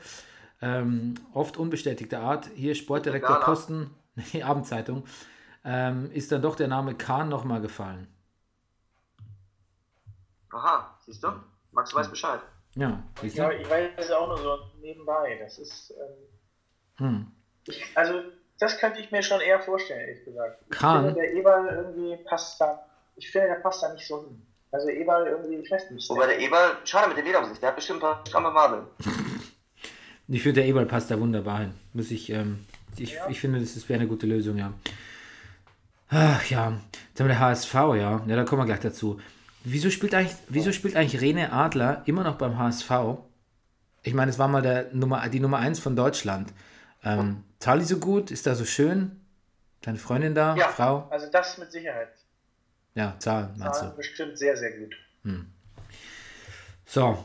ähm, 0.61 1.15
oft 1.33 1.57
unbestätigter 1.57 2.19
Art, 2.19 2.49
hier 2.55 2.75
Sportdirektor 2.75 3.35
Gala. 3.35 3.45
Posten, 3.45 3.89
die 4.33 4.43
Abendzeitung, 4.43 5.03
ähm, 5.65 6.11
ist 6.11 6.31
dann 6.31 6.41
doch 6.41 6.55
der 6.55 6.67
Name 6.67 6.95
Kahn 6.95 7.29
nochmal 7.29 7.61
gefallen. 7.61 8.07
Aha, 10.51 10.97
siehst 11.05 11.23
du? 11.23 11.29
Max 11.71 11.93
weiß 11.95 12.09
Bescheid. 12.09 12.39
Ja, 12.75 13.03
siehst 13.21 13.37
du? 13.37 13.41
Ja, 13.41 13.51
ich 13.51 13.69
weiß 13.69 13.91
es 13.97 14.11
auch 14.11 14.27
nur 14.27 14.37
so 14.37 14.57
nebenbei. 14.81 15.37
Das 15.41 15.57
ist. 15.57 15.91
Ähm, 15.91 16.23
Hm. 16.97 17.31
ich, 17.67 17.83
also, 17.95 18.21
das 18.59 18.77
könnte 18.77 18.99
ich 18.99 19.11
mir 19.11 19.23
schon 19.23 19.41
eher 19.41 19.59
vorstellen, 19.59 20.01
ehrlich 20.01 20.25
gesagt. 20.25 20.61
Ich 20.69 20.77
Kann. 20.77 21.05
finde, 21.05 21.21
der 21.21 21.33
Eberl 21.33 21.67
irgendwie 21.67 22.23
passt 22.23 22.59
da. 22.61 22.85
Ich 23.15 23.29
finde, 23.29 23.47
der 23.47 23.55
passt 23.55 23.83
da 23.83 23.93
nicht 23.93 24.07
so 24.07 24.23
hin. 24.23 24.41
Also, 24.71 24.89
Eberl 24.89 25.27
irgendwie, 25.27 25.55
ich 25.57 25.69
weiß 25.69 25.91
nicht. 25.91 26.09
Wobei 26.09 26.25
der 26.27 26.39
Eber, 26.39 26.77
schade 26.83 27.09
mit 27.09 27.17
dem 27.17 27.25
Lederumsicht, 27.25 27.61
der 27.61 27.69
hat 27.69 27.75
bestimmt 27.75 27.99
ein 27.99 28.01
paar 28.01 28.23
stramme 28.27 28.51
Madeln. 28.51 28.85
Ich 30.29 30.41
finde, 30.41 30.61
der 30.61 30.69
Eberl 30.69 30.85
passt 30.85 31.11
da 31.11 31.19
wunderbar 31.19 31.59
hin. 31.59 31.73
Muss 31.91 32.09
ich, 32.09 32.29
ähm, 32.29 32.65
ich, 32.97 33.17
ich 33.27 33.41
finde, 33.41 33.59
das 33.59 33.89
wäre 33.89 33.99
eine 33.99 34.07
gute 34.07 34.25
Lösung, 34.25 34.57
ja. 34.57 34.73
Ach 36.09 36.45
ja, 36.45 36.71
jetzt 37.09 37.19
haben 37.19 37.27
wir 37.27 37.35
der 37.35 37.39
HSV, 37.39 37.73
ja. 37.73 38.21
Ja, 38.25 38.35
da 38.35 38.43
kommen 38.45 38.61
wir 38.61 38.65
gleich 38.65 38.79
dazu. 38.79 39.19
Wieso 39.63 39.89
spielt 39.89 40.13
eigentlich, 40.13 40.35
wieso 40.47 40.71
spielt 40.71 40.95
eigentlich 40.95 41.21
Rene 41.21 41.51
Adler 41.51 42.03
immer 42.05 42.23
noch 42.23 42.35
beim 42.35 42.57
HSV? 42.57 42.91
Ich 44.01 44.13
meine, 44.13 44.31
es 44.31 44.39
war 44.39 44.47
mal 44.47 44.61
der 44.61 44.93
Nummer, 44.93 45.27
die 45.29 45.39
Nummer 45.39 45.57
1 45.57 45.79
von 45.79 45.95
Deutschland. 45.95 46.53
Ähm, 47.03 47.43
die 47.59 47.85
so 47.85 47.97
gut? 47.97 48.31
Ist 48.31 48.45
da 48.47 48.55
so 48.55 48.65
schön? 48.65 49.19
Deine 49.81 49.97
Freundin 49.97 50.33
da? 50.33 50.55
Ja, 50.55 50.69
Frau? 50.69 51.07
also 51.09 51.27
das 51.29 51.57
mit 51.57 51.71
Sicherheit. 51.71 52.09
Ja, 52.95 53.15
Zahlen, 53.19 53.49
meinst 53.57 53.81
du? 53.81 53.85
Zahlen 53.85 53.97
bestimmt 53.97 54.37
sehr, 54.37 54.55
sehr 54.55 54.77
gut. 54.77 54.95
So, 56.85 57.17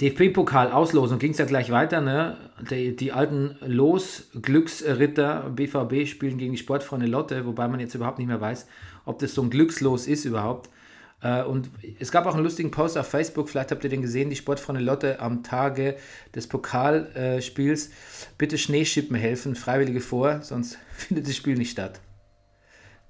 DFB-Pokal-Auslosung 0.00 1.18
ging 1.18 1.32
es 1.32 1.38
ja 1.38 1.44
gleich 1.44 1.70
weiter. 1.70 2.00
Ne? 2.00 2.36
Die, 2.70 2.96
die 2.96 3.12
alten 3.12 3.56
Los-Glücksritter 3.60 5.50
BVB 5.50 6.06
spielen 6.06 6.38
gegen 6.38 6.52
die 6.52 6.58
Sportfreunde 6.58 7.06
Lotte, 7.06 7.46
wobei 7.46 7.68
man 7.68 7.80
jetzt 7.80 7.94
überhaupt 7.94 8.18
nicht 8.18 8.28
mehr 8.28 8.40
weiß, 8.40 8.66
ob 9.04 9.18
das 9.18 9.34
so 9.34 9.42
ein 9.42 9.50
Glückslos 9.50 10.06
ist 10.06 10.24
überhaupt. 10.24 10.70
Äh, 11.22 11.42
Und 11.42 11.70
es 12.00 12.10
gab 12.10 12.26
auch 12.26 12.34
einen 12.34 12.42
lustigen 12.42 12.70
Post 12.70 12.98
auf 12.98 13.06
Facebook, 13.06 13.48
vielleicht 13.48 13.70
habt 13.70 13.84
ihr 13.84 13.90
den 13.90 14.02
gesehen, 14.02 14.30
die 14.30 14.36
Sportfreunde 14.36 14.80
Lotte 14.80 15.20
am 15.20 15.42
Tage 15.42 15.96
des 16.34 16.48
Pokalspiels. 16.48 17.90
Bitte 18.38 18.58
Schneeschippen 18.58 19.16
helfen, 19.16 19.54
Freiwillige 19.54 20.00
vor, 20.00 20.42
sonst 20.42 20.78
findet 20.96 21.28
das 21.28 21.36
Spiel 21.36 21.56
nicht 21.56 21.70
statt. 21.70 22.00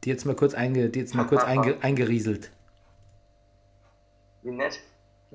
Die 0.04 0.10
jetzt 0.10 0.24
mal 0.24 0.34
kurz, 0.34 0.54
einge, 0.54 0.88
die 0.88 0.98
jetzt 0.98 1.14
mal 1.14 1.26
kurz 1.26 1.44
einge, 1.44 1.76
eingerieselt. 1.82 2.50
Wie 4.42 4.50
nett. 4.50 4.80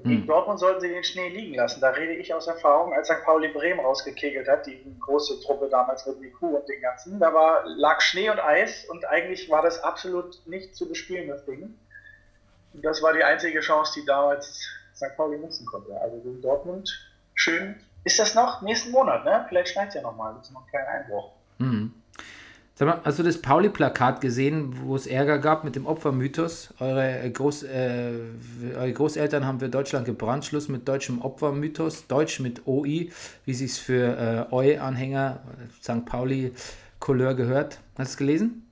Hm. 0.04 0.28
Dortmund 0.28 0.60
sollten 0.60 0.82
sie 0.82 0.90
den 0.90 1.04
Schnee 1.04 1.30
liegen 1.30 1.56
lassen. 1.56 1.82
Da 1.82 1.90
rede 1.90 2.14
ich 2.14 2.32
aus 2.32 2.46
Erfahrung, 2.46 2.94
als 2.94 3.08
St. 3.08 3.24
Pauli 3.26 3.48
Bremen 3.48 3.80
rausgekegelt 3.80 4.48
hat, 4.48 4.68
die 4.68 4.80
große 5.00 5.42
Truppe 5.42 5.70
damals 5.70 6.06
mit 6.06 6.20
Miku 6.20 6.58
und 6.58 6.70
den 6.70 6.82
ganzen. 6.82 7.20
Da 7.20 7.34
war, 7.34 7.66
lag 7.66 8.02
Schnee 8.02 8.30
und 8.30 8.40
Eis 8.40 8.86
und 8.90 9.06
eigentlich 9.06 9.50
war 9.50 9.64
das 9.64 9.82
absolut 9.82 10.46
nicht 10.46 10.76
zu 10.76 10.88
bespielen, 10.88 11.30
das 11.30 11.46
Ding. 11.46 11.80
Und 12.78 12.86
das 12.86 13.02
war 13.02 13.12
die 13.12 13.24
einzige 13.24 13.60
Chance, 13.60 14.00
die 14.00 14.06
damals 14.06 14.68
St. 14.96 15.18
Pauli 15.18 15.40
nutzen 15.40 15.66
konnte. 15.66 16.00
Also 16.00 16.18
gegen 16.18 16.42
Dortmund 16.42 16.88
schön. 17.34 17.76
Ist 18.04 18.20
das 18.20 18.36
noch? 18.36 18.62
Nächsten 18.62 18.92
Monat, 18.92 19.26
ne? 19.26 19.46
Vielleicht 19.50 19.70
schneit 19.70 19.90
es 19.90 19.96
ja 19.96 20.02
nochmal. 20.04 20.36
Das 20.36 20.48
ist 20.48 20.54
noch 20.54 20.66
kein 20.72 20.86
Einbruch. 20.86 21.32
Mhm. 21.58 21.92
Sag 22.76 22.88
mal, 22.88 23.02
hast 23.04 23.18
du 23.18 23.24
das 23.24 23.42
Pauli-Plakat 23.42 24.22
gesehen, 24.22 24.78
wo 24.84 24.96
es 24.96 25.08
Ärger 25.08 25.40
gab 25.40 25.64
mit 25.64 25.76
dem 25.76 25.88
Opfermythos? 25.88 26.76
Eure, 26.80 27.24
äh, 27.24 27.32
Groß, 27.32 27.64
äh, 27.64 28.12
eure 28.76 28.94
Großeltern 28.94 29.48
haben 29.48 29.60
für 29.60 29.70
Deutschland 29.70 30.06
gebrannt. 30.06 30.46
Schluss 30.46 30.68
mit 30.68 30.88
deutschem 30.88 31.20
Opfermythos. 31.20 32.06
Deutsch 32.06 32.40
mit 32.40 32.68
OI, 32.68 33.12
wie 33.46 33.54
sich 33.56 33.72
es 33.72 33.78
für 33.80 34.48
äh, 34.52 34.54
Eu-Anhänger 34.54 35.40
St. 35.82 36.06
Pauli-Couleur 36.06 37.34
gehört. 37.34 37.80
Hast 37.98 38.10
du 38.10 38.14
es 38.14 38.18
gelesen? 38.18 38.67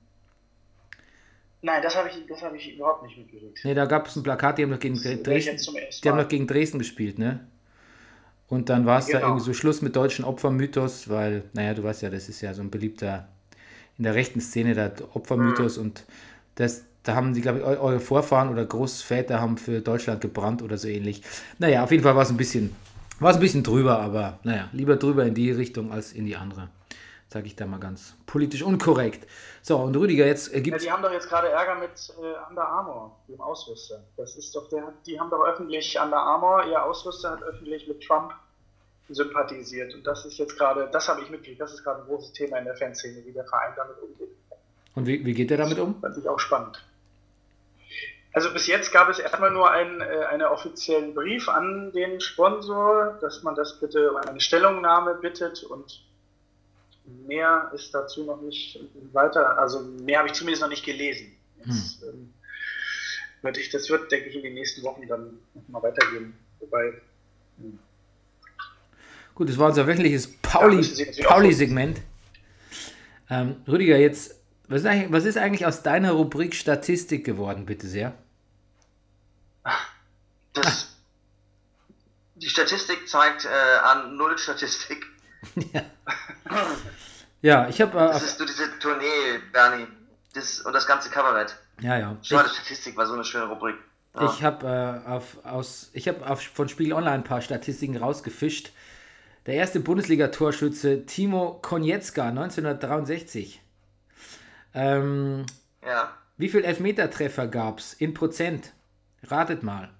Nein, 1.66 1.82
das 1.82 1.96
habe 1.96 2.08
ich, 2.08 2.14
das 2.28 2.40
hab 2.42 2.54
ich 2.54 2.76
überhaupt 2.76 3.02
nicht 3.02 3.18
mitgekriegt. 3.18 3.64
Ne, 3.64 3.74
da 3.74 3.86
gab 3.86 4.06
es 4.06 4.14
ein 4.14 4.22
Plakat, 4.22 4.56
die 4.56 4.62
haben 4.62 4.70
doch 4.70 4.78
gegen 4.78 5.02
Dresden, 5.02 5.56
die 6.04 6.08
haben 6.08 6.16
doch 6.18 6.28
gegen 6.28 6.46
Dresden 6.46 6.78
gespielt, 6.78 7.18
ne? 7.18 7.40
Und 8.48 8.68
dann 8.68 8.86
war 8.86 9.00
es 9.00 9.06
da 9.06 9.18
Genau. 9.18 9.30
irgendwie 9.30 9.44
so 9.46 9.52
Schluss 9.52 9.82
mit 9.82 9.96
deutschen 9.96 10.24
Opfermythos, 10.24 11.08
weil, 11.08 11.42
naja, 11.54 11.74
du 11.74 11.82
weißt 11.82 12.02
ja, 12.02 12.10
das 12.10 12.28
ist 12.28 12.40
ja 12.40 12.54
so 12.54 12.62
ein 12.62 12.70
beliebter, 12.70 13.26
in 13.98 14.04
der 14.04 14.14
rechten 14.14 14.40
Szene, 14.40 14.74
der 14.74 14.92
Opfermythos 15.14 15.76
und 15.76 16.04
das, 16.54 16.84
da 17.02 17.16
haben 17.16 17.34
die, 17.34 17.40
glaube 17.40 17.58
ich, 17.58 17.64
eu- 17.64 17.80
eure 17.80 17.98
Vorfahren 17.98 18.48
oder 18.50 18.64
Großväter 18.64 19.40
haben 19.40 19.56
für 19.58 19.80
Deutschland 19.80 20.20
gebrannt 20.20 20.62
oder 20.62 20.78
so 20.78 20.86
ähnlich. 20.86 21.22
Naja, 21.58 21.82
auf 21.82 21.90
jeden 21.90 22.04
Fall 22.04 22.14
war 22.14 22.22
es 22.22 22.30
ein 22.30 22.36
bisschen, 22.36 22.76
war 23.18 23.30
es 23.30 23.38
ein 23.38 23.40
bisschen 23.40 23.64
drüber, 23.64 23.98
aber 23.98 24.38
naja, 24.44 24.68
lieber 24.72 24.94
drüber 24.94 25.26
in 25.26 25.34
die 25.34 25.50
Richtung 25.50 25.90
als 25.90 26.12
in 26.12 26.26
die 26.26 26.36
andere. 26.36 26.68
Sage 27.36 27.48
ich 27.48 27.56
da 27.56 27.66
mal 27.66 27.78
ganz 27.78 28.14
politisch 28.24 28.62
unkorrekt. 28.62 29.28
So, 29.60 29.76
und 29.76 29.94
Rüdiger, 29.94 30.24
jetzt 30.24 30.54
äh, 30.54 30.56
Ja, 30.56 30.62
gibt 30.62 30.82
die 30.82 30.90
haben 30.90 31.02
doch 31.02 31.12
jetzt 31.12 31.28
gerade 31.28 31.50
Ärger 31.50 31.74
mit 31.74 31.90
äh, 32.18 32.48
Under 32.48 32.66
Armour, 32.66 33.14
dem 33.28 33.38
Ausrüster. 33.42 34.02
Das 34.16 34.36
ist 34.36 34.56
doch 34.56 34.70
der, 34.70 34.94
die 35.04 35.20
haben 35.20 35.28
doch 35.28 35.44
öffentlich, 35.44 36.00
Under 36.02 36.16
Armour, 36.16 36.64
ihr 36.64 36.82
Ausrüster 36.82 37.32
hat 37.32 37.42
öffentlich 37.42 37.86
mit 37.86 38.02
Trump 38.02 38.32
sympathisiert. 39.10 39.94
Und 39.94 40.06
das 40.06 40.24
ist 40.24 40.38
jetzt 40.38 40.56
gerade, 40.56 40.88
das 40.90 41.10
habe 41.10 41.20
ich 41.20 41.28
mitgekriegt, 41.28 41.60
das 41.60 41.74
ist 41.74 41.84
gerade 41.84 42.00
ein 42.00 42.06
großes 42.06 42.32
Thema 42.32 42.56
in 42.56 42.64
der 42.64 42.74
Fanszene, 42.74 43.22
wie 43.26 43.32
der 43.32 43.44
Verein 43.44 43.74
damit 43.76 43.98
umgeht. 44.00 44.34
Und 44.94 45.06
wie, 45.06 45.22
wie 45.26 45.34
geht 45.34 45.50
der 45.50 45.58
damit 45.58 45.78
um? 45.78 46.00
Fand 46.00 46.16
ich 46.16 46.26
auch 46.26 46.40
spannend. 46.40 46.82
Also 48.32 48.50
bis 48.50 48.66
jetzt 48.66 48.94
gab 48.94 49.10
es 49.10 49.18
erstmal 49.18 49.50
nur 49.50 49.70
einen, 49.70 50.00
äh, 50.00 50.24
einen 50.30 50.46
offiziellen 50.46 51.12
Brief 51.12 51.50
an 51.50 51.92
den 51.92 52.18
Sponsor, 52.22 53.18
dass 53.20 53.42
man 53.42 53.54
das 53.54 53.78
bitte 53.78 54.12
um 54.12 54.16
eine 54.16 54.40
Stellungnahme 54.40 55.16
bittet 55.16 55.64
und 55.64 56.05
mehr 57.26 57.70
ist 57.74 57.94
dazu 57.94 58.24
noch 58.24 58.40
nicht 58.40 58.78
weiter, 59.12 59.58
also 59.58 59.80
mehr 59.80 60.18
habe 60.18 60.28
ich 60.28 60.34
zumindest 60.34 60.62
noch 60.62 60.68
nicht 60.68 60.84
gelesen. 60.84 61.32
Jetzt, 61.64 62.02
ähm, 62.02 62.32
wird 63.42 63.58
ich, 63.58 63.70
das 63.70 63.88
wird, 63.90 64.10
denke 64.10 64.28
ich, 64.28 64.36
in 64.36 64.42
den 64.42 64.54
nächsten 64.54 64.82
Wochen 64.82 65.06
dann 65.06 65.38
nochmal 65.54 65.82
weitergehen. 65.84 66.34
Wobei, 66.60 67.00
hm, 67.58 67.78
Gut, 69.34 69.50
das 69.50 69.58
war 69.58 69.68
unser 69.68 69.86
wöchentliches 69.86 70.26
Ja, 70.26 71.28
Pauli-Segment. 71.28 72.00
ähm, 73.28 73.56
Rüdiger, 73.68 73.98
jetzt, 73.98 74.40
was 74.66 74.80
ist, 74.80 74.86
eigentlich, 74.86 75.12
was 75.12 75.24
ist 75.26 75.36
eigentlich 75.36 75.66
aus 75.66 75.82
deiner 75.82 76.12
Rubrik 76.12 76.54
Statistik 76.54 77.24
geworden, 77.24 77.66
bitte 77.66 77.86
sehr? 77.86 78.14
Das, 80.54 80.96
die 82.36 82.48
Statistik 82.48 83.06
zeigt 83.06 83.44
äh, 83.44 83.48
an 83.48 84.16
Null 84.16 84.38
Statistik. 84.38 85.04
Ja, 87.42 87.68
ich 87.68 87.80
habe. 87.80 87.96
Das 87.98 88.22
Äh, 88.22 88.26
ist 88.26 88.38
nur 88.38 88.46
diese 88.48 88.78
Tournee, 88.78 89.38
Bernie. 89.52 89.86
Das, 90.34 90.60
und 90.60 90.72
das 90.72 90.86
ganze 90.86 91.10
Kabarett. 91.10 91.56
ja, 91.80 91.98
ja. 91.98 92.16
Schade, 92.22 92.48
Statistik 92.48 92.96
war 92.96 93.06
so 93.06 93.14
eine 93.14 93.24
schöne 93.24 93.44
Rubrik. 93.46 93.76
Ja. 94.14 94.24
ich 94.32 94.42
habe 94.42 95.02
äh, 95.06 95.08
auf, 95.08 95.44
aus, 95.44 95.90
ich 95.92 96.08
hab 96.08 96.28
auf, 96.28 96.42
von 96.42 96.68
Spiegel 96.68 96.94
Online 96.94 97.16
ein 97.16 97.24
paar 97.24 97.40
Statistiken 97.42 97.96
rausgefischt. 97.96 98.72
Der 99.44 99.54
erste 99.54 99.78
Bundesliga-Torschütze 99.80 101.06
Timo 101.06 101.58
Konietzka, 101.62 102.28
1963. 102.28 103.60
Ähm, 104.74 105.46
ja. 105.86 106.10
Wie 106.36 106.48
viel 106.48 106.64
Elfmetertreffer 106.64 107.46
gab 107.46 107.78
es 107.78 107.94
in 107.94 108.12
Prozent? 108.14 108.72
Ratet 109.22 109.62
mal. 109.62 109.90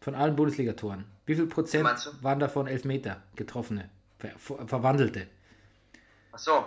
Von 0.00 0.14
allen 0.14 0.36
Bundesligatoren. 0.36 1.04
Wie 1.26 1.34
viel 1.34 1.46
Prozent 1.46 1.88
waren 2.22 2.38
davon 2.38 2.66
Elfmeter 2.66 3.22
getroffene, 3.36 3.90
ver 4.18 4.30
ver 4.38 4.66
verwandelte? 4.68 5.28
Ach 6.32 6.38
so. 6.38 6.66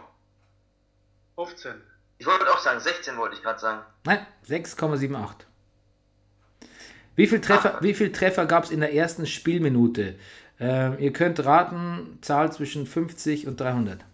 15. 1.36 1.74
Ich 2.18 2.26
wollte 2.26 2.50
auch 2.52 2.60
sagen, 2.60 2.80
16 2.80 3.18
wollte 3.18 3.36
ich 3.36 3.42
gerade 3.42 3.60
sagen. 3.60 3.84
Nein, 4.06 4.26
6,78. 4.48 5.46
Wie 7.16 7.28
viel 7.28 7.42
Treffer, 7.42 7.80
wie 7.82 7.94
viel 7.94 8.12
Treffer 8.12 8.46
gab 8.46 8.64
es 8.64 8.72
in 8.72 8.80
der 8.80 8.94
ersten 8.94 9.26
Spielminute? 9.26 10.18
Ähm, 10.60 10.98
ihr 11.00 11.12
könnt 11.12 11.44
raten, 11.44 12.20
Zahl 12.22 12.52
zwischen 12.52 12.86
50 12.86 13.48
und 13.48 13.60
300. 13.60 14.06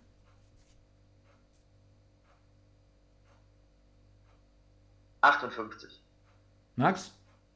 Achtundfünfzig. 5.22 6.00
Max? 6.76 7.12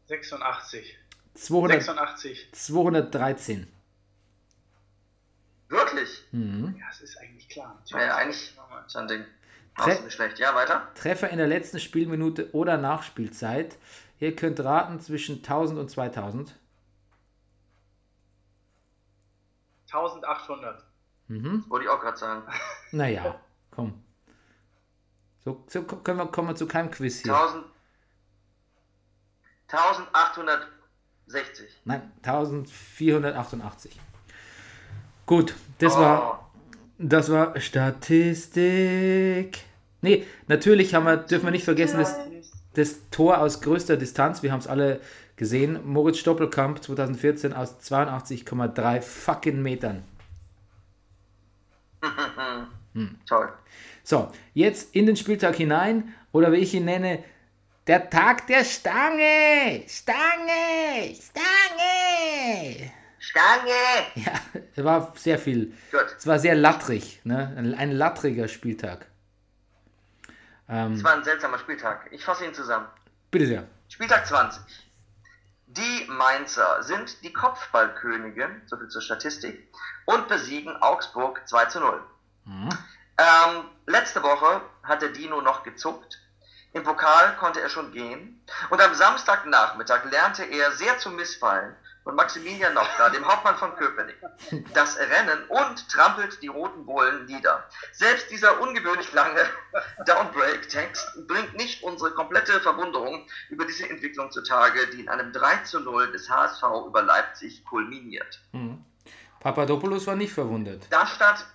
86. 0.08 0.98
200, 1.36 1.84
86. 1.84 2.50
213. 2.52 3.68
Wirklich? 5.72 6.28
Mhm. 6.34 6.76
Ja, 6.78 6.86
das 6.90 7.00
ist 7.02 7.18
eigentlich 7.18 7.48
klar. 7.48 7.82
Ja, 7.86 8.02
ja, 8.04 8.16
eigentlich 8.18 8.54
ist 8.86 8.96
ein 8.98 9.08
Ding. 9.08 9.24
Tre- 9.78 10.10
schlecht. 10.12 10.38
Ja, 10.38 10.54
weiter. 10.54 10.86
Treffer 10.96 11.30
in 11.30 11.38
der 11.38 11.48
letzten 11.48 11.80
Spielminute 11.80 12.54
oder 12.54 12.76
Nachspielzeit. 12.78 13.78
Ihr 14.20 14.36
könnt 14.36 14.60
raten 14.60 15.00
zwischen 15.00 15.38
1000 15.38 15.80
und 15.80 15.90
2000. 15.90 16.54
1800. 19.94 20.84
Mhm. 21.28 21.64
Wollte 21.70 21.86
ich 21.86 21.90
auch 21.90 22.02
gerade 22.02 22.18
sagen. 22.18 22.44
Naja, 22.92 23.40
komm. 23.72 24.04
So, 25.46 25.64
so 25.68 25.84
können 25.84 26.18
wir, 26.20 26.28
kommen 26.28 26.50
wir 26.50 26.56
zu 26.56 26.68
keinem 26.68 26.92
Quiz 26.92 27.22
hier. 27.24 27.34
1000, 27.34 27.66
1860. 29.70 31.82
Nein, 31.86 32.12
1488. 32.24 34.00
Gut, 35.32 35.56
das 35.78 35.96
war, 35.96 36.44
Oh, 36.44 36.46
das 36.98 37.32
war 37.32 37.58
Statistik. 37.58 39.60
Nee, 40.02 40.26
natürlich 40.48 40.94
haben 40.94 41.06
wir, 41.06 41.16
dürfen 41.16 41.46
wir 41.46 41.52
nicht 41.52 41.64
vergessen, 41.64 42.00
das, 42.00 42.18
das 42.74 43.10
Tor 43.12 43.38
aus 43.38 43.62
größter 43.62 43.96
Distanz. 43.96 44.44
Wir 44.44 44.52
haben 44.52 44.60
es 44.60 44.68
alle 44.68 45.00
gesehen. 45.38 45.80
Moritz 45.86 46.18
Stoppelkamp 46.18 46.84
2014 46.84 47.54
aus 47.54 47.80
82,3 47.80 49.00
fucking 49.00 49.62
Metern. 49.62 50.04
Toll. 53.26 53.54
So, 54.04 54.30
jetzt 54.54 54.94
in 54.94 55.06
den 55.06 55.16
Spieltag 55.16 55.56
hinein 55.56 56.14
oder 56.34 56.52
wie 56.52 56.58
ich 56.58 56.74
ihn 56.74 56.84
nenne, 56.84 57.24
der 57.88 58.10
Tag 58.10 58.48
der 58.48 58.66
Stange! 58.66 59.84
Stange! 59.88 61.16
Stange! 61.16 62.92
Stange! 63.22 63.72
Ja, 64.16 64.34
es 64.76 64.84
war 64.84 65.14
sehr 65.16 65.38
viel. 65.38 65.74
Gut. 65.92 66.16
Es 66.18 66.26
war 66.26 66.40
sehr 66.40 66.56
lattrig, 66.56 67.22
ne? 67.24 67.54
Ein, 67.56 67.76
ein 67.76 67.92
lattriger 67.92 68.48
Spieltag. 68.48 69.06
Ähm, 70.68 70.94
Es 70.94 71.04
war 71.04 71.14
ein 71.14 71.24
seltsamer 71.24 71.60
Spieltag. 71.60 72.08
Ich 72.12 72.26
fasse 72.26 72.46
ihn 72.46 72.54
zusammen. 72.54 72.88
bitte 73.30 73.46
sehr. 73.46 73.68
Spieltag 73.90 74.26
20. 74.26 74.62
Die 75.68 76.06
Mainzer 76.10 76.82
sind 76.84 77.24
die 77.24 77.32
Kopfballkönige, 77.32 78.50
so 78.66 78.76
viel 78.78 78.88
zur 78.90 79.02
Statistik, 79.02 79.72
und 80.06 80.28
besiegen 80.28 80.76
Augsburg 80.82 81.42
2 81.48 81.66
zu 81.66 81.80
0. 81.80 82.02
Ähm, 82.48 83.66
letzte 83.86 84.24
Woche 84.24 84.62
hat 84.84 85.02
der 85.04 85.10
Dino 85.10 85.42
noch 85.42 85.64
gezuckt. 85.64 86.20
Im 86.74 86.84
Pokal 86.84 87.36
konnte 87.38 87.62
er 87.62 87.70
schon 87.70 87.92
gehen. 87.92 88.44
Und 88.70 88.82
am 88.82 88.96
Samstagnachmittag 88.96 90.06
lernte 90.10 90.44
er 90.44 90.72
sehr 90.72 90.98
zum 90.98 91.16
Missfallen 91.18 91.76
von 92.04 92.16
Maximilian 92.16 92.74
Nowka, 92.74 93.10
dem 93.10 93.26
Hauptmann 93.28 93.56
von 93.58 93.76
Köpenick, 93.76 94.18
das 94.74 94.98
Rennen 94.98 95.44
und 95.50 95.88
trampelt 95.90 96.42
die 96.42 96.48
roten 96.48 96.86
Bullen 96.86 97.26
nieder. 97.26 97.64
Selbst 97.94 98.32
dieser 98.32 98.60
ungewöhnlich 98.60 99.12
lange 99.14 99.40
Downbreak-Text 100.08 101.28
bringt 101.28 101.56
nicht 101.58 101.84
unsere 101.84 102.12
komplette 102.12 102.60
Verwunderung 102.60 103.28
über 103.50 103.66
diese 103.66 103.88
Entwicklung 103.90 104.32
zutage, 104.32 104.88
die 104.94 105.02
in 105.02 105.10
einem 105.10 105.32
3 105.32 105.58
zu 105.58 105.80
0 105.80 106.12
des 106.12 106.30
HSV 106.30 106.64
über 106.88 107.04
Leipzig 107.04 107.64
kulminiert. 107.66 108.42
Papadopoulos 109.40 110.08
war 110.08 110.16
nicht 110.16 110.34
verwundert. 110.34 110.88
Darmstadt. 110.92 111.46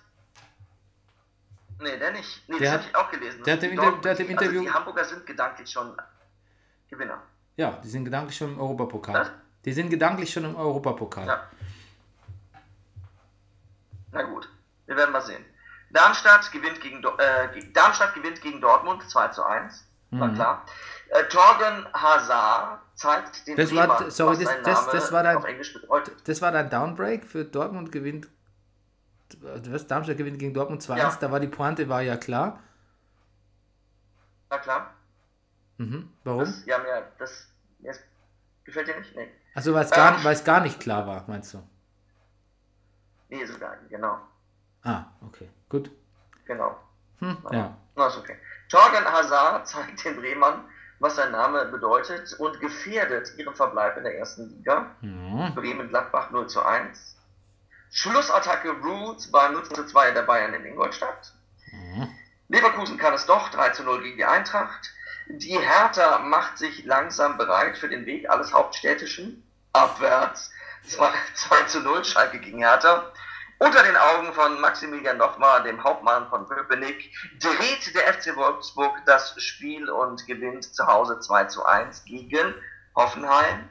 Nee, 1.79 1.97
der 1.99 2.11
nicht. 2.11 2.43
Nee, 2.49 2.57
Der 2.57 2.71
das 2.71 2.79
habe 2.81 2.89
ich 2.89 2.95
auch 2.95 3.11
gelesen. 3.11 3.43
der 3.43 3.53
hat 3.53 3.63
im 3.63 3.75
Dortmund- 3.75 4.03
der 4.05 4.11
hat 4.13 4.19
im 4.19 4.29
Interview- 4.29 4.59
Also 4.61 4.69
die 4.69 4.73
Hamburger 4.73 5.03
sind 5.05 5.25
gedanklich 5.25 5.69
schon 5.69 5.95
Gewinner. 6.89 7.21
Ja, 7.55 7.71
die 7.83 7.87
sind 7.89 8.05
gedanklich 8.05 8.35
schon 8.35 8.53
im 8.53 8.59
Europapokal. 8.59 9.13
Was? 9.13 9.31
Die 9.67 9.73
sind 9.73 9.89
gedanklich 9.89 10.31
schon 10.31 10.45
im 10.45 10.55
Europapokal. 10.55 11.27
Ja. 11.27 11.43
Na 14.13 14.23
gut, 14.23 14.47
wir 14.85 14.95
werden 14.95 15.11
mal 15.11 15.19
sehen. 15.21 15.43
Darmstadt 15.89 16.49
gewinnt 16.53 16.79
gegen, 16.79 17.03
äh, 17.03 17.71
Darmstadt 17.73 18.13
gewinnt 18.13 18.41
gegen 18.41 18.61
Dortmund 18.61 19.03
2 19.09 19.27
zu 19.27 19.43
1. 19.43 19.85
Mhm. 20.11 20.19
War 20.21 20.33
klar. 20.33 20.65
Äh, 21.09 21.23
Torgen 21.25 21.85
Hazard 21.93 22.79
zeigt 22.95 23.45
den 23.45 23.57
Das 23.57 23.75
war- 23.75 23.87
Bremer, 23.97 24.09
sorry, 24.09 24.41
das- 24.41 24.55
das- 24.63 24.87
das 24.89 25.11
war 25.11 25.23
dein-. 25.23 25.43
Das 26.23 26.41
war 26.41 26.51
dein 26.53 26.69
Downbreak 26.69 27.25
für 27.25 27.43
Dortmund 27.43 27.91
gewinnt. 27.91 28.29
Was? 29.41 29.85
Darmstadt 29.85 30.15
gewinnt 30.17 30.39
gegen 30.39 30.53
Dortmund 30.53 30.81
2-1. 30.81 30.97
Ja. 31.15 31.17
Da 31.19 31.29
war 31.29 31.41
die 31.41 31.49
Pointe, 31.49 31.89
war 31.89 32.01
ja 32.01 32.15
klar. 32.15 32.61
Na 34.49 34.59
klar. 34.59 34.93
Mhm. 35.75 36.09
Warum? 36.23 36.39
Das, 36.45 36.65
ja, 36.65 36.77
mir, 36.77 37.11
das, 37.19 37.49
das 37.79 37.99
gefällt 38.63 38.87
dir 38.87 38.97
nicht? 38.97 39.13
Nee. 39.13 39.29
Also 39.57 39.73
weil 39.73 39.85
es 39.85 39.89
gar, 39.89 40.23
Ähm. 40.23 40.43
gar 40.45 40.59
nicht 40.59 40.79
klar 40.79 41.07
war, 41.07 41.23
meinst 41.25 41.51
du? 41.55 41.67
Nee, 43.29 43.43
sogar, 43.43 43.75
genau. 43.89 44.19
Ah, 44.83 45.05
okay. 45.25 45.49
Gut. 45.67 45.89
Genau. 46.45 46.77
Hm, 47.17 47.37
ja. 47.51 47.75
Na, 47.95 48.05
ist 48.07 48.17
okay. 48.19 48.37
Torgen 48.69 49.03
Hazard 49.03 49.67
zeigt 49.67 50.05
den 50.05 50.15
Bremern, 50.15 50.63
was 50.99 51.15
sein 51.15 51.31
Name 51.31 51.65
bedeutet 51.65 52.33
und 52.33 52.59
gefährdet 52.59 53.33
ihren 53.39 53.55
Verbleib 53.55 53.97
in 53.97 54.03
der 54.03 54.19
ersten 54.19 54.47
Liga. 54.47 54.91
Mhm. 55.01 55.55
Bremen-Gladbach 55.55 56.29
0 56.29 56.45
zu 56.45 56.63
1. 56.63 57.17
Schlussattacke 57.89 58.69
Roots 58.83 59.31
bei 59.31 59.49
0 59.49 59.63
zu 59.69 59.87
2 59.87 60.11
der 60.11 60.21
Bayern 60.21 60.53
in 60.53 60.65
Ingolstadt. 60.65 61.33
Leverkusen 62.47 62.99
kann 62.99 63.15
es 63.15 63.25
doch 63.25 63.49
3 63.49 63.69
zu 63.71 63.83
0 63.83 64.03
gegen 64.03 64.17
die 64.17 64.25
Eintracht. 64.25 64.93
Die 65.29 65.57
Hertha 65.57 66.19
macht 66.19 66.59
sich 66.59 66.85
langsam 66.85 67.39
bereit 67.39 67.75
für 67.75 67.89
den 67.89 68.05
Weg 68.05 68.29
alles 68.29 68.53
Hauptstädtischen. 68.53 69.43
Abwärts 69.77 70.51
2, 70.87 71.09
2 71.35 71.63
zu 71.63 71.79
0 71.81 72.03
Schalke 72.03 72.39
gegen 72.39 72.59
Hertha. 72.59 73.11
Unter 73.59 73.83
den 73.83 73.95
Augen 73.95 74.33
von 74.33 74.59
Maximilian 74.61 75.17
Nochmar, 75.17 75.63
dem 75.63 75.83
Hauptmann 75.83 76.27
von 76.29 76.47
Köpenick, 76.47 77.11
dreht 77.39 77.95
der 77.95 78.13
FC 78.13 78.35
Wolfsburg 78.35 79.01
das 79.05 79.33
Spiel 79.41 79.89
und 79.89 80.25
gewinnt 80.27 80.63
zu 80.63 80.85
Hause 80.85 81.19
2 81.19 81.45
zu 81.45 81.65
1 81.65 82.05
gegen 82.05 82.53
Hoffenheim. 82.95 83.69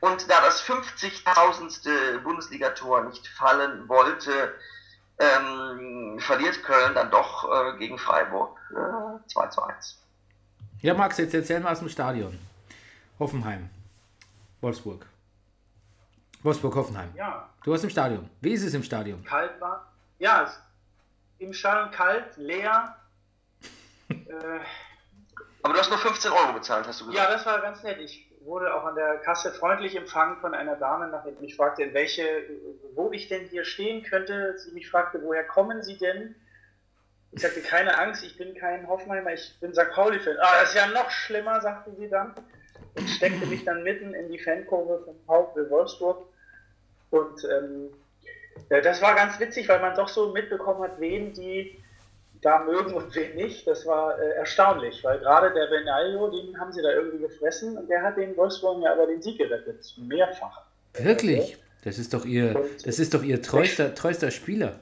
Und 0.00 0.28
da 0.30 0.40
das 0.42 0.62
50.000. 0.64 2.18
Bundesligator 2.18 3.02
nicht 3.04 3.26
fallen 3.28 3.88
wollte, 3.88 4.54
ähm, 5.18 6.18
verliert 6.20 6.62
Köln 6.62 6.94
dann 6.94 7.10
doch 7.10 7.48
äh, 7.50 7.78
gegen 7.78 7.98
Freiburg 7.98 8.58
äh, 8.70 9.28
2 9.28 9.46
zu 9.48 9.62
1. 9.62 9.98
Ja, 10.80 10.94
Max, 10.94 11.18
jetzt 11.18 11.34
erzähl 11.34 11.60
mal 11.60 11.72
aus 11.72 11.80
dem 11.80 11.88
Stadion. 11.88 12.38
Hoffenheim. 13.18 13.70
Wolfsburg. 14.60 15.06
Wolfsburg-Hoffenheim. 16.42 17.10
Ja, 17.16 17.48
Du 17.64 17.72
warst 17.72 17.84
im 17.84 17.90
Stadion. 17.90 18.28
Wie 18.40 18.52
ist 18.52 18.62
es 18.64 18.74
im 18.74 18.82
Stadion? 18.82 19.24
kalt 19.24 19.60
war. 19.60 19.92
Ja, 20.18 20.44
es- 20.44 20.60
im 21.38 21.52
Stadion 21.52 21.90
kalt, 21.92 22.36
leer. 22.36 22.96
äh, 24.10 24.14
Aber 25.62 25.74
du 25.74 25.80
hast 25.80 25.90
nur 25.90 25.98
15 25.98 26.32
Euro 26.32 26.52
bezahlt, 26.54 26.86
hast 26.86 27.00
du 27.00 27.06
ja, 27.06 27.10
gesagt. 27.26 27.32
das 27.34 27.46
war 27.46 27.60
ganz 27.60 27.82
nett. 27.82 27.98
Ich 28.00 28.26
wurde 28.40 28.72
auch 28.74 28.84
an 28.84 28.94
der 28.94 29.18
Kasse 29.18 29.52
freundlich 29.52 29.94
empfangen 29.96 30.38
von 30.40 30.54
einer 30.54 30.76
Dame, 30.76 31.08
nachdem 31.08 31.34
ich 31.34 31.40
mich 31.40 31.56
fragte, 31.56 31.82
in 31.82 31.92
welche, 31.94 32.24
wo 32.94 33.12
ich 33.12 33.28
denn 33.28 33.44
hier 33.48 33.64
stehen 33.64 34.02
könnte. 34.04 34.56
Sie 34.58 34.72
mich 34.72 34.88
fragte, 34.90 35.20
woher 35.22 35.44
kommen 35.44 35.82
Sie 35.82 35.98
denn? 35.98 36.34
Ich 37.32 37.42
sagte, 37.42 37.60
keine 37.60 37.98
Angst, 37.98 38.24
ich 38.24 38.38
bin 38.38 38.54
kein 38.54 38.88
Hoffenheimer, 38.88 39.34
ich 39.34 39.58
bin 39.60 39.74
St. 39.74 39.90
Pauli-Fan. 39.92 40.36
Ah, 40.40 40.60
das 40.60 40.70
ist 40.70 40.76
ja 40.76 40.86
noch 40.86 41.10
schlimmer, 41.10 41.60
sagte 41.60 41.94
sie 41.96 42.08
dann. 42.08 42.34
Steckte 43.06 43.46
mich 43.46 43.64
dann 43.64 43.82
mitten 43.82 44.14
in 44.14 44.30
die 44.30 44.38
Fankurve 44.38 45.04
vom 45.04 45.14
VfL 45.26 45.70
Wolfsburg. 45.70 46.26
Und 47.10 47.44
ähm, 47.44 47.90
das 48.68 49.00
war 49.00 49.14
ganz 49.14 49.38
witzig, 49.38 49.68
weil 49.68 49.80
man 49.80 49.94
doch 49.94 50.08
so 50.08 50.32
mitbekommen 50.32 50.82
hat, 50.82 51.00
wen 51.00 51.32
die 51.32 51.78
da 52.42 52.60
mögen 52.60 52.94
und 52.94 53.14
wen 53.14 53.34
nicht. 53.34 53.66
Das 53.66 53.86
war 53.86 54.18
äh, 54.18 54.30
erstaunlich, 54.36 55.02
weil 55.02 55.18
gerade 55.18 55.52
der 55.52 55.66
Benaglio, 55.66 56.28
den 56.28 56.58
haben 56.58 56.72
sie 56.72 56.82
da 56.82 56.90
irgendwie 56.90 57.18
gefressen 57.18 57.76
und 57.76 57.88
der 57.88 58.02
hat 58.02 58.16
den 58.16 58.36
Wolfsburg 58.36 58.82
ja 58.82 58.92
aber 58.92 59.06
den 59.06 59.22
Sieg 59.22 59.38
gerettet. 59.38 59.94
Mehrfach. 59.98 60.62
Wirklich? 60.94 61.58
Das 61.84 61.98
ist 61.98 62.12
doch 62.12 62.24
ihr, 62.24 62.68
das 62.84 62.98
ist 62.98 63.14
doch 63.14 63.22
ihr 63.22 63.40
treuster, 63.40 63.94
treuster 63.94 64.30
Spieler. 64.30 64.80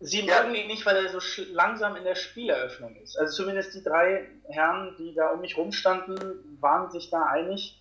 Sie 0.00 0.24
Ja. 0.24 0.42
mögen 0.42 0.54
ihn 0.54 0.68
nicht, 0.68 0.86
weil 0.86 0.96
er 0.96 1.08
so 1.08 1.18
langsam 1.52 1.96
in 1.96 2.04
der 2.04 2.14
Spieleröffnung 2.14 2.94
ist. 2.96 3.18
Also 3.18 3.42
zumindest 3.42 3.74
die 3.74 3.82
drei 3.82 4.28
Herren, 4.48 4.94
die 4.98 5.14
da 5.14 5.30
um 5.30 5.40
mich 5.40 5.56
rumstanden, 5.56 6.56
waren 6.60 6.90
sich 6.90 7.10
da 7.10 7.24
einig. 7.24 7.74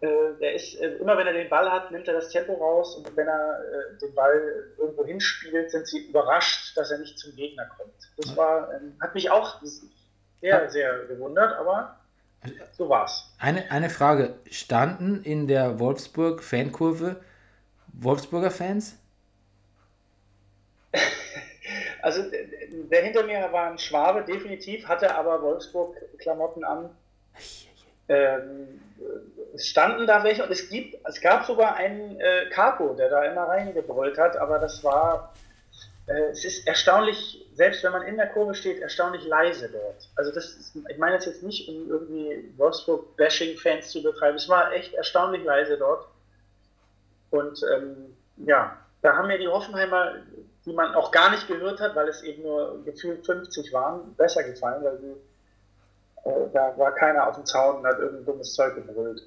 Äh, 0.00 0.08
der 0.40 0.54
ist, 0.54 0.76
äh, 0.76 0.94
immer 0.96 1.18
wenn 1.18 1.26
er 1.26 1.34
den 1.34 1.50
Ball 1.50 1.70
hat, 1.70 1.90
nimmt 1.90 2.08
er 2.08 2.14
das 2.14 2.30
Tempo 2.30 2.54
raus 2.54 2.96
und 2.96 3.14
wenn 3.16 3.28
er 3.28 3.60
äh, 3.60 3.98
den 3.98 4.14
Ball 4.14 4.64
irgendwo 4.78 5.04
hinspielt, 5.04 5.70
sind 5.70 5.86
sie 5.86 6.06
überrascht, 6.06 6.74
dass 6.74 6.90
er 6.90 6.98
nicht 6.98 7.18
zum 7.18 7.36
Gegner 7.36 7.66
kommt. 7.76 7.92
Das 8.16 8.34
war, 8.34 8.72
ähm, 8.72 8.96
hat 8.98 9.14
mich 9.14 9.30
auch 9.30 9.60
sehr, 10.40 10.70
sehr 10.70 11.04
gewundert, 11.04 11.52
aber 11.58 11.96
so 12.72 12.88
war's. 12.88 13.30
Eine, 13.38 13.70
eine 13.70 13.90
Frage. 13.90 14.36
Standen 14.50 15.22
in 15.22 15.46
der 15.46 15.78
Wolfsburg-Fankurve 15.78 17.16
Wolfsburger 17.92 18.50
Fans? 18.50 18.96
Also 22.02 22.22
der- 22.30 23.02
hinter 23.02 23.24
mir 23.24 23.52
war 23.52 23.70
ein 23.70 23.78
Schwabe, 23.78 24.22
definitiv, 24.22 24.88
hatte 24.88 25.14
aber 25.14 25.42
Wolfsburg-Klamotten 25.42 26.64
an. 26.64 26.90
Ähm, 28.08 28.80
es 29.54 29.68
standen 29.68 30.06
da 30.06 30.24
welche 30.24 30.42
und 30.44 30.50
es 30.50 30.68
gibt, 30.68 30.96
es 31.06 31.20
gab 31.20 31.44
sogar 31.44 31.76
einen 31.76 32.18
äh, 32.18 32.48
Capo, 32.50 32.94
der 32.94 33.08
da 33.10 33.24
immer 33.24 33.42
reingebrüllt 33.42 34.18
hat, 34.18 34.36
aber 34.36 34.58
das 34.58 34.82
war, 34.82 35.34
äh, 36.06 36.30
es 36.30 36.44
ist 36.44 36.66
erstaunlich, 36.66 37.46
selbst 37.54 37.84
wenn 37.84 37.92
man 37.92 38.02
in 38.02 38.16
der 38.16 38.28
Kurve 38.28 38.54
steht, 38.54 38.80
erstaunlich 38.80 39.24
leise 39.26 39.68
dort. 39.68 40.08
Also 40.16 40.32
das 40.32 40.46
ist, 40.54 40.76
ich 40.88 40.98
meine 40.98 41.16
das 41.16 41.26
jetzt 41.26 41.42
nicht, 41.42 41.68
um 41.68 41.88
irgendwie 41.88 42.52
Wolfsburg-Bashing-Fans 42.56 43.90
zu 43.90 44.02
betreiben, 44.02 44.36
es 44.36 44.48
war 44.48 44.72
echt 44.72 44.94
erstaunlich 44.94 45.44
leise 45.44 45.76
dort. 45.76 46.06
Und 47.30 47.62
ähm, 47.74 48.16
ja, 48.38 48.76
da 49.02 49.16
haben 49.16 49.28
mir 49.28 49.38
die 49.38 49.48
Hoffenheimer, 49.48 50.14
die 50.66 50.72
man 50.72 50.94
auch 50.94 51.10
gar 51.10 51.30
nicht 51.30 51.48
gehört 51.48 51.80
hat, 51.80 51.94
weil 51.96 52.08
es 52.08 52.22
eben 52.22 52.42
nur 52.42 52.84
gefühlt 52.84 53.24
50 53.24 53.72
waren, 53.72 54.14
besser 54.14 54.42
gefallen, 54.42 54.84
weil 54.84 54.98
die, 54.98 56.28
äh, 56.28 56.50
da 56.52 56.76
war 56.76 56.94
keiner 56.94 57.26
auf 57.26 57.36
dem 57.36 57.46
Zaun 57.46 57.78
und 57.78 57.86
hat 57.86 57.98
irgendein 57.98 58.26
dummes 58.26 58.52
Zeug 58.52 58.74
gebrüllt. 58.74 59.22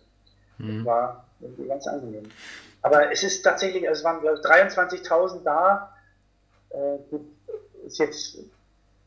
Das 0.59 0.85
war 0.85 1.25
irgendwie 1.39 1.67
ganz 1.67 1.87
angenehm. 1.87 2.23
Aber 2.81 3.11
es 3.11 3.23
ist 3.23 3.41
tatsächlich, 3.43 3.87
also 3.87 3.99
es 3.99 4.05
waren 4.05 4.21
glaube 4.21 4.37
ich 4.37 4.45
23.000 4.45 5.43
da. 5.43 5.93
Äh, 6.69 6.97
ist 7.85 7.99
jetzt 7.99 8.37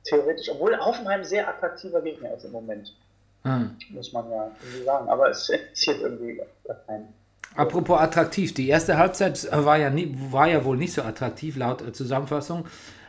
theoretisch, 0.05 0.51
obwohl 0.51 0.77
Hoffenheim 0.79 1.25
sehr 1.25 1.49
attraktiver 1.49 2.01
Gegner 2.03 2.35
ist 2.35 2.45
im 2.45 2.53
Moment. 2.53 2.95
Hm. 3.43 3.77
Muss 3.91 4.13
man 4.13 4.31
ja 4.31 4.51
irgendwie 4.63 4.85
sagen. 4.85 5.09
Aber 5.09 5.31
es 5.31 5.49
interessiert 5.49 6.01
irgendwie 6.01 6.43
keinen. 6.87 7.15
Apropos 7.57 7.99
attraktiv, 7.99 8.55
die 8.55 8.69
erste 8.69 8.99
Halbzeit 8.99 9.49
war 9.51 9.77
ja, 9.77 9.91
nie, 9.91 10.15
war 10.31 10.47
ja 10.47 10.65
wohl 10.65 10.77
nicht 10.77 10.93
so 10.93 11.03
attraktiv 11.03 11.57
laut 11.57 11.83
äh, 11.83 11.93
Zusammenfassung. 11.93 12.67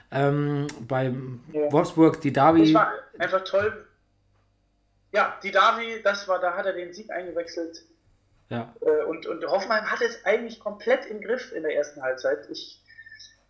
Ähm, 0.10 0.68
beim 0.80 1.44
ja. 1.52 1.72
Wolfsburg, 1.72 2.22
die 2.22 2.32
Davi. 2.32 2.72
Das 2.72 2.74
war 2.74 2.94
einfach 3.20 3.44
toll. 3.44 3.86
Ja, 5.12 5.38
die 5.44 5.52
Davi, 5.52 6.02
das 6.04 6.28
war, 6.28 6.40
da 6.40 6.56
hat 6.56 6.66
er 6.66 6.74
den 6.74 6.94
Sieg 6.94 7.12
eingewechselt. 7.12 7.84
Ja. 8.50 8.74
Äh, 8.82 9.04
und, 9.04 9.26
und 9.26 9.46
Hoffenheim 9.46 9.92
hat 9.92 10.02
es 10.02 10.26
eigentlich 10.26 10.60
komplett 10.60 11.06
im 11.08 11.22
Griff 11.22 11.52
in 11.52 11.64
der 11.64 11.76
ersten 11.76 12.02
Halbzeit. 12.02 12.48
Ich, 12.50 12.82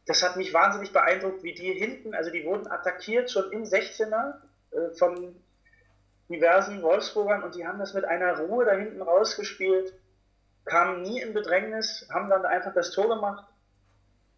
das 0.05 0.23
hat 0.23 0.35
mich 0.35 0.53
wahnsinnig 0.53 0.91
beeindruckt, 0.91 1.43
wie 1.43 1.53
die 1.53 1.73
hinten, 1.73 2.15
also 2.15 2.31
die 2.31 2.43
wurden 2.45 2.67
attackiert 2.67 3.29
schon 3.29 3.51
im 3.51 3.63
16er 3.63 4.35
äh, 4.71 4.95
von 4.97 5.35
diversen 6.29 6.81
Wolfsburgern 6.81 7.43
und 7.43 7.55
die 7.55 7.65
haben 7.65 7.79
das 7.79 7.93
mit 7.93 8.05
einer 8.05 8.37
Ruhe 8.39 8.65
da 8.65 8.73
hinten 8.73 9.01
rausgespielt, 9.01 9.93
kamen 10.67 11.01
nie 11.01 11.21
in 11.21 11.33
Bedrängnis, 11.33 12.07
haben 12.13 12.29
dann 12.29 12.45
einfach 12.45 12.73
das 12.73 12.91
Tor 12.91 13.07
gemacht 13.09 13.45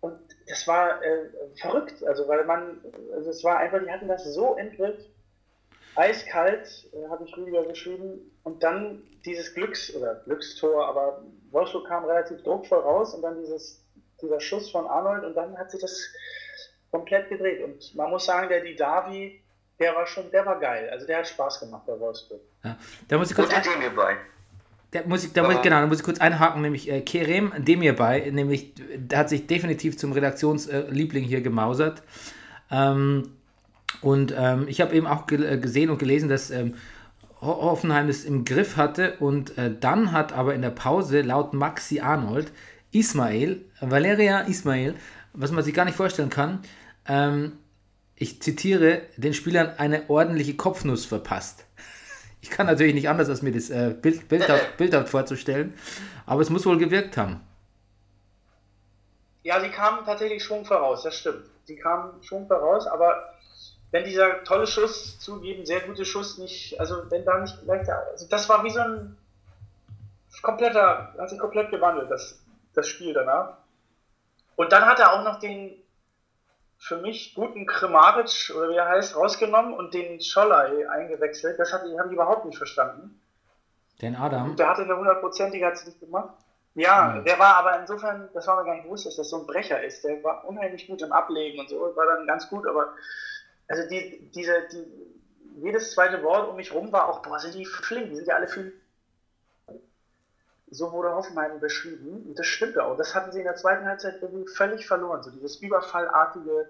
und 0.02 0.18
das 0.48 0.68
war 0.68 1.04
äh, 1.04 1.30
verrückt, 1.60 2.04
also 2.06 2.28
weil 2.28 2.46
man, 2.46 2.80
also 3.13 3.30
es 3.30 3.44
war 3.44 3.58
einfach, 3.58 3.80
die 3.84 3.92
hatten 3.92 4.08
das 4.08 4.24
so 4.26 4.56
im 4.56 4.72
Griff, 4.76 4.98
eiskalt, 5.96 6.88
äh, 6.94 7.10
habe 7.10 7.26
ich 7.26 7.36
Rüdiger 7.36 7.65
geschrieben 7.65 8.32
und 8.44 8.63
dann 8.63 9.04
dieses 9.26 9.54
Glücks- 9.54 9.94
oder 9.96 10.15
Glückstor, 10.26 10.88
aber 10.88 11.24
Wolfsburg 11.52 11.88
kam 11.88 12.06
relativ 12.06 12.42
druckvoll 12.44 12.80
raus 12.80 13.13
und 13.13 13.22
dann 13.22 13.39
dieses, 13.42 13.84
dieser 14.22 14.39
Schuss 14.39 14.72
von 14.72 14.88
Arnold 14.88 15.26
und 15.26 15.36
dann 15.36 15.58
hat 15.58 15.72
sich 15.72 15.82
das 15.82 16.08
komplett 16.92 17.30
gedreht 17.30 17.63
und 17.63 17.94
man 17.96 18.10
muss 18.10 18.26
sagen, 18.26 18.50
der 18.50 18.62
Didavi, 18.62 19.42
der 19.80 19.96
war 19.96 20.08
schon, 20.08 20.30
der 20.32 20.46
war 20.46 20.60
geil. 20.60 20.89
Also 20.89 21.06
der 21.08 21.20
hat 21.20 21.28
Spaß 21.28 21.62
gemacht 21.62 21.84
bei 21.86 22.00
Wolfsburg. 22.00 22.42
Ja, 22.63 22.78
da 23.08 23.18
muss 23.18 23.32
ich 23.32 23.36
kurz. 23.36 23.54
Und 23.54 23.65
Demir 23.65 23.96
bei. 23.96 24.18
Da 24.91 25.02
muss 25.06 25.23
ich, 25.23 25.34
da 25.34 25.43
muss 25.43 25.56
ich, 25.56 25.62
genau, 25.62 25.82
da 25.82 25.88
muss 25.88 25.99
ich 25.99 26.04
kurz 26.04 26.19
einhaken, 26.19 26.63
nämlich 26.63 26.89
äh, 26.89 27.02
Kerem 27.02 27.52
Demir 27.58 27.95
bei, 27.95 28.28
nämlich, 28.32 28.73
der 28.97 29.19
hat 29.19 29.30
sich 29.30 29.45
definitiv 29.45 29.97
zum 29.97 30.13
Redaktionsliebling 30.13 31.23
hier 31.23 31.41
gemausert. 31.41 32.02
Ähm, 32.71 33.30
und 34.02 34.34
ähm, 34.36 34.65
ich 34.67 34.82
habe 34.82 34.95
eben 34.95 35.06
auch 35.06 35.30
äh, 35.32 35.58
gesehen 35.58 35.89
und 35.89 35.99
gelesen, 35.99 36.28
dass 36.28 36.49
ähm, 36.49 36.75
Hoffenheim 37.41 38.10
es 38.10 38.25
im 38.25 38.45
Griff 38.45 38.78
hatte 38.78 39.15
und 39.19 39.58
äh, 39.58 39.71
dann 39.80 40.12
hat 40.12 40.34
aber 40.34 40.56
in 40.56 40.62
der 40.62 40.71
Pause 40.71 41.21
laut 41.21 41.54
Maxi 41.54 41.99
Arnold 41.99 42.52
Ismail, 42.91 43.65
Valeria 43.80 44.41
Ismail, 44.41 44.95
was 45.34 45.52
man 45.52 45.63
sich 45.63 45.73
gar 45.73 45.86
nicht 45.86 45.95
vorstellen 45.95 46.30
kann, 46.30 46.60
ähm, 47.08 47.54
ich 48.15 48.41
zitiere, 48.41 49.04
den 49.15 49.34
Spielern 49.34 49.69
eine 49.78 50.10
ordentliche 50.10 50.56
Kopfnuss 50.56 51.06
verpasst. 51.06 51.65
Ich 52.41 52.49
kann 52.49 52.67
natürlich 52.67 52.93
nicht 52.93 53.10
anders, 53.10 53.30
als 53.30 53.41
mir 53.41 53.52
das 53.52 53.69
äh, 53.69 53.93
Bild, 53.99 54.28
bildhaft, 54.30 54.78
bildhaft 54.78 55.10
vorzustellen, 55.10 55.73
aber 56.25 56.41
es 56.41 56.49
muss 56.49 56.65
wohl 56.65 56.78
gewirkt 56.78 57.17
haben. 57.17 57.41
Ja, 59.43 59.60
sie 59.60 59.69
kamen 59.69 60.06
tatsächlich 60.06 60.43
schon 60.43 60.65
voraus, 60.65 61.04
das 61.04 61.17
stimmt. 61.17 61.45
Sie 61.65 61.75
kamen 61.75 62.21
schon 62.23 62.47
voraus, 62.47 62.88
aber 62.88 63.34
wenn 63.91 64.04
dieser 64.04 64.43
tolle 64.43 64.67
Schuss 64.67 65.19
zugeben, 65.19 65.65
sehr 65.65 65.82
gute 65.82 66.06
Schuss 66.06 66.38
nicht, 66.38 66.80
also 66.80 67.10
wenn 67.10 67.25
da 67.25 67.39
nicht 67.39 67.62
gleich, 67.63 67.88
also 67.89 68.28
das 68.30 68.47
war 68.47 68.63
wie 68.63 68.69
so 68.69 68.80
ein 68.80 69.17
kompletter, 70.41 71.13
hat 71.17 71.30
sich 71.30 71.39
komplett 71.39 71.71
gewandelt, 71.71 72.10
das, 72.12 72.39
das 72.73 72.88
Spiel 72.88 73.13
danach. 73.13 73.58
Und 74.56 74.71
dann 74.71 74.86
hat 74.86 74.99
er 74.99 75.13
auch 75.13 75.23
noch 75.23 75.39
den 75.39 75.71
für 76.80 76.98
mich 76.98 77.36
guten 77.36 77.68
Krimaric, 77.68 78.52
oder 78.56 78.70
wie 78.70 78.76
er 78.76 78.88
heißt, 78.88 79.15
rausgenommen 79.15 79.74
und 79.74 79.94
den 79.94 80.22
Scholai 80.22 80.89
eingewechselt. 80.89 81.60
Das 81.60 81.74
habe 81.74 81.88
ich 81.88 82.12
überhaupt 82.12 82.46
nicht 82.46 82.58
verstanden. 82.58 83.22
Den 84.02 84.15
Adam? 84.15 84.56
Der 84.56 84.70
hatte 84.70 84.84
eine 84.84 84.98
hundertprozentige, 84.98 85.65
hat 85.65 85.78
sie 85.78 85.88
nicht 85.88 86.00
gemacht. 86.00 86.34
Ja, 86.76 87.15
mhm. 87.18 87.26
der 87.26 87.38
war 87.38 87.58
aber 87.58 87.80
insofern, 87.80 88.30
das 88.34 88.48
war 88.48 88.58
mir 88.58 88.65
gar 88.65 88.76
nicht 88.76 88.86
bewusst, 88.86 89.06
dass 89.06 89.18
das 89.18 89.30
so 89.30 89.42
ein 89.42 89.48
Brecher 89.48 89.84
ist. 89.84 90.06
Der 90.06 90.24
war 90.24 90.46
unheimlich 90.46 90.88
gut 90.88 91.02
im 91.02 91.12
Ablegen 91.12 91.60
und 91.60 91.70
so, 91.70 91.80
war 91.96 92.06
dann 92.06 92.26
ganz 92.26 92.50
gut, 92.50 92.65
aber 92.65 92.94
also 93.68 93.89
die, 93.89 94.32
diese, 94.34 94.54
die, 94.72 95.62
jedes 95.62 95.92
zweite 95.92 96.24
Wort 96.24 96.48
um 96.48 96.56
mich 96.56 96.74
rum 96.74 96.92
war 96.94 97.10
auch, 97.10 97.22
boah, 97.22 97.39
sind 97.39 97.56
die 97.56 97.65
flink, 97.65 98.10
die 98.10 98.15
sind 98.15 98.28
ja 98.28 98.36
alle 98.36 98.48
viel. 98.48 98.79
So 100.71 100.91
wurde 100.91 101.12
Hoffenheim 101.12 101.60
beschrieben 101.60 102.25
und 102.27 102.38
das 102.38 102.45
stimmt 102.45 102.77
auch. 102.77 102.95
Das 102.95 103.15
hatten 103.15 103.32
sie 103.32 103.39
in 103.39 103.45
der 103.45 103.55
zweiten 103.55 103.86
Halbzeit 103.86 104.21
irgendwie 104.21 104.47
völlig 104.47 104.86
verloren. 104.86 105.23
So 105.23 105.32
dieses 105.32 105.55
Überfallartige, 105.58 106.69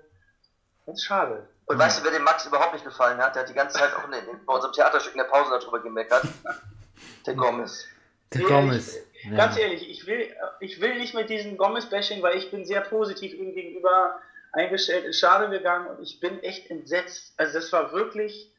ganz 0.86 1.04
schade. 1.04 1.48
Und 1.66 1.76
mhm. 1.76 1.82
weißt 1.82 2.00
du, 2.00 2.04
wer 2.06 2.12
dem 2.12 2.24
Max 2.24 2.46
überhaupt 2.46 2.74
nicht 2.74 2.86
gefallen 2.86 3.18
hat? 3.20 3.36
Der 3.36 3.44
hat 3.44 3.50
die 3.50 3.54
ganze 3.54 3.78
Zeit 3.78 3.94
auch 3.96 4.08
in, 4.08 4.14
in, 4.14 4.46
bei 4.46 4.54
unserem 4.54 4.74
Theaterstück 4.74 5.14
in 5.14 5.20
der 5.20 5.26
Pause 5.26 5.52
darüber 5.60 5.82
gemeckert. 5.82 6.24
Der 7.26 7.34
Gomez. 7.36 7.88
Der 8.34 8.42
Gomez. 8.44 8.98
Ja. 9.24 9.36
Ganz 9.36 9.58
ehrlich, 9.58 9.90
ich 9.90 10.06
will, 10.08 10.34
ich 10.62 10.80
will 10.80 10.98
nicht 10.98 11.14
mit 11.14 11.30
diesem 11.30 11.58
Gomez-Bashing, 11.58 12.22
weil 12.22 12.38
ich 12.38 12.52
bin 12.52 12.66
sehr 12.66 12.82
positiv 12.82 13.34
ihm 13.34 13.54
gegenüber 13.54 14.20
eingestellt, 14.52 15.06
ins 15.06 15.18
Stadion 15.18 15.52
gegangen 15.52 15.88
und 15.88 16.02
ich 16.02 16.20
bin 16.20 16.42
echt 16.42 16.70
entsetzt. 16.72 17.34
Also 17.38 17.60
das 17.60 17.72
war 17.74 17.92
wirklich, 17.92 18.52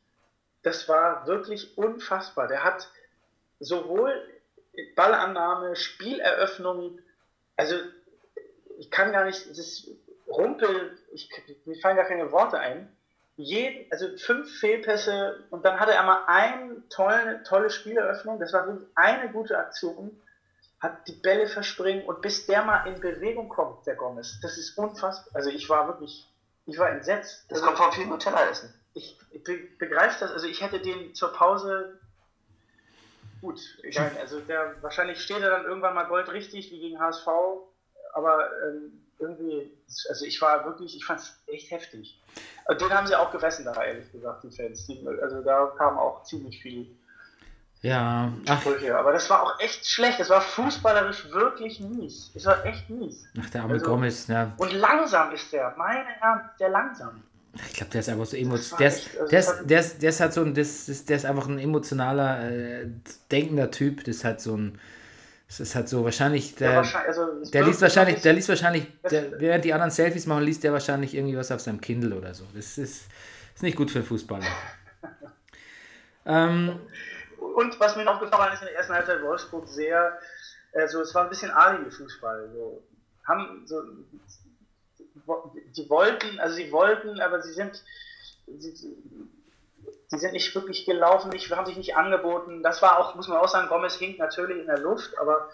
das 0.62 0.88
war 0.88 1.26
wirklich 1.26 1.76
unfassbar. 1.78 2.46
Der 2.46 2.62
hat 2.62 2.88
sowohl 3.58 4.22
Ballannahme, 4.94 5.76
Spieleröffnung, 5.76 6.98
also 7.56 7.76
ich 8.78 8.90
kann 8.90 9.12
gar 9.12 9.24
nicht, 9.24 9.48
das 9.50 9.86
Rumpel, 10.26 10.98
ich, 11.12 11.28
mir 11.64 11.76
fallen 11.80 11.96
gar 11.96 12.06
keine 12.06 12.32
Worte 12.32 12.58
ein. 12.58 12.88
Jeden, 13.36 13.90
also 13.90 14.16
fünf 14.16 14.58
Fehlpässe 14.58 15.44
und 15.50 15.64
dann 15.64 15.80
hatte 15.80 15.92
er 15.92 16.02
mal 16.02 16.24
eine 16.26 16.82
tolle, 16.88 17.42
tolle 17.42 17.70
Spieleröffnung, 17.70 18.38
das 18.38 18.52
war 18.52 18.66
wirklich 18.66 18.88
eine 18.94 19.30
gute 19.30 19.58
Aktion, 19.58 20.20
hat 20.80 21.06
die 21.06 21.12
Bälle 21.12 21.46
verspringen 21.46 22.04
und 22.04 22.22
bis 22.22 22.46
der 22.46 22.62
mal 22.62 22.86
in 22.86 23.00
Bewegung 23.00 23.48
kommt, 23.48 23.86
der 23.86 23.94
Gomez, 23.94 24.40
das 24.40 24.56
ist 24.56 24.76
unfassbar. 24.76 25.34
Also 25.34 25.50
ich 25.50 25.68
war 25.68 25.86
wirklich, 25.86 26.26
ich 26.66 26.78
war 26.78 26.90
entsetzt. 26.90 27.44
Das 27.48 27.60
also, 27.62 27.66
kommt 27.66 27.78
von 27.78 27.92
viel 27.92 28.06
Nutella 28.06 28.48
essen. 28.48 28.74
Ich, 28.94 29.18
ich 29.30 29.42
begreife 29.78 30.20
das, 30.20 30.32
also 30.32 30.46
ich 30.46 30.62
hätte 30.62 30.80
den 30.80 31.14
zur 31.14 31.32
Pause 31.32 31.99
gut, 33.40 33.60
egal, 33.82 34.12
also 34.20 34.40
der, 34.40 34.76
wahrscheinlich 34.82 35.20
steht 35.20 35.40
er 35.40 35.50
dann 35.50 35.64
irgendwann 35.64 35.94
mal 35.94 36.04
goldrichtig 36.04 36.70
wie 36.70 36.80
gegen 36.80 37.00
HSV, 37.00 37.26
aber 38.12 38.50
ähm, 38.64 39.06
irgendwie, 39.18 39.70
also 40.08 40.24
ich 40.24 40.40
war 40.40 40.64
wirklich, 40.64 40.96
ich 40.96 41.04
fand 41.04 41.20
es 41.20 41.38
echt 41.46 41.70
heftig. 41.70 42.20
Und 42.66 42.80
den 42.80 42.90
haben 42.90 43.06
sie 43.06 43.16
auch 43.16 43.30
gefressen 43.30 43.64
da, 43.64 43.82
ehrlich 43.82 44.10
gesagt, 44.10 44.44
die 44.44 44.50
Fans. 44.50 44.86
Die, 44.86 45.06
also 45.20 45.42
da 45.42 45.72
kam 45.76 45.98
auch 45.98 46.22
ziemlich 46.24 46.62
viel 46.62 46.96
ja, 47.82 48.30
Sprüche. 48.46 48.98
Aber 48.98 49.12
das 49.12 49.30
war 49.30 49.42
auch 49.42 49.58
echt 49.58 49.86
schlecht. 49.86 50.20
Das 50.20 50.28
war 50.28 50.42
fußballerisch 50.42 51.30
wirklich 51.30 51.80
mies. 51.80 52.30
Es 52.34 52.44
war 52.44 52.64
echt 52.66 52.90
mies. 52.90 53.26
Ach, 53.40 53.48
der 53.50 53.62
arme 53.62 53.74
also, 53.74 53.86
Gomez, 53.86 54.26
ja. 54.26 54.52
Und 54.58 54.72
langsam 54.72 55.32
ist 55.32 55.52
der, 55.52 55.74
meine 55.78 56.04
Herren, 56.04 56.50
der 56.58 56.68
langsam. 56.68 57.22
Ich 57.66 57.74
glaube, 57.74 57.90
der 57.90 58.00
ist 58.00 58.08
einfach 58.08 58.26
so 58.26 58.36
emotional. 58.36 58.78
Der, 58.78 58.88
ist, 58.88 59.10
der, 59.30 59.38
ist, 59.40 59.64
der, 59.64 59.80
ist, 59.80 60.02
der 60.02 60.10
ist 60.10 60.20
halt 60.20 60.32
so 60.32 60.42
ein, 60.42 60.54
das 60.54 60.88
ist, 60.88 61.08
der 61.08 61.16
ist 61.16 61.26
einfach 61.26 61.48
ein 61.48 61.58
emotionaler, 61.58 62.50
äh, 62.50 62.86
denkender 63.30 63.70
Typ. 63.70 64.04
Das 64.04 64.16
ist 64.16 64.24
halt 64.24 64.40
so 64.40 64.56
ein, 64.56 64.78
das 65.48 65.58
ist 65.58 65.74
halt 65.74 65.88
so 65.88 66.04
wahrscheinlich, 66.04 66.54
der, 66.54 66.70
ja, 66.70 66.76
wahrscheinlich, 66.76 67.08
also 67.08 67.50
der 67.50 67.64
liest 67.64 67.82
wahrscheinlich, 67.82 68.22
der 68.22 68.32
liest 68.34 68.48
wahrscheinlich, 68.48 68.86
der, 69.10 69.40
während 69.40 69.64
die 69.64 69.72
anderen 69.72 69.90
Selfies 69.90 70.26
machen, 70.26 70.44
liest 70.44 70.62
der 70.62 70.72
wahrscheinlich 70.72 71.12
irgendwie 71.12 71.36
was 71.36 71.50
auf 71.50 71.60
seinem 71.60 71.80
Kindle 71.80 72.16
oder 72.16 72.32
so. 72.34 72.44
Das 72.54 72.78
ist, 72.78 73.08
ist 73.54 73.62
nicht 73.62 73.76
gut 73.76 73.90
für 73.90 73.98
einen 73.98 74.06
Fußballer. 74.06 74.46
ähm, 76.26 76.78
Und 77.56 77.80
was 77.80 77.96
mir 77.96 78.04
noch 78.04 78.20
gefallen 78.20 78.52
ist 78.52 78.60
in 78.60 78.68
der 78.68 78.76
ersten 78.76 78.94
Halbzeit 78.94 79.22
Wolfsburg 79.22 79.66
sehr, 79.66 80.20
also 80.72 81.00
es 81.00 81.12
war 81.16 81.24
ein 81.24 81.30
bisschen 81.30 81.50
adlige 81.50 81.90
Fußball. 81.90 82.48
So, 82.52 82.84
haben 83.26 83.62
so 83.66 83.82
die 85.76 85.88
wollten, 85.88 86.38
also 86.40 86.54
sie 86.54 86.70
wollten, 86.72 87.20
aber 87.20 87.42
sie 87.42 87.52
sind, 87.52 87.82
sie, 88.46 88.74
sie 88.74 90.18
sind 90.18 90.32
nicht 90.32 90.54
wirklich 90.54 90.84
gelaufen, 90.84 91.30
nicht, 91.30 91.50
haben 91.50 91.66
sich 91.66 91.76
nicht 91.76 91.96
angeboten. 91.96 92.62
Das 92.62 92.82
war 92.82 92.98
auch, 92.98 93.14
muss 93.14 93.28
man 93.28 93.38
auch 93.38 93.48
sagen, 93.48 93.68
Gomez 93.68 93.94
hinkt 93.94 94.18
natürlich 94.18 94.58
in 94.58 94.66
der 94.66 94.78
Luft, 94.78 95.16
aber 95.18 95.48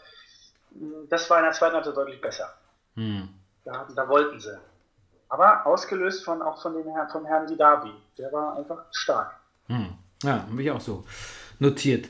hm, 0.73 1.09
das 1.09 1.29
war 1.29 1.39
in 1.39 1.45
der 1.45 1.53
zweiten 1.53 1.75
Halbzeit 1.75 1.97
deutlich 1.97 2.21
besser. 2.21 2.53
Hm. 2.95 3.29
Da, 3.65 3.87
da, 3.95 4.09
wollten 4.09 4.41
sie. 4.41 4.59
Aber 5.29 5.67
ausgelöst 5.67 6.25
von 6.25 6.41
auch 6.41 6.63
von 6.63 6.75
dem 6.75 6.91
Herrn, 6.93 7.09
vom 7.09 7.27
Herrn 7.27 7.47
Didavi. 7.47 7.93
Der 8.17 8.33
war 8.33 8.57
einfach 8.57 8.85
stark. 8.93 9.35
Hm. 9.67 9.99
Ja, 10.23 10.47
habe 10.49 10.63
ich 10.63 10.71
auch 10.71 10.81
so 10.81 11.05
notiert. 11.59 12.09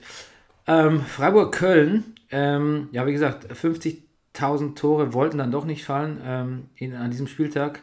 Ähm, 0.67 1.01
Freiburg-Köln, 1.01 2.17
ähm, 2.31 2.89
ja, 2.93 3.07
wie 3.07 3.13
gesagt, 3.13 3.57
50 3.57 4.06
1000 4.37 4.79
Tore 4.79 5.13
wollten 5.13 5.39
dann 5.39 5.51
doch 5.51 5.65
nicht 5.65 5.85
fallen 5.85 6.21
ähm, 6.25 6.69
in, 6.77 6.95
an 6.95 7.11
diesem 7.11 7.27
Spieltag. 7.27 7.83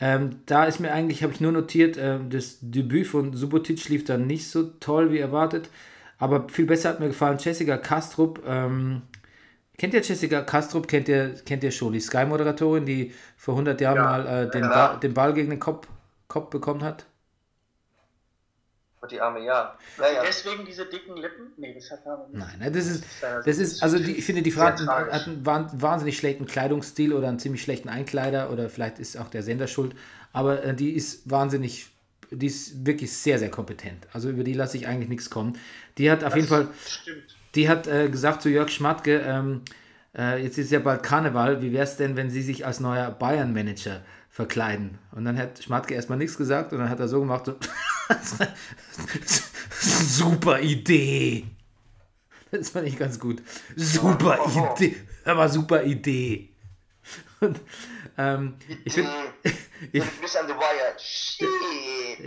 Ähm, 0.00 0.40
da 0.46 0.64
ist 0.64 0.78
mir 0.78 0.92
eigentlich, 0.92 1.22
habe 1.22 1.32
ich 1.32 1.40
nur 1.40 1.52
notiert, 1.52 1.96
äh, 1.96 2.18
das 2.28 2.58
Debüt 2.60 3.06
von 3.06 3.34
Subotic 3.34 3.88
lief 3.88 4.04
dann 4.04 4.26
nicht 4.26 4.48
so 4.48 4.64
toll 4.80 5.12
wie 5.12 5.18
erwartet. 5.18 5.70
Aber 6.18 6.48
viel 6.48 6.66
besser 6.66 6.90
hat 6.90 7.00
mir 7.00 7.08
gefallen 7.08 7.38
Jessica 7.38 7.76
Kastrup. 7.76 8.42
Ähm, 8.46 9.02
kennt 9.76 9.94
ihr 9.94 10.02
Jessica 10.02 10.42
Kastrup? 10.42 10.86
Kennt 10.88 11.08
ihr, 11.08 11.34
kennt 11.44 11.64
ihr 11.64 11.70
schon? 11.70 11.92
Die 11.92 12.00
Sky-Moderatorin, 12.00 12.86
die 12.86 13.12
vor 13.36 13.54
100 13.54 13.80
Jahren 13.80 13.96
ja. 13.96 14.02
mal 14.02 14.26
äh, 14.26 14.50
den, 14.50 14.62
ba 14.62 14.96
den, 14.96 15.14
Ball 15.14 15.34
gegen 15.34 15.50
den 15.50 15.60
Kopf, 15.60 15.88
Kopf 16.26 16.50
bekommen 16.50 16.82
hat? 16.82 17.06
Und 19.00 19.12
die 19.12 19.20
arme 19.20 19.44
ja. 19.44 19.76
Naja. 19.96 20.22
Deswegen 20.26 20.64
diese 20.64 20.84
dicken 20.86 21.16
Lippen? 21.16 21.52
Nee, 21.56 21.72
das 21.74 21.90
hat 21.90 22.00
er 22.04 22.26
nicht. 22.28 22.38
Nein, 22.38 22.58
ne, 22.58 22.72
das 22.72 22.86
ist, 22.86 23.04
ja- 23.22 23.40
das 23.42 23.58
ist, 23.58 23.82
also 23.82 23.98
die, 23.98 24.12
ich 24.12 24.24
finde, 24.24 24.42
die 24.42 24.50
Frau 24.50 24.62
hat, 24.64 24.80
einen- 24.80 25.46
wahnsinnig 25.46 26.16
schlechten 26.16 26.46
Kleidungsstil 26.46 27.12
oder 27.12 27.28
einen 27.28 27.38
ziemlich 27.38 27.62
schlechten 27.62 27.88
Einkleider 27.88 28.50
oder 28.50 28.68
vielleicht 28.68 28.98
ist 28.98 29.16
auch 29.16 29.28
der 29.28 29.42
Sender 29.44 29.68
schuld, 29.68 29.94
aber 30.32 30.64
äh, 30.64 30.74
die 30.74 30.90
ist 30.92 31.30
wahnsinnig, 31.30 31.90
die 32.32 32.46
ist 32.46 32.84
wirklich 32.86 33.12
sehr, 33.16 33.38
sehr 33.38 33.50
kompetent. 33.50 34.06
Also 34.12 34.30
über 34.30 34.42
die 34.42 34.52
lasse 34.54 34.76
ich 34.76 34.88
eigentlich 34.88 35.08
nichts 35.08 35.30
kommen. 35.30 35.56
Die 35.96 36.10
hat 36.10 36.24
auf 36.24 36.34
jeden 36.34 36.48
Fall, 36.48 36.66
Stimmt. 36.86 37.22
die 37.54 37.68
hat 37.68 37.86
äh, 37.86 38.08
gesagt 38.08 38.42
zu 38.42 38.48
Jörg 38.48 38.68
Schmatke, 38.68 39.20
ähm, 39.24 39.62
äh, 40.16 40.42
jetzt 40.42 40.58
ist 40.58 40.72
ja 40.72 40.80
bald 40.80 41.04
Karneval, 41.04 41.62
wie 41.62 41.72
wäre 41.72 41.84
es 41.84 41.96
denn, 41.96 42.16
wenn 42.16 42.30
sie 42.30 42.42
sich 42.42 42.66
als 42.66 42.80
neuer 42.80 43.10
Bayern-Manager 43.12 44.00
verkleiden? 44.38 44.98
Und 45.10 45.24
dann 45.24 45.36
hat 45.36 45.60
Schmatke 45.60 45.94
erstmal 45.94 46.16
nichts 46.16 46.38
gesagt 46.38 46.72
und 46.72 46.78
dann 46.78 46.88
hat 46.88 47.00
er 47.00 47.08
so 47.08 47.18
gemacht, 47.18 47.46
so, 47.46 47.56
super 49.80 50.60
Idee. 50.60 51.44
Das 52.52 52.70
fand 52.70 52.86
ich 52.86 52.96
ganz 52.96 53.18
gut. 53.18 53.42
Super 53.74 54.38
Idee. 54.46 54.96
Mal, 55.26 55.48
super 55.48 55.82
Idee. 55.82 56.50
Und, 57.40 57.60
ähm, 58.16 58.54
ich 58.84 58.92
finde, 58.92 59.10
Ich 59.92 60.02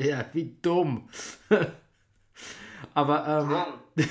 ja, 0.05 0.26
wie 0.34 0.57
dumm. 0.62 1.09
Aber, 2.93 3.80
ähm. 3.95 4.05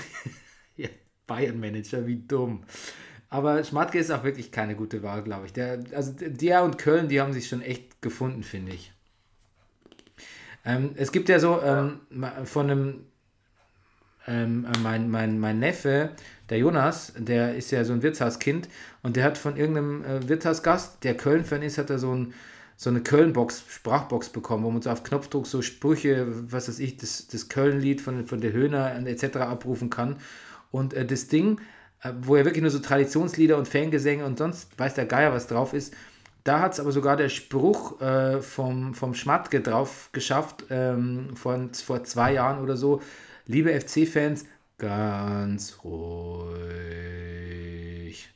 Ja, 0.77 0.89
Bayern-Manager, 1.27 2.07
wie 2.07 2.17
dumm. 2.17 2.65
Aber 3.31 3.63
Schmatke 3.63 3.99
ist 3.99 4.11
auch 4.11 4.25
wirklich 4.25 4.51
keine 4.51 4.75
gute 4.75 5.05
Wahl, 5.05 5.23
glaube 5.23 5.47
ich. 5.47 5.53
Der, 5.53 5.79
also 5.95 6.13
der 6.19 6.65
und 6.65 6.79
Köln, 6.79 7.09
die 7.09 7.21
haben 7.21 7.33
sich 7.33 7.49
schon 7.49 7.63
echt 7.63 8.03
gefunden, 8.03 8.43
finde 8.43 8.73
ich. 8.73 8.93
Ähm, 10.65 10.91
es 10.97 11.13
gibt 11.13 11.29
ja 11.29 11.39
so 11.39 11.63
ähm, 11.63 12.01
von 12.45 12.71
einem, 12.71 13.07
ähm, 14.27 14.67
äh, 14.67 14.79
mein, 14.81 15.09
mein, 15.09 15.39
mein 15.39 15.61
Neffe, 15.61 16.11
der 16.51 16.59
Jonas, 16.59 17.13
der 17.17 17.55
ist 17.55 17.71
ja 17.71 17.85
so 17.85 17.93
ein 17.93 18.03
Wirtshauskind 18.03 18.69
und 19.03 19.17
der 19.17 19.25
hat 19.25 19.39
von 19.39 19.57
irgendeinem 19.57 20.05
äh, 20.05 20.29
Wirtshausgast, 20.29 21.05
der 21.05 21.17
Köln-Fan 21.17 21.63
ist, 21.63 21.79
hat 21.79 21.89
er 21.89 22.01
so, 22.01 22.13
ein, 22.13 22.35
so 22.77 22.91
eine 22.91 23.01
Köln-Box, 23.01 23.65
Sprachbox 23.69 24.31
bekommen, 24.31 24.65
wo 24.65 24.71
man 24.73 24.83
so 24.83 24.91
auf 24.91 25.05
Knopfdruck 25.05 25.47
so 25.47 25.63
Sprüche, 25.63 26.27
was 26.53 26.69
weiß 26.69 26.81
ich, 26.81 26.97
das, 26.97 27.29
das 27.29 27.49
Köln-Lied 27.49 28.01
von, 28.01 28.27
von 28.27 28.41
der 28.41 28.53
Höhner 28.53 28.93
etc. 29.07 29.37
abrufen 29.37 29.89
kann. 29.89 30.17
Und 30.73 30.95
äh, 30.95 31.07
das 31.07 31.29
Ding, 31.29 31.61
wo 32.23 32.37
ja 32.37 32.45
wirklich 32.45 32.63
nur 32.63 32.71
so 32.71 32.79
Traditionslieder 32.79 33.57
und 33.57 33.69
Fangesänge 33.69 34.25
und 34.25 34.39
sonst 34.39 34.79
weiß 34.79 34.95
der 34.95 35.07
Geier, 35.07 35.33
was 35.33 35.47
drauf 35.47 35.75
ist, 35.75 35.95
da 36.45 36.61
hat 36.61 36.73
es 36.73 36.81
aber 36.81 36.93
sogar 36.93 37.17
der 37.17 37.29
Spruch 37.29 38.01
äh, 38.01 38.41
vom, 38.41 38.95
vom 38.95 39.15
Schmatke 39.15 39.61
drauf 39.61 40.09
geschafft, 40.13 40.65
ähm, 40.71 41.37
von, 41.37 41.75
vor 41.75 42.03
zwei 42.05 42.33
Jahren 42.33 42.63
oder 42.63 42.79
so. 42.79 43.03
Liebe 43.47 43.79
FC-Fans, 43.79 44.47
ganz 44.79 45.79
ruhig. 45.85 46.61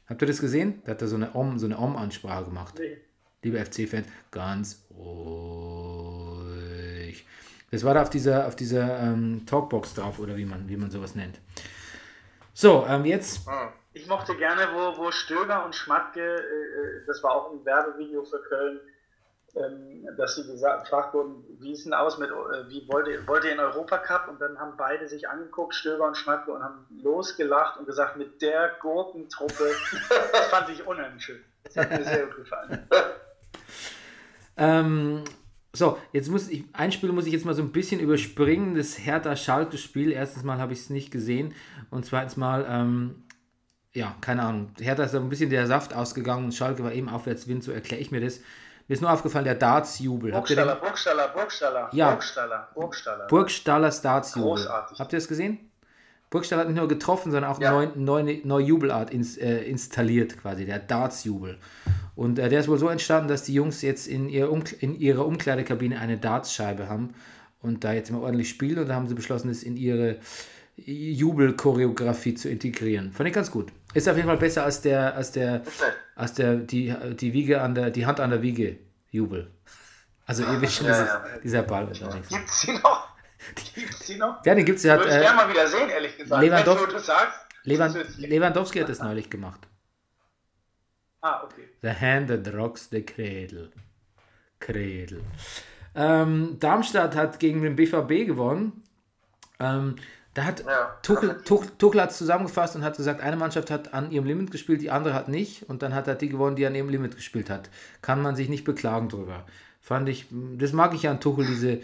Habt 0.06 0.20
ihr 0.22 0.28
das 0.28 0.40
gesehen? 0.40 0.82
Da 0.84 0.92
hat 0.92 1.00
er 1.02 1.08
so 1.08 1.16
eine 1.16 1.34
Om, 1.34 1.58
so 1.58 1.66
eine 1.66 1.78
Om-Ansprache 1.78 2.44
gemacht. 2.44 2.74
Nee. 2.78 2.98
Liebe 3.42 3.64
FC-Fans, 3.64 4.06
ganz 4.30 4.84
ruhig. 4.90 6.04
Das 7.70 7.84
war 7.84 7.94
da 7.94 8.02
auf 8.02 8.10
dieser, 8.10 8.46
auf 8.46 8.54
dieser 8.56 9.00
ähm, 9.00 9.44
Talkbox 9.46 9.94
drauf, 9.94 10.18
oder 10.18 10.36
wie 10.36 10.44
man, 10.44 10.68
wie 10.68 10.76
man 10.76 10.90
sowas 10.90 11.14
nennt. 11.14 11.40
So, 12.54 12.86
ähm, 12.88 13.04
jetzt 13.04 13.46
Hm. 13.46 13.72
Ich 13.96 14.08
mochte 14.08 14.34
gerne, 14.36 14.68
wo, 14.74 14.96
wo 14.98 15.12
Stöger 15.12 15.64
und 15.64 15.74
Schmatke, 15.74 16.20
äh, 16.20 16.36
äh, 16.36 17.06
das 17.06 17.22
war 17.22 17.30
auch 17.30 17.52
ein 17.52 17.64
Werbevideo 17.64 18.24
für 18.24 18.40
Köln, 18.42 18.80
ähm, 19.54 20.08
dass 20.16 20.34
sie 20.34 20.44
gesagt, 20.44 20.82
gefragt 20.82 21.14
wurden, 21.14 21.44
wie 21.60 21.72
ist 21.72 21.84
denn 21.84 21.94
aus 21.94 22.18
mit, 22.18 22.28
äh, 22.28 22.68
wie 22.68 22.88
wollt 22.88 23.06
ihr, 23.06 23.24
wollt 23.28 23.44
ihr 23.44 23.52
in 23.52 23.60
Europacup? 23.60 24.28
Und 24.28 24.40
dann 24.40 24.58
haben 24.58 24.76
beide 24.76 25.06
sich 25.06 25.28
angeguckt, 25.28 25.76
Stöger 25.76 26.08
und 26.08 26.16
Schmatke, 26.16 26.50
und 26.50 26.64
haben 26.64 26.86
losgelacht 27.04 27.78
und 27.78 27.86
gesagt, 27.86 28.16
mit 28.16 28.42
der 28.42 28.72
Gurkentruppe, 28.80 29.70
das 30.32 30.46
fand 30.48 30.70
ich 30.70 30.84
unheimlich 30.84 31.24
schön. 31.24 31.44
Das 31.62 31.76
hat 31.76 31.90
mir 31.90 32.04
sehr 32.04 32.26
gut 32.26 32.36
gefallen. 32.36 32.88
Ähm, 34.56 35.24
so, 35.74 35.98
jetzt 36.12 36.30
muss 36.30 36.48
ich, 36.48 36.64
ein 36.72 36.92
Spiel 36.92 37.12
muss 37.12 37.26
ich 37.26 37.32
jetzt 37.32 37.44
mal 37.44 37.54
so 37.54 37.62
ein 37.62 37.72
bisschen 37.72 38.00
überspringen, 38.00 38.74
das 38.76 38.98
Hertha-Schalke-Spiel. 38.98 40.12
Erstens 40.12 40.44
mal 40.44 40.58
habe 40.58 40.72
ich 40.72 40.80
es 40.80 40.90
nicht 40.90 41.10
gesehen 41.10 41.52
und 41.90 42.06
zweitens 42.06 42.36
mal, 42.36 42.64
ähm, 42.68 43.24
ja, 43.92 44.14
keine 44.20 44.42
Ahnung. 44.42 44.70
Hertha 44.80 45.04
ist 45.04 45.12
so 45.12 45.18
ein 45.18 45.28
bisschen 45.28 45.50
der 45.50 45.66
Saft 45.66 45.92
ausgegangen 45.94 46.44
und 46.46 46.54
Schalke 46.54 46.82
war 46.84 46.92
eben 46.92 47.08
Aufwärtswind, 47.08 47.62
so 47.64 47.72
erkläre 47.72 48.00
ich 48.00 48.10
mir 48.10 48.20
das. 48.20 48.40
Mir 48.86 48.94
ist 48.94 49.00
nur 49.00 49.10
aufgefallen, 49.10 49.46
der 49.46 49.54
Darts-Jubel. 49.54 50.30
Burgstaller? 50.30 50.76
Burgstaller, 50.76 51.28
Burgstaller, 51.28 51.88
Ja. 51.92 52.10
Burgstaller, 52.10 52.68
Burgstaller. 52.74 53.26
Burgstaller 53.26 53.90
Darts-Jubel. 53.90 54.50
Großartig. 54.50 54.98
Habt 54.98 55.12
ihr 55.12 55.18
das 55.18 55.28
gesehen? 55.28 55.70
Burgstaller 56.34 56.62
hat 56.62 56.68
nicht 56.68 56.76
nur 56.78 56.88
getroffen, 56.88 57.30
sondern 57.32 57.50
auch 57.50 57.60
Ja. 57.60 57.78
eine 57.78 57.92
neue, 57.96 58.24
neue, 58.24 58.40
neue 58.44 58.64
Jubelart 58.66 59.10
ins, 59.10 59.36
äh, 59.38 59.58
installiert, 59.62 60.36
quasi, 60.36 60.64
der 60.66 60.80
Darts-Jubel. 60.80 61.56
Und 62.16 62.38
äh, 62.38 62.48
der 62.48 62.60
ist 62.60 62.68
wohl 62.68 62.78
so 62.78 62.88
entstanden, 62.88 63.28
dass 63.28 63.44
die 63.44 63.54
Jungs 63.54 63.80
jetzt 63.82 64.06
in, 64.08 64.28
ihr 64.28 64.50
Umk 64.50 64.74
in 64.82 64.98
ihrer 64.98 65.24
Umkleidekabine 65.26 65.98
eine 66.00 66.18
Dartscheibe 66.18 66.88
haben 66.88 67.14
und 67.62 67.84
da 67.84 67.92
jetzt 67.92 68.10
immer 68.10 68.20
ordentlich 68.22 68.48
spielen 68.50 68.78
und 68.80 68.88
da 68.88 68.94
haben 68.94 69.06
sie 69.08 69.14
beschlossen, 69.14 69.48
es 69.48 69.62
in 69.62 69.76
ihre 69.76 70.18
Jubelchoreografie 70.76 72.34
zu 72.34 72.48
integrieren. 72.48 73.12
Fand 73.12 73.28
ich 73.28 73.34
ganz 73.34 73.50
gut. 73.50 73.72
Ist 73.94 74.08
auf 74.08 74.16
jeden 74.16 74.28
Fall 74.28 74.36
besser 74.38 74.64
als 74.64 74.80
der, 74.80 75.14
als 75.16 75.32
der, 75.32 75.62
als 76.16 76.34
der, 76.34 76.56
die, 76.56 76.92
die 77.20 77.32
Wiege 77.32 77.62
an 77.62 77.74
der, 77.74 77.90
die 77.90 78.06
Hand 78.06 78.18
an 78.20 78.30
der 78.30 78.42
Wiege 78.42 78.76
Jubel. 79.10 79.50
Also 80.26 80.42
ihr 80.42 80.60
wisst 80.60 80.74
schon, 80.74 80.86
Ja, 80.86 81.04
ja. 81.04 81.24
dieser 81.42 81.62
Ball. 81.62 81.86
Gibt's 82.28 82.60
sie 82.62 82.72
noch? 82.72 83.13
Gibt's 83.74 84.06
sie 84.06 84.16
noch? 84.16 84.44
Ja, 84.44 84.54
den 84.54 84.64
gibt's, 84.64 84.84
hat, 84.84 84.98
Würde 85.00 85.10
ich 85.10 85.16
äh, 85.16 85.20
gerne 85.20 85.36
mal 85.36 85.48
wieder 85.50 85.66
sehen, 85.66 85.88
ehrlich 85.88 86.16
gesagt. 86.16 86.42
Lewandowski- 86.42 86.80
Wenn 86.80 86.86
du 86.88 86.92
das 86.94 87.06
sagst. 87.06 87.38
Lewand 87.64 88.18
Lewandowski 88.18 88.78
hat 88.80 88.88
das 88.88 88.98
neulich 89.00 89.30
gemacht. 89.30 89.60
Ah, 91.20 91.42
okay. 91.44 91.68
The 91.82 91.90
hand 91.90 92.28
that 92.28 92.54
rocks 92.54 92.88
the 92.90 93.02
cradle. 93.02 93.70
Cradle. 94.60 95.20
Ähm, 95.94 96.56
Darmstadt 96.60 97.14
hat 97.16 97.38
gegen 97.38 97.62
den 97.62 97.76
BVB 97.76 98.26
gewonnen. 98.26 98.82
Ähm, 99.60 99.96
da 100.34 100.44
hat 100.44 100.64
Ja. 100.66 100.98
Tuchel, 101.02 101.40
Tuchel, 101.44 101.70
Tuchel 101.78 102.02
hat 102.02 102.10
es 102.10 102.18
zusammengefasst 102.18 102.74
und 102.76 102.82
hat 102.84 102.96
gesagt, 102.96 103.20
eine 103.22 103.36
Mannschaft 103.36 103.70
hat 103.70 103.94
an 103.94 104.10
ihrem 104.10 104.26
Limit 104.26 104.50
gespielt, 104.50 104.82
die 104.82 104.90
andere 104.90 105.14
hat 105.14 105.28
nicht. 105.28 105.62
Und 105.68 105.82
dann 105.82 105.94
hat 105.94 106.08
er 106.08 106.16
die 106.16 106.28
gewonnen, 106.28 106.56
die 106.56 106.66
an 106.66 106.74
ihrem 106.74 106.88
Limit 106.88 107.14
gespielt 107.16 107.48
hat. 107.48 107.70
Kann 108.02 108.20
man 108.20 108.34
sich 108.36 108.48
nicht 108.48 108.64
beklagen 108.64 109.08
drüber. 109.08 109.46
Fand 109.80 110.08
ich, 110.08 110.26
das 110.30 110.72
mag 110.72 110.92
ich 110.94 111.02
ja 111.04 111.10
an 111.12 111.20
Tuchel, 111.20 111.46
diese, 111.46 111.80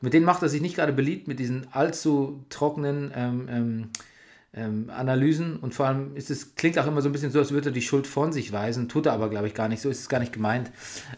mit 0.00 0.12
denen 0.12 0.26
macht 0.26 0.42
er 0.42 0.48
sich 0.48 0.60
nicht 0.60 0.76
gerade 0.76 0.92
beliebt, 0.92 1.28
mit 1.28 1.38
diesen 1.38 1.66
allzu 1.72 2.44
trockenen 2.48 3.12
ähm, 3.14 3.48
ähm, 3.50 3.90
ähm, 4.56 4.90
Analysen 4.90 5.56
und 5.56 5.74
vor 5.74 5.86
allem 5.86 6.14
ist 6.16 6.30
es, 6.30 6.54
klingt 6.54 6.78
auch 6.78 6.86
immer 6.86 7.02
so 7.02 7.08
ein 7.08 7.12
bisschen 7.12 7.30
so, 7.30 7.40
als 7.40 7.50
würde 7.50 7.70
er 7.70 7.72
die 7.72 7.82
Schuld 7.82 8.06
von 8.06 8.32
sich 8.32 8.52
weisen, 8.52 8.88
tut 8.88 9.06
er 9.06 9.12
aber, 9.12 9.28
glaube 9.28 9.48
ich, 9.48 9.54
gar 9.54 9.68
nicht, 9.68 9.82
so 9.82 9.90
ist 9.90 10.00
es 10.00 10.08
gar 10.08 10.20
nicht 10.20 10.32
gemeint. 10.32 10.70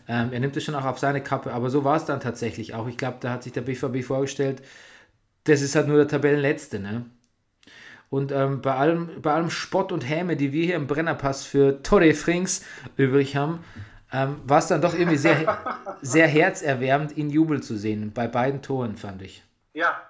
Ähm, 0.09 0.33
er 0.33 0.41
nimmt 0.41 0.57
es 0.57 0.65
schon 0.65 0.75
auch 0.75 0.85
auf 0.85 0.99
seine 0.99 1.23
Kappe, 1.23 1.53
aber 1.53 1.69
so 1.69 1.85
war 1.85 1.97
es 1.97 2.07
dann 2.07 2.21
tatsächlich 2.21 2.75
auch. 2.75 2.89
Ich 2.89 2.97
glaube, 2.97 3.19
da 3.21 3.31
hat 3.31 3.43
sich 3.43 3.53
der 3.53 3.61
BVB 3.61 4.03
vorgestellt, 4.05 4.63
das 5.45 5.61
ist 5.61 5.77
halt 5.77 5.87
nur 5.87 5.97
der 5.99 6.09
Tabellenletzte, 6.09 6.81
ne? 6.81 7.05
Und 8.09 8.31
ähm, 8.31 8.63
bei, 8.63 8.75
allem, 8.75 9.09
bei 9.21 9.33
allem 9.35 9.51
Spott 9.51 9.91
und 9.91 10.09
Häme, 10.09 10.37
die 10.37 10.53
wir 10.53 10.65
hier 10.65 10.77
im 10.77 10.87
Brennerpass 10.87 11.45
für 11.45 11.83
Torre 11.83 12.15
Frings 12.15 12.65
übrig 12.97 13.35
haben, 13.35 13.59
ähm, 14.17 14.41
war 14.45 14.61
es 14.61 14.69
dann 14.69 14.81
doch 14.81 14.95
irgendwie 14.95 15.19
sehr, 15.19 15.59
sehr 16.01 16.27
herzerwärmend, 16.27 17.17
ihn 17.19 17.29
Jubel 17.29 17.63
zu 17.63 17.77
sehen. 17.77 18.13
Bei 18.15 18.27
beiden 18.27 18.63
Toren, 18.63 18.97
fand 18.97 19.21
ich. 19.21 19.45
Ja, 19.75 20.01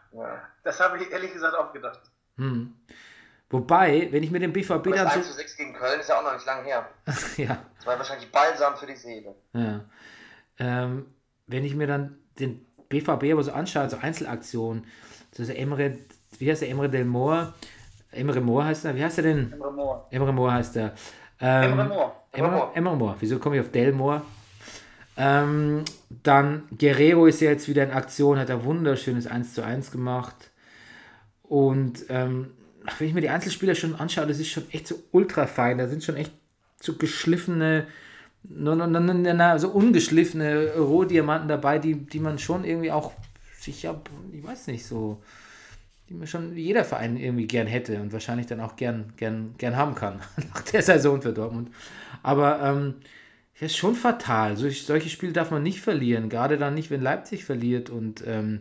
das 0.63 0.79
habe 0.79 0.99
ich 0.99 1.11
ehrlich 1.11 1.33
gesagt 1.33 1.57
auch 1.57 1.73
gedacht. 1.73 2.01
Hm. 2.37 2.73
Wobei, 3.51 4.09
wenn 4.13 4.23
ich 4.23 4.31
mir 4.31 4.39
den 4.39 4.53
BVB 4.53 4.85
dann 4.85 4.93
das 4.93 5.15
so. 5.15 5.19
1 5.21 5.27
zu 5.27 5.33
6 5.35 5.57
gegen 5.57 5.73
Köln 5.75 5.99
ist 6.01 6.09
ja 6.09 6.19
auch 6.19 6.23
noch 6.23 6.35
nicht 6.35 6.47
lang 6.47 6.65
her. 6.65 6.89
ja, 7.37 7.59
Das 7.77 7.87
war 7.87 7.99
wahrscheinlich 7.99 8.31
balsam 8.31 8.77
für 8.77 8.87
die 8.87 8.97
Seele. 8.97 9.35
ja. 9.53 9.85
Ähm, 10.59 11.07
wenn 11.49 11.65
ich 11.65 11.75
mir 11.75 11.87
dann 11.87 12.19
den 12.39 12.65
BVB 12.89 13.33
aber 13.33 13.43
so 13.43 13.53
anschaue, 13.53 13.91
so 13.91 13.99
Einzelaktionen, 13.99 14.87
so 15.33 15.45
der 15.45 15.59
Emre, 15.59 15.99
wie 16.39 16.51
heißt 16.51 16.63
der 16.63 16.71
Emre 16.71 16.89
Del 16.89 17.05
Moor? 17.05 17.55
Emre 18.11 18.41
Moor 18.41 18.65
heißt 18.65 18.85
er, 18.87 18.95
wie 18.97 19.05
heißt 19.05 19.19
er 19.19 19.25
denn? 19.25 19.53
Emre 19.53 19.73
Moore. 19.73 20.07
Emre 20.11 20.33
Moor 20.33 20.53
heißt 20.53 20.77
er. 20.77 20.95
Ähm, 21.41 21.73
Emre 21.73 21.85
Moore. 21.85 22.13
Emre, 22.33 22.71
Emre 22.75 22.97
Moor. 22.97 23.17
Wieso 23.21 23.39
komme 23.39 23.57
ich 23.57 23.63
auf 23.63 23.71
Del 23.71 23.93
Moor? 23.93 24.23
Ähm, 25.17 25.85
dann 26.23 26.65
Guerrero 26.79 27.27
ist 27.27 27.41
ja 27.41 27.51
jetzt 27.51 27.69
wieder 27.69 27.85
in 27.85 27.91
Aktion, 27.91 28.39
hat 28.39 28.51
er 28.51 28.65
wunderschönes 28.65 29.27
1 29.27 29.55
zu 29.55 29.65
1 29.65 29.91
gemacht. 29.91 30.51
Und 31.43 32.05
ähm, 32.09 32.53
wenn 32.99 33.09
ich 33.09 33.15
mir 33.15 33.21
die 33.21 33.31
Einzelspieler 33.31 33.75
schon 33.75 33.95
anschaue, 33.95 34.27
das 34.27 34.39
ist 34.39 34.51
schon 34.51 34.71
echt 34.71 34.87
so 34.87 34.97
ultra 35.13 35.47
fein. 35.47 35.79
Da 35.79 35.89
sind 35.89 36.05
schon 36.05 36.17
echt 36.17 36.33
so 36.81 36.95
geschliffene, 36.95 37.87
no, 38.43 38.75
no, 38.75 38.87
no, 38.87 39.01
no, 39.01 39.59
so 39.59 39.71
ungeschliffene 39.71 40.75
Rohdiamanten 40.77 41.49
dabei, 41.49 41.79
die, 41.79 41.95
die 41.95 42.21
man 42.21 42.39
schon 42.39 42.65
irgendwie 42.65 42.93
auch 42.93 43.13
sich 43.59 43.83
ja, 43.83 44.01
ich 44.33 44.47
weiß 44.47 44.69
nicht, 44.69 44.87
so, 44.87 45.23
die 46.09 46.15
man 46.15 46.27
schon 46.27 46.57
jeder 46.57 46.85
Verein 46.85 47.17
irgendwie 47.17 47.47
gern 47.47 47.67
hätte 47.67 48.01
und 48.01 48.13
wahrscheinlich 48.13 48.47
dann 48.47 48.61
auch 48.61 48.77
gern, 48.77 49.13
gern, 49.17 49.55
gern 49.59 49.77
haben 49.77 49.95
kann 49.95 50.21
nach 50.55 50.63
der 50.63 50.83
Saison 50.83 51.21
für 51.21 51.33
Dortmund. 51.33 51.71
Aber 52.23 52.61
ähm, 52.63 52.95
ja, 53.59 53.67
ist 53.67 53.77
schon 53.77 53.95
fatal. 53.95 54.57
Solch, 54.57 54.85
solche 54.85 55.09
Spiele 55.09 55.33
darf 55.33 55.51
man 55.51 55.63
nicht 55.63 55.81
verlieren, 55.81 56.29
gerade 56.29 56.59
dann 56.59 56.75
nicht, 56.75 56.91
wenn 56.91 57.03
Leipzig 57.03 57.45
verliert 57.45 57.91
und 57.91 58.23
ähm, 58.27 58.61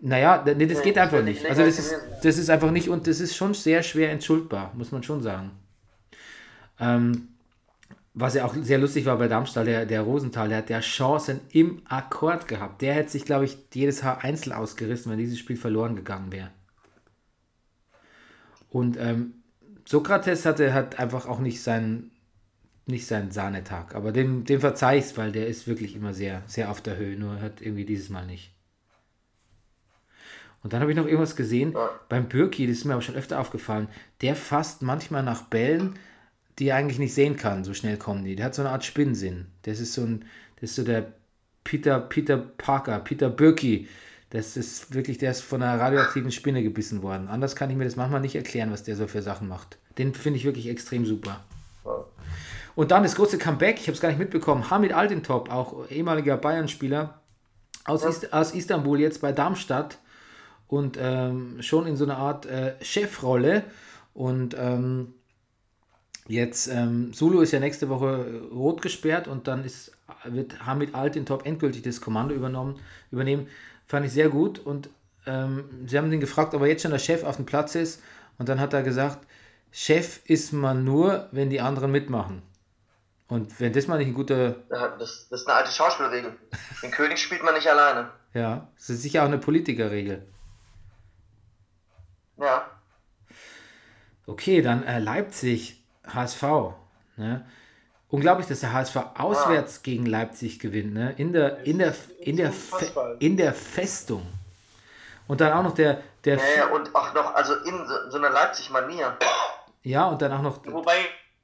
Naja, 0.00 0.44
nee, 0.56 0.66
das 0.66 0.82
geht 0.82 0.96
das 0.96 1.04
einfach 1.04 1.22
nicht. 1.22 1.46
Also 1.46 1.64
das 1.64 1.78
ist, 1.78 1.94
das 2.22 2.38
ist 2.38 2.50
einfach 2.50 2.70
nicht 2.70 2.88
und 2.88 3.06
das 3.06 3.20
ist 3.20 3.36
schon 3.36 3.54
sehr 3.54 3.82
schwer 3.82 4.10
entschuldbar, 4.10 4.72
muss 4.76 4.92
man 4.92 5.02
schon 5.02 5.22
sagen. 5.22 5.52
Ähm, 6.80 7.28
was 8.14 8.34
ja 8.34 8.44
auch 8.44 8.54
sehr 8.54 8.78
lustig 8.78 9.06
war 9.06 9.18
bei 9.18 9.26
Darmstadt, 9.26 9.66
der, 9.66 9.86
der 9.86 10.02
Rosenthal, 10.02 10.48
der 10.48 10.58
hat 10.58 10.70
ja 10.70 10.80
Chancen 10.80 11.40
im 11.50 11.82
Akkord 11.86 12.46
gehabt. 12.46 12.80
Der 12.80 12.94
hätte 12.94 13.10
sich, 13.10 13.24
glaube 13.24 13.44
ich, 13.44 13.58
jedes 13.74 14.04
Haar 14.04 14.22
einzeln 14.22 14.52
ausgerissen, 14.52 15.10
wenn 15.10 15.18
dieses 15.18 15.38
Spiel 15.38 15.56
verloren 15.56 15.96
gegangen 15.96 16.30
wäre. 16.30 16.50
Und 18.70 18.96
ähm, 18.98 19.34
Sokrates 19.84 20.46
hatte 20.46 20.72
hat 20.72 20.98
einfach 20.98 21.26
auch 21.26 21.40
nicht 21.40 21.62
seinen 21.62 22.12
nicht 22.86 23.06
seinen 23.06 23.30
Sahnetag, 23.30 23.94
aber 23.94 24.12
dem, 24.12 24.44
dem 24.44 24.60
verzeih 24.60 24.98
ich's, 24.98 25.16
weil 25.16 25.32
der 25.32 25.46
ist 25.46 25.66
wirklich 25.66 25.96
immer 25.96 26.12
sehr, 26.12 26.42
sehr 26.46 26.70
auf 26.70 26.82
der 26.82 26.98
Höhe, 26.98 27.18
nur 27.18 27.40
hat 27.40 27.62
irgendwie 27.62 27.86
dieses 27.86 28.10
Mal 28.10 28.26
nicht. 28.26 28.52
Und 30.62 30.72
dann 30.72 30.80
habe 30.80 30.90
ich 30.90 30.96
noch 30.96 31.06
irgendwas 31.06 31.34
gesehen 31.34 31.74
beim 32.10 32.28
Birki, 32.28 32.66
das 32.66 32.78
ist 32.78 32.84
mir 32.84 32.92
aber 32.92 33.02
schon 33.02 33.14
öfter 33.14 33.40
aufgefallen, 33.40 33.88
der 34.20 34.36
fasst 34.36 34.82
manchmal 34.82 35.22
nach 35.22 35.42
Bällen, 35.42 35.94
die 36.58 36.68
er 36.68 36.76
eigentlich 36.76 36.98
nicht 36.98 37.14
sehen 37.14 37.36
kann, 37.36 37.64
so 37.64 37.74
schnell 37.74 37.96
kommen 37.96 38.24
die. 38.24 38.36
Der 38.36 38.46
hat 38.46 38.54
so 38.54 38.62
eine 38.62 38.70
Art 38.70 38.84
Spinnensinn. 38.84 39.46
Das 39.62 39.80
ist 39.80 39.94
so 39.94 40.02
ein, 40.02 40.24
das 40.60 40.70
ist 40.70 40.76
so 40.76 40.84
der 40.84 41.12
Peter, 41.64 41.98
Peter 42.00 42.36
Parker, 42.36 42.98
Peter 43.00 43.30
Birki. 43.30 43.88
Das 44.30 44.56
ist 44.56 44.92
wirklich, 44.94 45.18
der 45.18 45.30
ist 45.30 45.42
von 45.42 45.62
einer 45.62 45.80
radioaktiven 45.80 46.32
Spinne 46.32 46.62
gebissen 46.62 47.02
worden. 47.02 47.28
Anders 47.28 47.56
kann 47.56 47.70
ich 47.70 47.76
mir 47.76 47.84
das 47.84 47.96
manchmal 47.96 48.20
nicht 48.20 48.34
erklären, 48.34 48.72
was 48.72 48.82
der 48.82 48.96
so 48.96 49.06
für 49.06 49.22
Sachen 49.22 49.48
macht. 49.48 49.78
Den 49.98 50.14
finde 50.14 50.38
ich 50.38 50.44
wirklich 50.44 50.68
extrem 50.68 51.06
super. 51.06 51.44
Ja. 51.84 52.04
Und 52.74 52.90
dann 52.90 53.04
das 53.04 53.14
große 53.14 53.38
Comeback, 53.38 53.78
ich 53.78 53.86
habe 53.86 53.92
es 53.92 54.00
gar 54.00 54.08
nicht 54.08 54.18
mitbekommen, 54.18 54.68
Hamid 54.70 54.92
Altintop, 54.92 55.50
auch 55.50 55.88
ehemaliger 55.88 56.36
Bayern-Spieler 56.36 57.20
aus, 57.84 58.04
Ist, 58.04 58.32
aus 58.32 58.52
Istanbul, 58.52 59.00
jetzt 59.00 59.20
bei 59.20 59.32
Darmstadt 59.32 59.98
und 60.66 60.98
ähm, 61.00 61.58
schon 61.60 61.86
in 61.86 61.96
so 61.96 62.04
einer 62.04 62.16
Art 62.16 62.46
äh, 62.46 62.74
Chefrolle. 62.82 63.64
Und 64.14 64.56
ähm, 64.58 65.14
jetzt, 66.28 66.68
ähm, 66.68 67.12
Sulu 67.12 67.40
ist 67.40 67.52
ja 67.52 67.60
nächste 67.60 67.88
Woche 67.88 68.06
äh, 68.50 68.54
rot 68.54 68.82
gesperrt 68.82 69.28
und 69.28 69.46
dann 69.48 69.64
ist, 69.64 69.92
wird 70.24 70.64
Hamid 70.66 70.94
Altintop 70.94 71.46
endgültig 71.46 71.82
das 71.82 72.00
Kommando 72.00 72.34
übernommen, 72.34 72.80
übernehmen. 73.10 73.48
Fand 73.86 74.06
ich 74.06 74.12
sehr 74.12 74.28
gut 74.28 74.58
und 74.58 74.88
ähm, 75.26 75.64
sie 75.86 75.98
haben 75.98 76.12
ihn 76.12 76.20
gefragt, 76.20 76.54
ob 76.54 76.62
er 76.62 76.68
jetzt 76.68 76.82
schon 76.82 76.90
der 76.90 76.98
Chef 76.98 77.24
auf 77.24 77.36
dem 77.36 77.46
Platz 77.46 77.74
ist 77.74 78.02
und 78.38 78.48
dann 78.48 78.60
hat 78.60 78.72
er 78.72 78.82
gesagt, 78.82 79.26
Chef 79.70 80.20
ist 80.24 80.52
man 80.52 80.84
nur, 80.84 81.28
wenn 81.32 81.50
die 81.50 81.60
anderen 81.60 81.90
mitmachen. 81.90 82.42
Und 83.26 83.58
wenn 83.58 83.72
das 83.72 83.86
mal 83.88 83.98
nicht 83.98 84.08
ein 84.08 84.14
guter, 84.14 84.56
Ja, 84.70 84.88
Das, 84.98 85.26
das 85.30 85.40
ist 85.40 85.48
eine 85.48 85.56
alte 85.56 85.70
Schauspielregel. 85.72 86.32
Den 86.82 86.90
König 86.90 87.18
spielt 87.18 87.42
man 87.42 87.54
nicht 87.54 87.66
alleine. 87.68 88.10
ja, 88.34 88.68
das 88.76 88.90
ist 88.90 89.02
sicher 89.02 89.22
auch 89.22 89.26
eine 89.26 89.38
Politikerregel. 89.38 90.26
Ja. 92.38 92.70
Okay, 94.26 94.62
dann 94.62 94.82
äh, 94.84 94.98
Leipzig, 94.98 95.83
HSV. 96.06 96.42
Ne? 97.16 97.44
Unglaublich, 98.08 98.46
dass 98.46 98.60
der 98.60 98.72
HSV 98.72 98.96
auswärts 99.16 99.82
gegen 99.82 100.06
Leipzig 100.06 100.58
gewinnt. 100.60 100.94
Ne? 100.94 101.14
In, 101.16 101.32
der, 101.32 101.64
in, 101.64 101.78
der, 101.78 101.94
in, 102.20 102.36
der, 102.36 102.52
in 103.18 103.36
der 103.36 103.52
Festung. 103.52 104.26
Und 105.26 105.40
dann 105.40 105.52
auch 105.52 105.62
noch 105.62 105.74
der, 105.74 106.02
der 106.24 106.36
Ja, 106.36 106.42
ja, 106.56 106.66
und 106.68 106.94
auch 106.94 107.14
noch, 107.14 107.34
also 107.34 107.54
in 107.54 107.86
so, 107.86 108.10
so 108.10 108.18
einer 108.18 108.30
Leipzig-Manier. 108.30 109.16
ja, 109.82 110.06
und 110.06 110.20
dann 110.20 110.32
auch 110.32 110.42
noch, 110.42 110.64
Wobei 110.66 110.98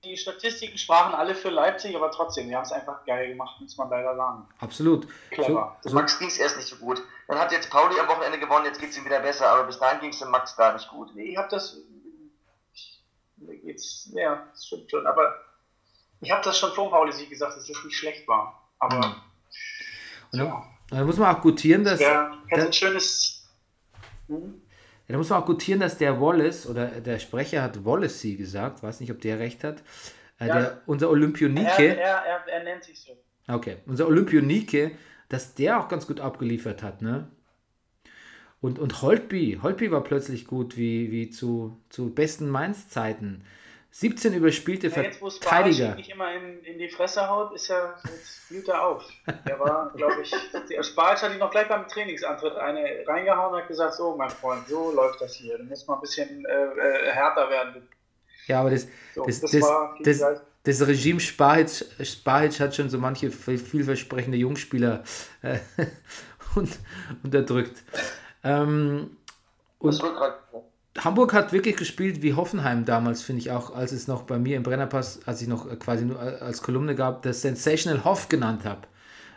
die 0.04 0.16
Statistiken 0.16 0.78
sprachen 0.78 1.14
alle 1.14 1.34
für 1.34 1.50
Leipzig, 1.50 1.94
aber 1.94 2.10
trotzdem, 2.10 2.48
die 2.48 2.56
haben 2.56 2.62
es 2.62 2.72
einfach 2.72 3.04
geil 3.04 3.28
gemacht, 3.28 3.60
muss 3.60 3.76
man 3.76 3.90
leider 3.90 4.16
sagen. 4.16 4.48
absolut. 4.58 5.06
Clever. 5.30 5.76
So, 5.82 5.90
so, 5.90 5.94
Max 5.94 6.18
ging 6.18 6.28
es 6.28 6.38
erst 6.38 6.56
nicht 6.56 6.68
so 6.68 6.76
gut. 6.76 7.02
Dann 7.28 7.38
hat 7.38 7.52
jetzt 7.52 7.70
Pauli 7.70 7.98
am 8.00 8.08
Wochenende 8.08 8.38
gewonnen, 8.38 8.64
jetzt 8.64 8.80
geht 8.80 8.90
es 8.90 8.98
ihm 8.98 9.04
wieder 9.04 9.20
besser, 9.20 9.50
aber 9.50 9.64
bis 9.64 9.78
dahin 9.78 10.00
ging 10.00 10.10
es 10.10 10.18
dem 10.18 10.30
Max 10.30 10.56
gar 10.56 10.72
nicht 10.72 10.88
gut. 10.88 11.14
Nee, 11.14 11.24
ich 11.32 11.36
habe 11.36 11.48
das. 11.50 11.78
Mir 13.40 13.56
geht's. 13.56 14.10
Ja, 14.12 14.46
das 14.52 14.66
stimmt 14.66 14.90
schon. 14.90 15.06
Aber 15.06 15.34
ich 16.20 16.30
habe 16.30 16.44
das 16.44 16.58
schon 16.58 16.72
vor 16.72 16.90
Pauli 16.90 17.12
Sieg 17.12 17.30
gesagt, 17.30 17.56
dass 17.56 17.66
das 17.66 17.84
nicht 17.84 17.96
schlecht 17.96 18.26
war. 18.28 18.68
Aber 18.78 19.16
und 20.32 20.38
dann, 20.38 20.62
dann 20.90 21.06
muss 21.06 21.16
man 21.16 21.34
auch 21.34 21.40
gutieren, 21.40 21.84
dass. 21.84 21.98
der 21.98 22.32
hätte 22.48 22.66
ein 22.66 22.72
schönes. 22.72 23.48
Hm? 24.28 24.62
Ja, 25.08 25.12
da 25.14 25.18
muss 25.18 25.28
man 25.30 25.42
auch 25.42 25.46
gutieren, 25.46 25.80
dass 25.80 25.98
der 25.98 26.20
Wallace, 26.20 26.66
oder 26.68 26.86
der 26.86 27.18
Sprecher 27.18 27.62
hat 27.62 27.84
Wallacey 27.84 28.36
gesagt, 28.36 28.82
weiß 28.82 29.00
nicht, 29.00 29.10
ob 29.10 29.20
der 29.20 29.38
recht 29.40 29.64
hat, 29.64 29.82
äh, 30.38 30.46
Ja. 30.46 30.54
der, 30.60 30.82
unser 30.86 31.06
Er, 31.06 31.10
Olympionike, 31.10 31.96
er, 31.96 32.24
er, 32.24 32.46
er 32.48 32.64
nennt 32.64 32.84
sich 32.84 33.00
so. 33.00 33.12
okay, 33.48 33.78
unser 33.86 34.06
Olympionike, 34.06 34.92
dass 35.28 35.54
der 35.54 35.80
auch 35.80 35.88
ganz 35.88 36.06
gut 36.06 36.20
abgeliefert 36.20 36.82
hat, 36.82 37.02
ne? 37.02 37.28
Und, 38.60 38.78
und 38.78 39.00
Holtby, 39.00 39.58
Holtby 39.62 39.90
war 39.90 40.04
plötzlich 40.04 40.46
gut, 40.46 40.76
wie, 40.76 41.10
wie 41.10 41.30
zu, 41.30 41.78
zu 41.88 42.14
besten 42.14 42.50
Mainz-Zeiten. 42.50 43.44
17 43.92 44.34
überspielte 44.34 44.88
Ja, 44.88 45.02
jetzt, 45.02 45.18
Verteidiger. 45.18 45.86
Sparic 45.86 45.96
nicht 45.96 46.10
immer 46.10 46.32
in, 46.32 46.62
in 46.62 46.78
die 46.78 46.88
Fresse 46.88 47.28
haut, 47.28 47.52
ist 47.54 47.70
er, 47.70 47.96
jetzt 48.04 48.48
blüht 48.48 48.68
er 48.68 48.86
auf. 48.86 49.04
Der 49.48 49.58
war, 49.58 49.92
glaube 49.96 50.22
ich, 50.22 50.32
der 50.70 50.82
Sparic 50.82 51.22
hat 51.22 51.32
ihn 51.32 51.38
noch 51.38 51.50
gleich 51.50 51.68
beim 51.68 51.88
Trainingsantritt 51.88 52.54
eine 52.54 53.04
reingehauen 53.06 53.54
und 53.54 53.62
hat 53.62 53.68
gesagt, 53.68 53.94
so 53.94 54.14
mein 54.16 54.30
Freund, 54.30 54.68
so 54.68 54.92
läuft 54.92 55.20
das 55.20 55.34
hier. 55.34 55.58
Du 55.58 55.64
musst 55.64 55.88
mal 55.88 55.94
ein 55.94 56.00
bisschen 56.00 56.44
äh, 56.44 56.64
äh, 56.64 57.12
härter 57.12 57.50
werden. 57.50 57.88
Ja, 58.46 58.60
aber 58.60 58.70
das, 58.70 58.86
So, 59.14 59.24
das, 59.24 59.40
das 59.40 59.50
das, 59.50 59.62
war 59.62 60.40
das, 60.62 60.86
Regime 60.86 61.18
Spahic, 61.18 61.84
Spahic 62.02 62.60
hat 62.60 62.76
schon 62.76 62.90
so 62.90 62.98
manche 62.98 63.30
vielversprechende 63.30 64.38
Jungspieler 64.38 65.02
äh, 65.42 65.58
und, 66.54 66.78
unterdrückt. 67.24 67.82
Ähm, 68.42 69.16
und 69.78 70.02
Hamburg 70.98 71.32
hat 71.32 71.52
wirklich 71.52 71.76
gespielt 71.76 72.22
wie 72.22 72.34
Hoffenheim 72.34 72.84
damals, 72.84 73.22
finde 73.22 73.40
ich 73.40 73.50
auch, 73.50 73.74
als 73.74 73.92
es 73.92 74.08
noch 74.08 74.22
bei 74.22 74.38
mir 74.38 74.56
im 74.56 74.62
Brennerpass, 74.62 75.20
als 75.26 75.40
ich 75.40 75.48
noch 75.48 75.70
äh, 75.70 75.76
quasi 75.76 76.04
nur 76.04 76.18
als 76.18 76.62
Kolumne 76.62 76.94
gab, 76.94 77.22
das 77.22 77.42
Sensational 77.42 78.04
Hoff 78.04 78.28
genannt 78.28 78.64
habe. 78.64 78.82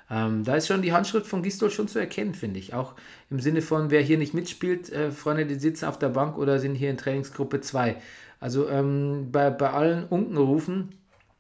Ähm, 0.10 0.44
da 0.44 0.56
ist 0.56 0.68
schon 0.68 0.82
die 0.82 0.94
Handschrift 0.94 1.28
von 1.28 1.44
Gistol 1.44 1.70
schon 1.70 1.88
zu 1.88 2.00
erkennen, 2.00 2.34
finde 2.34 2.60
ich. 2.60 2.74
Auch 2.74 2.94
im 3.30 3.40
Sinne 3.40 3.62
von, 3.62 3.90
wer 3.90 4.02
hier 4.02 4.18
nicht 4.18 4.34
mitspielt, 4.34 4.92
äh, 4.92 5.12
Freunde, 5.12 5.46
die 5.46 5.56
sitzen 5.56 5.86
auf 5.86 5.98
der 5.98 6.10
Bank 6.10 6.38
oder 6.38 6.60
sind 6.60 6.76
hier 6.76 6.90
in 6.90 6.98
Trainingsgruppe 6.98 7.62
2. 7.62 7.96
Also 8.40 8.68
ähm, 8.68 9.30
bei, 9.32 9.50
bei 9.50 9.70
allen 9.70 10.06
Unkenrufen, 10.06 10.90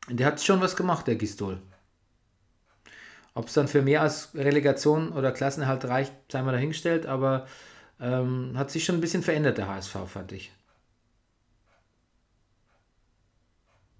der 0.09 0.28
hat 0.28 0.41
schon 0.41 0.61
was 0.61 0.76
gemacht, 0.76 1.07
der 1.07 1.16
Gistol. 1.16 1.59
Ob 3.36 3.47
es 3.47 3.53
dann 3.53 3.67
für 3.67 3.81
mehr 3.81 4.01
als 4.01 4.29
Relegation 4.36 5.11
oder 5.11 5.31
Klassenerhalt 5.31 5.86
reicht, 5.86 6.13
sei 6.31 6.41
mal 6.43 6.51
dahingestellt, 6.51 7.05
aber 7.05 7.47
ähm, 7.99 8.53
hat 8.55 8.69
sich 8.69 8.86
schon 8.86 8.95
ein 8.95 9.01
bisschen 9.01 9.23
verändert, 9.23 9.57
der 9.57 9.67
HSV, 9.67 9.95
fand 10.07 10.31
ich. 10.31 10.51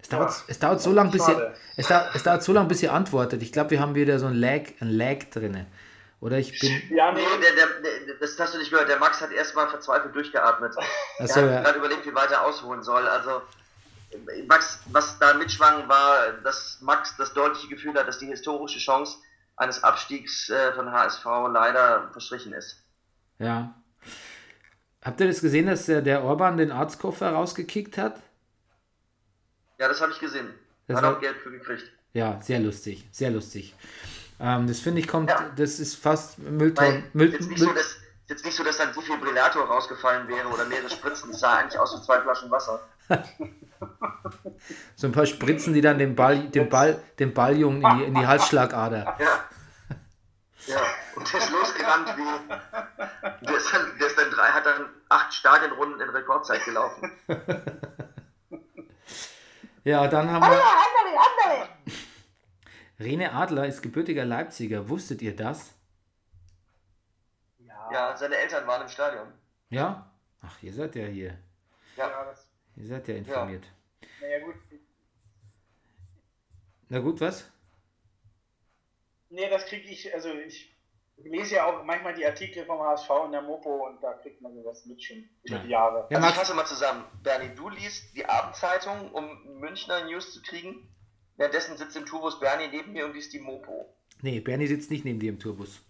Es 0.04 0.10
dauert, 0.10 0.32
Ja, 0.32 0.44
es 0.48 0.60
dauert 0.60 0.82
so 0.82 0.92
lange, 0.92 1.12
bis 1.12 1.28
ihr, 1.28 1.54
es, 1.78 1.88
dauert, 1.88 2.14
es 2.14 2.24
dauert 2.24 2.44
so 2.44 2.52
lang, 2.52 2.68
bis 2.68 2.84
ihr 2.84 2.94
antwortet. 2.94 3.42
Ich 3.42 3.52
glaube, 3.52 3.72
wir 3.72 3.80
haben 3.80 3.96
wieder 3.96 4.20
so 4.20 4.28
ein 4.28 4.36
Lag, 4.36 4.64
ein 4.82 4.90
Lag 4.90 5.24
drinne. 5.32 5.66
Oder 6.20 6.38
ich 6.38 6.60
bin. 6.60 6.82
Ja, 6.90 7.12
Nee, 7.12 7.22
der, 7.42 7.52
der, 7.82 8.16
das 8.20 8.40
hast 8.40 8.54
du 8.54 8.58
nicht 8.58 8.70
gehört. 8.70 8.88
Der 8.88 9.00
Max 9.00 9.20
hat 9.20 9.32
erstmal 9.32 9.68
verzweifelt 9.68 10.14
durchgeatmet. 10.16 10.74
Achso, 11.20 11.40
er 11.40 11.46
hat 11.46 11.52
ja. 11.52 11.62
gerade 11.64 11.80
überlegt, 11.80 12.06
wie 12.06 12.16
weit 12.16 12.32
er 12.32 12.46
ausholen 12.46 12.84
soll. 12.84 13.08
Also, 13.08 13.42
Max, 14.48 14.80
was 14.92 15.18
da 15.20 15.34
mitschwang, 15.34 15.88
war, 15.88 16.32
dass 16.44 16.80
Max 16.82 17.16
das 17.18 17.34
deutliche 17.34 17.68
Gefühl 17.68 17.94
hat, 17.96 18.08
dass 18.08 18.20
die 18.20 18.28
historische 18.28 18.80
Chance 18.80 19.18
eines 19.56 19.84
Abstiegs 19.84 20.50
äh, 20.50 20.74
von 20.74 20.92
HSV 20.92 21.26
leider 21.52 22.10
verstrichen 22.12 22.54
ist. 22.54 22.84
ja. 23.40 23.74
Habt 25.06 25.20
ihr 25.20 25.28
das 25.28 25.42
gesehen, 25.42 25.66
dass 25.68 25.86
der, 25.86 26.02
der 26.02 26.24
Orban 26.24 26.56
den 26.56 26.72
Arztkoffer 26.72 27.30
rausgekickt 27.32 27.98
hat? 27.98 28.22
Ja, 29.78 29.90
das 29.90 30.00
habe 30.00 30.14
ich 30.14 30.20
gesehen. 30.20 30.48
Das 30.88 30.96
Hat 30.96 31.04
auch 31.04 31.20
Geld 31.20 31.36
für 31.40 31.52
gekriegt. 31.52 31.92
Ja, 32.14 32.40
sehr 32.42 32.62
lustig, 32.62 33.06
sehr 33.12 33.30
lustig. 33.32 33.76
Ähm, 34.40 34.66
das 34.66 34.80
finde 34.80 35.02
ich 35.02 35.08
kommt, 35.10 35.30
Ja. 35.30 35.52
das 35.58 35.80
ist 35.82 35.96
fast 35.96 36.40
Müllton. 36.40 37.04
Müll, 37.12 37.34
jetzt, 37.34 37.50
nicht 37.50 37.60
so, 37.60 37.66
Müll, 37.66 37.76
dass, 37.76 37.98
jetzt 38.30 38.46
nicht 38.46 38.56
so, 38.56 38.64
dass 38.64 38.80
ein 38.80 38.94
Defibrillator 38.94 39.66
rausgefallen 39.66 40.26
wäre 40.30 40.48
oder 40.48 40.64
mehrere 40.66 40.90
Spritzen. 40.90 41.32
Das 41.32 41.42
sah 41.42 41.58
eigentlich 41.58 41.78
aus 41.78 41.94
wie 42.00 42.06
zwei 42.06 42.22
Flaschen 42.22 42.50
Wasser. 42.50 42.80
so 44.96 45.08
ein 45.08 45.14
paar 45.14 45.26
Spritzen, 45.26 45.74
die 45.74 45.82
dann 45.82 45.98
den 45.98 46.16
Ball, 46.16 46.40
den 46.50 46.70
Ball, 46.70 47.02
den 47.20 47.34
Balljungen 47.34 47.82
in 47.82 47.98
die, 47.98 48.04
in 48.06 48.14
die 48.16 48.26
Halsschlagader. 48.26 49.18
Ja. 49.20 49.46
Ja, 50.66 50.80
und 51.16 51.34
der 51.34 51.40
ist 51.42 51.52
losgerannt 51.52 52.16
wie. 52.16 53.46
Der 53.46 53.58
ist 53.58 53.74
dann, 53.74 53.98
der 54.00 54.08
ist 54.08 54.18
dann 54.18 54.32
drei, 54.32 54.48
hat 54.48 54.66
dann 54.66 54.86
acht 55.10 55.34
Stadionrunden 55.34 56.00
in 56.00 56.10
Rekordzeit 56.10 56.64
gelaufen. 56.64 57.12
Ja, 59.86 60.08
dann 60.08 60.32
haben 60.32 60.46
wir. 60.46 60.62
Rene 63.00 63.34
Adler 63.34 63.68
ist 63.68 63.82
gebürtiger 63.82 64.24
Leipziger. 64.24 64.88
Wusstet 64.88 65.22
ihr 65.22 65.36
das? 65.36 65.74
Ja, 67.92 68.16
seine 68.16 68.38
Eltern 68.38 68.66
waren 68.66 68.84
im 68.84 68.88
Stadion. 68.88 69.28
Ja? 69.70 70.10
Ach, 70.42 70.64
ihr 70.64 70.74
seid 70.74 70.96
ja 70.96 71.06
hier. 71.06 71.38
Ja, 71.98 72.10
ja, 72.10 72.26
das, 72.26 72.43
Ihr 72.76 72.88
seid 72.88 73.08
ja 73.08 73.16
informiert. 73.16 73.64
naja, 74.22 74.40
gut. 74.46 74.56
Na 76.90 77.00
gut, 77.00 77.22
was? 77.22 77.50
Nee, 79.30 79.50
das 79.50 79.66
kriege 79.66 79.88
ich, 79.90 80.14
also 80.14 80.30
ich 80.34 80.76
lese 81.18 81.56
ja 81.56 81.66
auch 81.66 81.84
manchmal 81.84 82.14
die 82.14 82.26
Artikel 82.26 82.66
vom 82.66 82.80
HSV 82.80 83.10
in 83.26 83.32
der 83.32 83.42
Mopo 83.42 83.88
und 83.88 84.02
da 84.04 84.14
kriegt 84.14 84.42
man 84.42 84.54
sowas 84.54 84.86
mit 84.86 85.02
schon 85.02 85.28
über 85.44 85.56
Ja. 85.58 85.64
die 85.64 85.70
Jahre. 85.70 86.08
Ja, 86.10 86.18
Also 86.18 86.30
ich 86.30 86.36
fasse 86.36 86.54
mal 86.54 86.66
zusammen. 86.66 87.06
Bernie, 87.24 87.54
du 87.56 87.70
liest 87.70 88.16
die 88.16 88.26
Abendzeitung, 88.26 89.12
um 89.12 89.60
Münchner 89.60 90.06
News 90.06 90.34
zu 90.34 90.42
kriegen. 90.42 90.88
Währenddessen 91.38 91.78
sitzt 91.78 91.96
im 91.96 92.06
Tourbus 92.06 92.40
Bernie 92.40 92.68
neben 92.68 92.92
mir 92.94 93.06
und 93.06 93.14
liest 93.14 93.34
die 93.34 93.40
Mopo. 93.40 93.96
Nee, 94.22 94.40
Bernie 94.40 94.68
sitzt 94.68 94.92
nicht 94.92 95.04
neben 95.04 95.20
dir 95.20 95.30
im 95.30 95.40
Tourbus. 95.40 95.82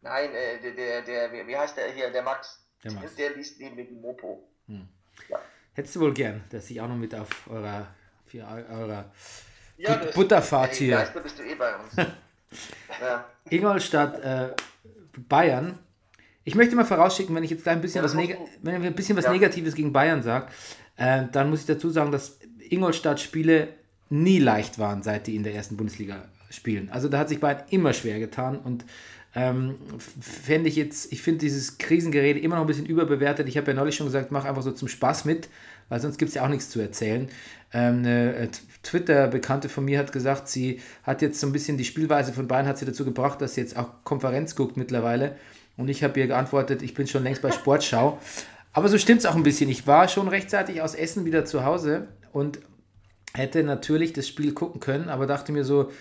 Nein, 0.00 0.32
äh, 0.32 0.60
der, 0.60 0.72
der, 0.72 1.02
der, 1.02 1.32
wie- 1.32 1.46
wie 1.46 1.56
heißt 1.56 1.76
der 1.76 1.92
hier? 1.92 2.10
Der 2.10 2.22
Max. 2.22 2.64
Der 2.84 2.92
Max. 2.92 3.14
Der 3.16 3.34
liest 3.36 3.60
neben 3.60 3.76
mir 3.76 3.84
die 3.84 3.94
Mopo. 3.94 4.48
Hättest 5.74 5.96
du 5.96 6.00
wohl 6.00 6.12
gern, 6.14 6.42
dass 6.50 6.68
ich 6.70 6.80
auch 6.80 6.88
noch 6.88 6.96
mit 6.96 7.14
auf 7.14 7.28
eurer, 7.48 7.86
für 8.26 8.38
eu- 8.38 8.74
eurer 8.80 9.04
Ja, 9.76 9.94
But- 9.96 10.14
Butterfahrt 10.14 10.74
hier. 10.74 10.96
Geister 10.96 11.20
bist 11.20 11.38
du 11.38 11.42
eh 11.44 11.54
bei 11.54 11.72
uns. 11.76 11.94
ja. 13.00 13.24
Ingolstadt, 13.48 14.18
äh, 14.20 14.48
Bayern. 15.28 15.78
Ich 16.44 16.54
möchte 16.54 16.74
mal 16.74 16.84
vorausschicken, 16.84 17.34
wenn 17.36 17.44
ich 17.44 17.50
jetzt 17.50 17.62
gleich 17.62 17.76
ein 17.76 17.80
bisschen, 17.80 17.98
Ja, 17.98 18.04
was, 18.04 18.14
Neg 18.14 18.36
wenn 18.62 18.80
ich 18.80 18.86
ein 18.88 18.94
bisschen 18.94 19.16
was 19.16 19.26
Ja. 19.26 19.32
Negatives 19.32 19.74
gegen 19.74 19.92
Bayern 19.92 20.22
sage, 20.22 20.46
äh, 20.96 21.24
dann 21.30 21.50
muss 21.50 21.60
ich 21.60 21.66
dazu 21.66 21.90
sagen, 21.90 22.10
dass 22.10 22.38
Ingolstadt-Spiele 22.70 23.68
nie 24.10 24.38
leicht 24.38 24.78
waren, 24.78 25.02
seit 25.02 25.26
die 25.26 25.36
in 25.36 25.42
der 25.44 25.54
ersten 25.54 25.76
Bundesliga 25.76 26.24
spielen. 26.50 26.88
Also 26.90 27.08
da 27.08 27.18
hat 27.18 27.28
sich 27.28 27.38
Bayern 27.40 27.62
immer 27.70 27.92
schwer 27.92 28.18
getan 28.18 28.58
und 28.58 28.84
ähm, 29.38 29.76
fände 30.20 30.68
ich 30.68 30.74
jetzt, 30.74 31.12
ich 31.12 31.22
finde 31.22 31.38
dieses 31.38 31.78
Krisengerede 31.78 32.40
immer 32.40 32.56
noch 32.56 32.62
ein 32.62 32.66
bisschen 32.66 32.86
überbewertet. 32.86 33.48
Ich 33.48 33.56
habe 33.56 33.68
ja 33.70 33.76
neulich 33.76 33.94
schon 33.94 34.06
gesagt, 34.06 34.32
mach 34.32 34.44
einfach 34.44 34.62
so 34.62 34.72
zum 34.72 34.88
Spaß 34.88 35.26
mit, 35.26 35.48
weil 35.88 36.00
sonst 36.00 36.18
gibt 36.18 36.30
es 36.30 36.34
ja 36.34 36.44
auch 36.44 36.48
nichts 36.48 36.70
zu 36.70 36.80
erzählen. 36.80 37.28
Ähm, 37.72 37.98
eine 37.98 38.34
äh, 38.34 38.48
Twitter-Bekannte 38.82 39.68
von 39.68 39.84
mir 39.84 40.00
hat 40.00 40.10
gesagt, 40.10 40.48
sie 40.48 40.80
hat 41.04 41.22
jetzt 41.22 41.38
so 41.38 41.46
ein 41.46 41.52
bisschen 41.52 41.78
die 41.78 41.84
Spielweise 41.84 42.32
von 42.32 42.48
Bayern 42.48 42.66
hat 42.66 42.78
sie 42.78 42.84
dazu 42.84 43.04
gebracht, 43.04 43.40
dass 43.40 43.54
sie 43.54 43.60
jetzt 43.60 43.76
auch 43.76 44.02
Konferenz 44.02 44.56
guckt 44.56 44.76
mittlerweile. 44.76 45.36
Und 45.76 45.88
ich 45.88 46.02
habe 46.02 46.18
ihr 46.18 46.26
geantwortet, 46.26 46.82
ich 46.82 46.94
bin 46.94 47.06
schon 47.06 47.22
längst 47.22 47.40
bei 47.40 47.52
Sportschau. 47.52 48.18
Aber 48.72 48.88
so 48.88 48.98
stimmt 48.98 49.20
es 49.20 49.26
auch 49.26 49.36
ein 49.36 49.44
bisschen. 49.44 49.70
Ich 49.70 49.86
war 49.86 50.08
schon 50.08 50.26
rechtzeitig 50.26 50.82
aus 50.82 50.96
Essen 50.96 51.24
wieder 51.24 51.44
zu 51.44 51.64
Hause 51.64 52.08
und 52.32 52.58
hätte 53.34 53.62
natürlich 53.62 54.12
das 54.12 54.26
Spiel 54.26 54.52
gucken 54.52 54.80
können, 54.80 55.08
aber 55.08 55.26
dachte 55.26 55.52
mir 55.52 55.64
so, 55.64 55.92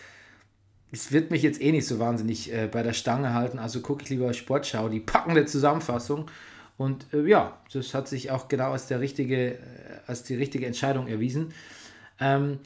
es 0.91 1.11
wird 1.11 1.31
mich 1.31 1.41
jetzt 1.41 1.61
eh 1.61 1.71
nicht 1.71 1.87
so 1.87 1.99
wahnsinnig 1.99 2.53
äh, 2.53 2.67
bei 2.71 2.83
der 2.83 2.93
Stange 2.93 3.33
halten, 3.33 3.59
also 3.59 3.81
gucke 3.81 4.03
ich 4.03 4.09
lieber 4.09 4.33
Sportschau, 4.33 4.89
die 4.89 4.99
packende 4.99 5.45
Zusammenfassung. 5.45 6.29
Und 6.77 7.07
äh, 7.13 7.27
ja, 7.27 7.57
das 7.73 7.93
hat 7.93 8.07
sich 8.07 8.31
auch 8.31 8.47
genau 8.47 8.71
als, 8.71 8.87
der 8.87 8.99
richtige, 8.99 9.55
äh, 9.55 9.59
als 10.05 10.23
die 10.23 10.35
richtige 10.35 10.65
Entscheidung 10.65 11.07
erwiesen. 11.07 11.53
Ähm, 12.19 12.59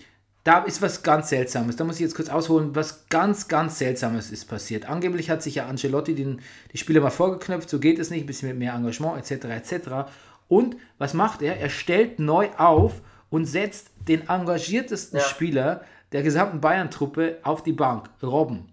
da 0.43 0.63
ist 0.63 0.81
was 0.81 1.03
ganz 1.03 1.29
Seltsames. 1.29 1.75
Da 1.75 1.83
muss 1.83 1.95
ich 1.95 2.01
jetzt 2.01 2.15
kurz 2.15 2.29
ausholen. 2.29 2.75
Was 2.75 3.07
ganz, 3.09 3.47
ganz 3.47 3.77
Seltsames 3.77 4.31
ist 4.31 4.45
passiert. 4.45 4.89
Angeblich 4.89 5.29
hat 5.29 5.43
sich 5.43 5.55
ja 5.55 5.67
Ancelotti 5.67 6.15
den, 6.15 6.41
die 6.73 6.77
Spieler 6.77 7.01
mal 7.01 7.11
vorgeknöpft. 7.11 7.69
So 7.69 7.79
geht 7.79 7.99
es 7.99 8.09
nicht. 8.09 8.21
Ein 8.21 8.25
bisschen 8.25 8.49
mit 8.49 8.57
mehr 8.57 8.73
Engagement 8.73 9.17
etc. 9.17 9.45
etc. 9.45 9.89
Und 10.47 10.77
was 10.97 11.13
macht 11.13 11.41
er? 11.41 11.57
Er 11.57 11.69
stellt 11.69 12.19
neu 12.19 12.49
auf 12.57 13.01
und 13.29 13.45
setzt 13.45 13.91
den 14.07 14.27
engagiertesten 14.27 15.19
Ja. 15.19 15.25
Spieler 15.25 15.85
der 16.11 16.23
gesamten 16.23 16.61
Bayern-Truppe 16.61 17.39
auf 17.43 17.63
die 17.63 17.73
Bank. 17.73 18.09
Robben. 18.21 18.67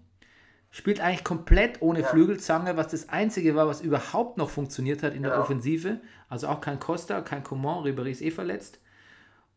Spielt 0.71 0.99
eigentlich 0.99 1.23
komplett 1.23 1.81
ohne 1.81 2.03
Flügelzange, 2.03 2.77
was 2.77 2.89
das 2.89 3.09
Einzige 3.09 3.55
war, 3.55 3.67
was 3.67 3.81
überhaupt 3.81 4.37
noch 4.37 4.49
funktioniert 4.51 5.01
hat 5.01 5.15
in 5.15 5.23
der 5.23 5.31
Ja. 5.31 5.41
Offensive. 5.41 5.99
Also 6.27 6.47
auch 6.47 6.61
kein 6.61 6.79
Costa, 6.79 7.21
kein 7.21 7.43
Coman, 7.43 7.83
Ribéry 7.83 8.11
ist 8.11 8.21
eh 8.21 8.29
verletzt. 8.29 8.79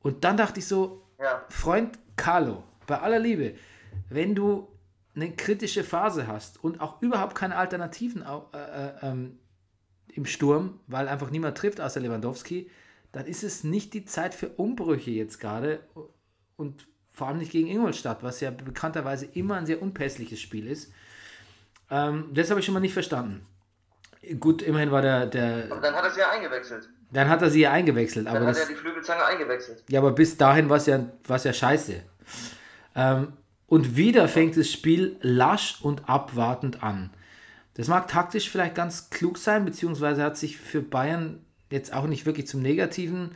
Und 0.00 0.24
dann 0.24 0.36
dachte 0.36 0.60
ich 0.60 0.66
so, 0.66 1.02
Ja. 1.20 1.44
Freund 1.48 1.98
Carlo, 2.16 2.64
bei 2.86 2.98
aller 2.98 3.18
Liebe, 3.18 3.54
wenn 4.08 4.34
du 4.34 4.68
eine 5.14 5.30
kritische 5.32 5.84
Phase 5.84 6.26
hast 6.26 6.62
und 6.64 6.80
auch 6.80 7.02
überhaupt 7.02 7.34
keine 7.34 7.56
Alternativen 7.56 8.22
äh, 8.22 8.56
äh, 8.56 8.92
ähm, 9.02 9.38
im 10.08 10.24
Sturm, 10.24 10.80
weil 10.86 11.08
einfach 11.08 11.30
niemand 11.30 11.58
trifft 11.58 11.80
außer 11.80 12.00
Lewandowski, 12.00 12.70
dann 13.12 13.26
ist 13.26 13.44
es 13.44 13.62
nicht 13.64 13.92
die 13.92 14.04
Zeit 14.06 14.34
für 14.34 14.48
Umbrüche 14.48 15.10
jetzt 15.10 15.38
gerade 15.38 15.80
und 16.56 16.86
vor 17.12 17.28
allem 17.28 17.38
nicht 17.38 17.52
gegen 17.52 17.68
Ingolstadt, 17.68 18.22
was 18.22 18.40
ja 18.40 18.50
bekannterweise 18.50 19.26
immer 19.34 19.56
ein 19.56 19.66
sehr 19.66 19.82
unpässliches 19.82 20.40
Spiel 20.40 20.66
ist. 20.66 20.92
Ähm, 21.90 22.30
das 22.32 22.50
habe 22.50 22.60
ich 22.60 22.66
schon 22.66 22.74
mal 22.74 22.80
nicht 22.80 22.94
verstanden. 22.94 23.46
Gut, 24.38 24.62
immerhin 24.62 24.90
war 24.90 25.02
der, 25.02 25.26
der 25.26 25.66
Aber 25.70 25.80
dann 25.80 25.94
hat 25.94 26.04
er 26.04 26.10
sie 26.10 26.20
ja 26.20 26.30
eingewechselt. 26.30 26.88
dann 27.10 27.28
hat 27.28 27.42
er 27.42 27.50
sie 27.50 27.60
ja 27.60 27.72
eingewechselt, 27.72 28.26
Dann 28.26 28.36
aber 28.36 28.46
hat 28.46 28.56
das, 28.56 28.62
er 28.62 28.68
die 28.68 28.74
Flügelzange 28.80 29.24
eingewechselt. 29.24 29.82
ja, 29.88 29.98
aber 30.00 30.12
bis 30.12 30.36
dahin 30.36 30.68
war 30.68 30.76
es 30.76 30.86
ja, 30.86 31.04
war's 31.26 31.44
ja 31.44 31.52
scheiße. 31.52 32.02
Ähm, 32.94 33.32
und 33.66 33.96
wieder 33.96 34.28
fängt 34.28 34.56
das 34.56 34.70
Spiel 34.70 35.16
lasch 35.22 35.80
und 35.82 36.08
abwartend 36.08 36.82
an. 36.82 37.10
Das 37.74 37.88
mag 37.88 38.06
taktisch 38.06 38.50
vielleicht 38.50 38.74
ganz 38.74 39.10
klug 39.10 39.38
sein, 39.38 39.64
beziehungsweise 39.64 40.22
hat 40.22 40.36
sich 40.36 40.58
für 40.58 40.82
Bayern 40.82 41.40
jetzt 41.70 41.92
auch 41.94 42.06
nicht 42.06 42.26
wirklich 42.26 42.46
zum 42.46 42.60
Negativen, 42.60 43.34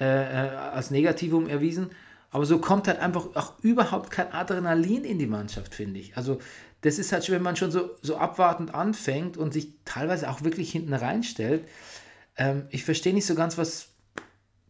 äh, 0.00 0.04
äh, 0.06 0.56
als 0.56 0.90
Negativum 0.90 1.48
erwiesen. 1.48 1.90
Aber 2.34 2.46
so 2.46 2.58
kommt 2.58 2.88
halt 2.88 2.98
einfach 2.98 3.28
auch 3.36 3.52
überhaupt 3.62 4.10
kein 4.10 4.32
Adrenalin 4.32 5.04
in 5.04 5.20
die 5.20 5.28
Mannschaft, 5.28 5.72
finde 5.72 6.00
ich. 6.00 6.16
Also 6.16 6.40
das 6.80 6.98
ist 6.98 7.12
halt, 7.12 7.24
schon, 7.24 7.36
wenn 7.36 7.44
man 7.44 7.54
schon 7.54 7.70
so, 7.70 7.90
so 8.02 8.16
abwartend 8.16 8.74
anfängt 8.74 9.36
und 9.36 9.52
sich 9.52 9.68
teilweise 9.84 10.28
auch 10.28 10.42
wirklich 10.42 10.72
hinten 10.72 10.94
reinstellt. 10.94 11.64
Ähm, 12.36 12.66
ich 12.70 12.82
verstehe 12.82 13.14
nicht 13.14 13.24
so 13.24 13.36
ganz, 13.36 13.56
was, 13.56 13.90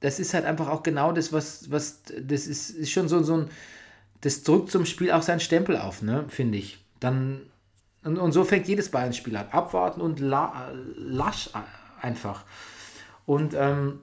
das 0.01 0.21
ist 0.21 0.35
halt 0.35 0.45
einfach 0.45 0.69
auch 0.69 0.83
genau 0.83 1.13
das, 1.13 1.33
was, 1.33 1.71
was 1.71 2.03
das 2.03 2.47
ist, 2.47 2.69
ist 2.69 2.91
schon 2.91 3.09
so, 3.09 3.23
so 3.23 3.39
ein, 3.39 3.51
das 4.21 4.43
drückt 4.43 4.71
zum 4.71 4.85
Spiel 4.85 5.11
auch 5.11 5.23
seinen 5.23 5.41
Stempel 5.41 5.79
auf, 5.79 6.03
ne, 6.03 6.27
finde 6.29 6.59
ich. 6.59 6.85
Dann, 7.01 7.47
und, 8.03 8.19
und 8.19 8.33
so 8.33 8.45
fängt 8.45 8.69
jedes 8.69 8.91
Bayern-Spiel 8.91 9.37
an. 9.37 9.49
Abwarten 9.53 10.03
und 10.03 10.21
la, 10.21 10.71
lasch 10.99 11.49
einfach. 12.03 12.45
Und 13.25 13.55
ähm, 13.57 14.01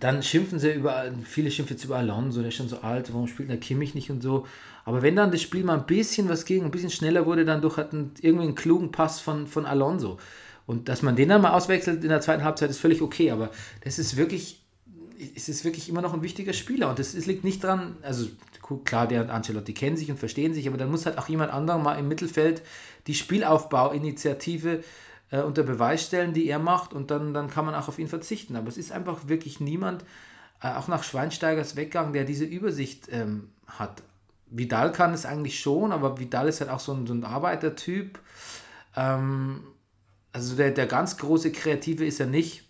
dann 0.00 0.22
schimpfen 0.22 0.58
sie 0.58 0.72
über, 0.72 1.04
viele 1.24 1.50
schimpfen 1.50 1.76
jetzt 1.76 1.84
über 1.84 1.96
Alonso, 1.96 2.40
der 2.40 2.48
ist 2.48 2.56
schon 2.56 2.68
so 2.68 2.78
alt, 2.78 3.12
warum 3.12 3.28
spielt 3.28 3.50
der 3.50 3.58
Kimmich 3.58 3.94
nicht 3.94 4.10
und 4.10 4.22
so. 4.22 4.46
Aber 4.84 5.02
wenn 5.02 5.14
dann 5.16 5.30
das 5.30 5.42
Spiel 5.42 5.64
mal 5.64 5.78
ein 5.78 5.86
bisschen 5.86 6.28
was 6.28 6.44
ging, 6.44 6.64
ein 6.64 6.70
bisschen 6.70 6.90
schneller 6.90 7.26
wurde, 7.26 7.44
dann 7.44 7.60
durch 7.60 7.76
hat 7.76 7.92
einen, 7.92 8.12
irgendwie 8.20 8.46
einen 8.46 8.54
klugen 8.54 8.90
Pass 8.90 9.20
von, 9.20 9.46
von 9.46 9.66
Alonso. 9.66 10.18
Und 10.66 10.88
dass 10.88 11.02
man 11.02 11.16
den 11.16 11.28
dann 11.28 11.42
mal 11.42 11.52
auswechselt 11.52 12.02
in 12.02 12.08
der 12.08 12.20
zweiten 12.20 12.44
Halbzeit, 12.44 12.70
ist 12.70 12.78
völlig 12.78 13.02
okay. 13.02 13.30
Aber 13.30 13.50
das 13.84 13.98
ist 13.98 14.16
wirklich, 14.16 14.62
es 15.36 15.48
ist 15.48 15.64
wirklich 15.64 15.88
immer 15.88 16.02
noch 16.02 16.14
ein 16.14 16.22
wichtiger 16.22 16.52
Spieler. 16.52 16.88
Und 16.88 16.98
das, 16.98 17.14
liegt 17.26 17.44
nicht 17.44 17.62
dran, 17.62 17.96
also 18.02 18.26
klar, 18.84 19.06
der 19.06 19.22
und 19.22 19.30
Ancelotti 19.30 19.74
kennen 19.74 19.96
sich 19.96 20.10
und 20.10 20.18
verstehen 20.18 20.54
sich, 20.54 20.66
aber 20.66 20.78
dann 20.78 20.90
muss 20.90 21.06
halt 21.06 21.18
auch 21.18 21.28
jemand 21.28 21.52
anderer 21.52 21.78
mal 21.78 21.98
im 21.98 22.08
Mittelfeld 22.08 22.62
die 23.06 23.14
Spielaufbauinitiative 23.14 24.82
äh, 25.32 25.40
unter 25.40 25.64
Beweis 25.64 26.06
stellen, 26.06 26.32
die 26.34 26.46
er 26.48 26.60
macht. 26.60 26.92
Und 26.92 27.10
dann, 27.10 27.34
dann 27.34 27.50
kann 27.50 27.64
man 27.64 27.74
auch 27.74 27.88
auf 27.88 27.98
ihn 27.98 28.06
verzichten. 28.06 28.54
Aber 28.54 28.68
es 28.68 28.76
ist 28.76 28.92
einfach 28.92 29.26
wirklich 29.26 29.58
niemand, 29.58 30.04
äh, 30.62 30.68
auch 30.68 30.86
nach 30.86 31.02
Schweinsteigers 31.02 31.74
Weggang, 31.74 32.12
der 32.12 32.24
diese 32.24 32.44
Übersicht 32.44 33.08
ähm, 33.10 33.48
hat. 33.66 34.02
Vidal 34.46 34.92
kann 34.92 35.14
es 35.14 35.24
eigentlich 35.24 35.58
schon, 35.58 35.90
aber 35.92 36.20
Vidal 36.20 36.46
ist 36.46 36.60
halt 36.60 36.70
auch 36.70 36.80
so 36.80 36.92
ein, 36.92 37.06
so 37.06 37.14
ein 37.14 37.24
Arbeitertyp. 37.24 38.18
Ähm, 38.94 39.64
also 40.32 40.54
der, 40.54 40.70
der 40.70 40.86
ganz 40.86 41.16
große 41.16 41.50
Kreative 41.50 42.04
ist 42.04 42.20
er 42.20 42.26
nicht. 42.26 42.64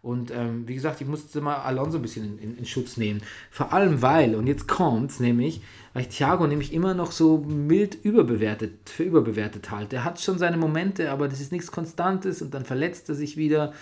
Und 0.00 0.30
ähm, 0.30 0.66
wie 0.68 0.74
gesagt, 0.74 1.00
ich 1.00 1.08
musste 1.08 1.40
mal 1.40 1.56
Alonso 1.56 1.98
ein 1.98 2.02
bisschen 2.02 2.24
in, 2.24 2.38
in, 2.38 2.58
in 2.58 2.64
Schutz 2.64 2.96
nehmen. 2.96 3.20
Vor 3.50 3.72
allem 3.72 4.00
weil, 4.00 4.36
und 4.36 4.46
jetzt 4.46 4.68
kommt's 4.68 5.18
nämlich, 5.18 5.60
weil 5.92 6.02
ich 6.02 6.08
Thiago 6.08 6.46
nämlich 6.46 6.72
immer 6.72 6.94
noch 6.94 7.10
so 7.10 7.38
mild 7.38 7.96
überbewertet, 7.96 8.88
für 8.88 9.02
überbewertet 9.02 9.70
halte. 9.72 9.96
Er 9.96 10.04
hat 10.04 10.20
schon 10.20 10.38
seine 10.38 10.56
Momente, 10.56 11.10
aber 11.10 11.26
das 11.26 11.40
ist 11.40 11.50
nichts 11.50 11.72
Konstantes 11.72 12.42
und 12.42 12.54
dann 12.54 12.64
verletzt 12.64 13.08
er 13.08 13.16
sich 13.16 13.36
wieder 13.36 13.72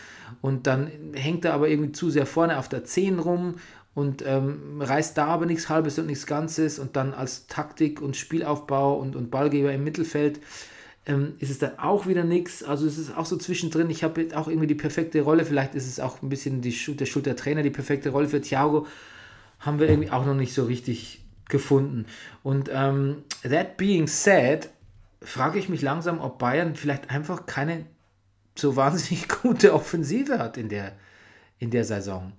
und 0.40 0.66
dann 0.66 0.90
hängt 1.12 1.44
er 1.44 1.52
aber 1.52 1.68
irgendwie 1.68 1.92
zu 1.92 2.08
sehr 2.08 2.26
vorne 2.26 2.58
auf 2.58 2.70
der 2.70 2.84
10 2.84 3.18
rum 3.18 3.56
und 3.94 4.24
ähm, 4.26 4.80
reißt 4.80 5.18
da 5.18 5.26
aber 5.26 5.46
nichts 5.46 5.68
Halbes 5.68 5.98
und 5.98 6.06
nichts 6.06 6.26
Ganzes 6.26 6.78
und 6.78 6.96
dann 6.96 7.12
als 7.12 7.46
Taktik 7.46 8.00
und 8.00 8.16
Spielaufbau 8.16 8.94
und, 8.98 9.16
und 9.16 9.30
Ballgeber 9.30 9.72
im 9.72 9.84
Mittelfeld 9.84 10.40
ähm, 11.06 11.34
ist 11.38 11.50
es 11.50 11.58
dann 11.58 11.78
auch 11.78 12.06
wieder 12.06 12.24
nichts. 12.24 12.62
Also 12.62 12.86
es 12.86 12.98
ist 12.98 13.16
auch 13.16 13.26
so 13.26 13.36
zwischendrin. 13.36 13.90
Ich 13.90 14.02
habe 14.02 14.20
jetzt 14.20 14.34
auch 14.34 14.48
irgendwie 14.48 14.66
die 14.66 14.74
perfekte 14.74 15.20
Rolle. 15.22 15.44
Vielleicht 15.44 15.74
ist 15.74 15.86
es 15.86 16.00
auch 16.00 16.20
ein 16.22 16.28
bisschen 16.28 16.60
die 16.60 16.76
der 16.96 17.06
Schuld 17.06 17.26
der 17.26 17.36
Trainer, 17.36 17.62
die 17.62 17.70
perfekte 17.70 18.10
Rolle 18.10 18.28
für 18.28 18.40
Thiago. 18.40 18.86
Haben 19.60 19.78
wir 19.78 19.88
irgendwie 19.88 20.10
auch 20.10 20.26
noch 20.26 20.34
nicht 20.34 20.52
so 20.52 20.64
richtig 20.64 21.24
gefunden. 21.48 22.06
Und 22.42 22.68
ähm, 22.72 23.22
that 23.42 23.76
being 23.76 24.08
said, 24.08 24.68
frage 25.22 25.58
ich 25.58 25.68
mich 25.68 25.80
langsam, 25.80 26.20
ob 26.20 26.38
Bayern 26.38 26.74
vielleicht 26.74 27.10
einfach 27.10 27.46
keine 27.46 27.86
so 28.56 28.74
wahnsinnig 28.74 29.28
gute 29.42 29.74
Offensive 29.74 30.38
hat 30.38 30.56
in 30.56 30.68
der, 30.68 30.92
in 31.58 31.70
der 31.70 31.84
Saison. 31.84 32.32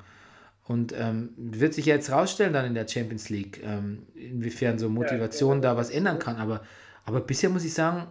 Und 0.66 0.94
ähm, 0.98 1.30
wird 1.38 1.74
sich 1.74 1.86
ja 1.86 1.96
jetzt 1.96 2.12
rausstellen 2.12 2.52
dann 2.52 2.66
in 2.66 2.74
der 2.74 2.88
Champions 2.88 3.30
League, 3.30 3.62
ähm, 3.64 4.04
inwiefern 4.14 4.78
so 4.78 4.90
Motivation 4.90 5.62
da 5.62 5.78
was 5.78 5.90
ändern 5.90 6.20
kann. 6.20 6.36
Aber, 6.36 6.62
aber 7.06 7.22
bisher 7.22 7.50
muss 7.50 7.64
ich 7.64 7.74
sagen, 7.74 8.08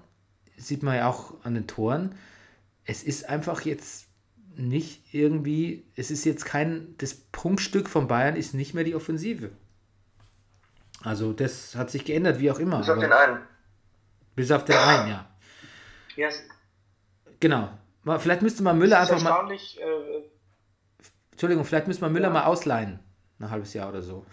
sieht 0.57 0.83
man 0.83 0.97
ja 0.97 1.09
auch 1.09 1.35
an 1.45 1.55
den 1.55 1.67
Toren, 1.67 2.15
es 2.85 3.03
ist 3.03 3.29
einfach 3.29 3.63
jetzt 3.63 4.07
nicht 4.57 5.13
irgendwie, 5.13 5.85
es 5.97 6.11
ist 6.11 6.25
jetzt 6.25 6.45
kein, 6.45 6.95
das 6.99 7.15
Prunkstück 7.15 7.89
von 7.89 8.09
Bayern 8.09 8.37
ist 8.37 8.55
nicht 8.55 8.75
mehr 8.75 8.85
die 8.85 8.95
Offensive. 8.95 9.51
Also 11.03 11.33
das 11.33 11.75
hat 11.77 11.91
sich 11.91 12.05
geändert, 12.05 12.41
wie 12.41 12.51
auch 12.51 12.59
immer. 12.59 12.79
Bis 12.79 12.89
auf 12.89 12.99
den 12.99 13.13
einen. 13.13 13.39
Bis 14.35 14.51
auf 14.51 14.65
den 14.65 14.77
einen, 14.77 15.09
ja. 15.09 15.31
Ja, 16.17 16.29
es 16.29 16.43
Genau. 17.41 17.71
Vielleicht 18.19 18.43
müsste 18.43 18.63
man 18.63 18.79
Müller 18.79 19.01
einfach 19.01 19.21
mal. 19.21 19.51
äh, 19.51 20.23
Entschuldigung, 21.33 21.65
vielleicht 21.65 21.87
müsste 21.87 22.03
man 22.03 22.13
Müller 22.13 22.31
mal 22.31 22.45
ausleihen. 22.45 23.01
Ein 23.39 23.51
halbes 23.51 23.75
Jahr 23.75 23.89
oder 23.91 24.01
so. 24.01 24.25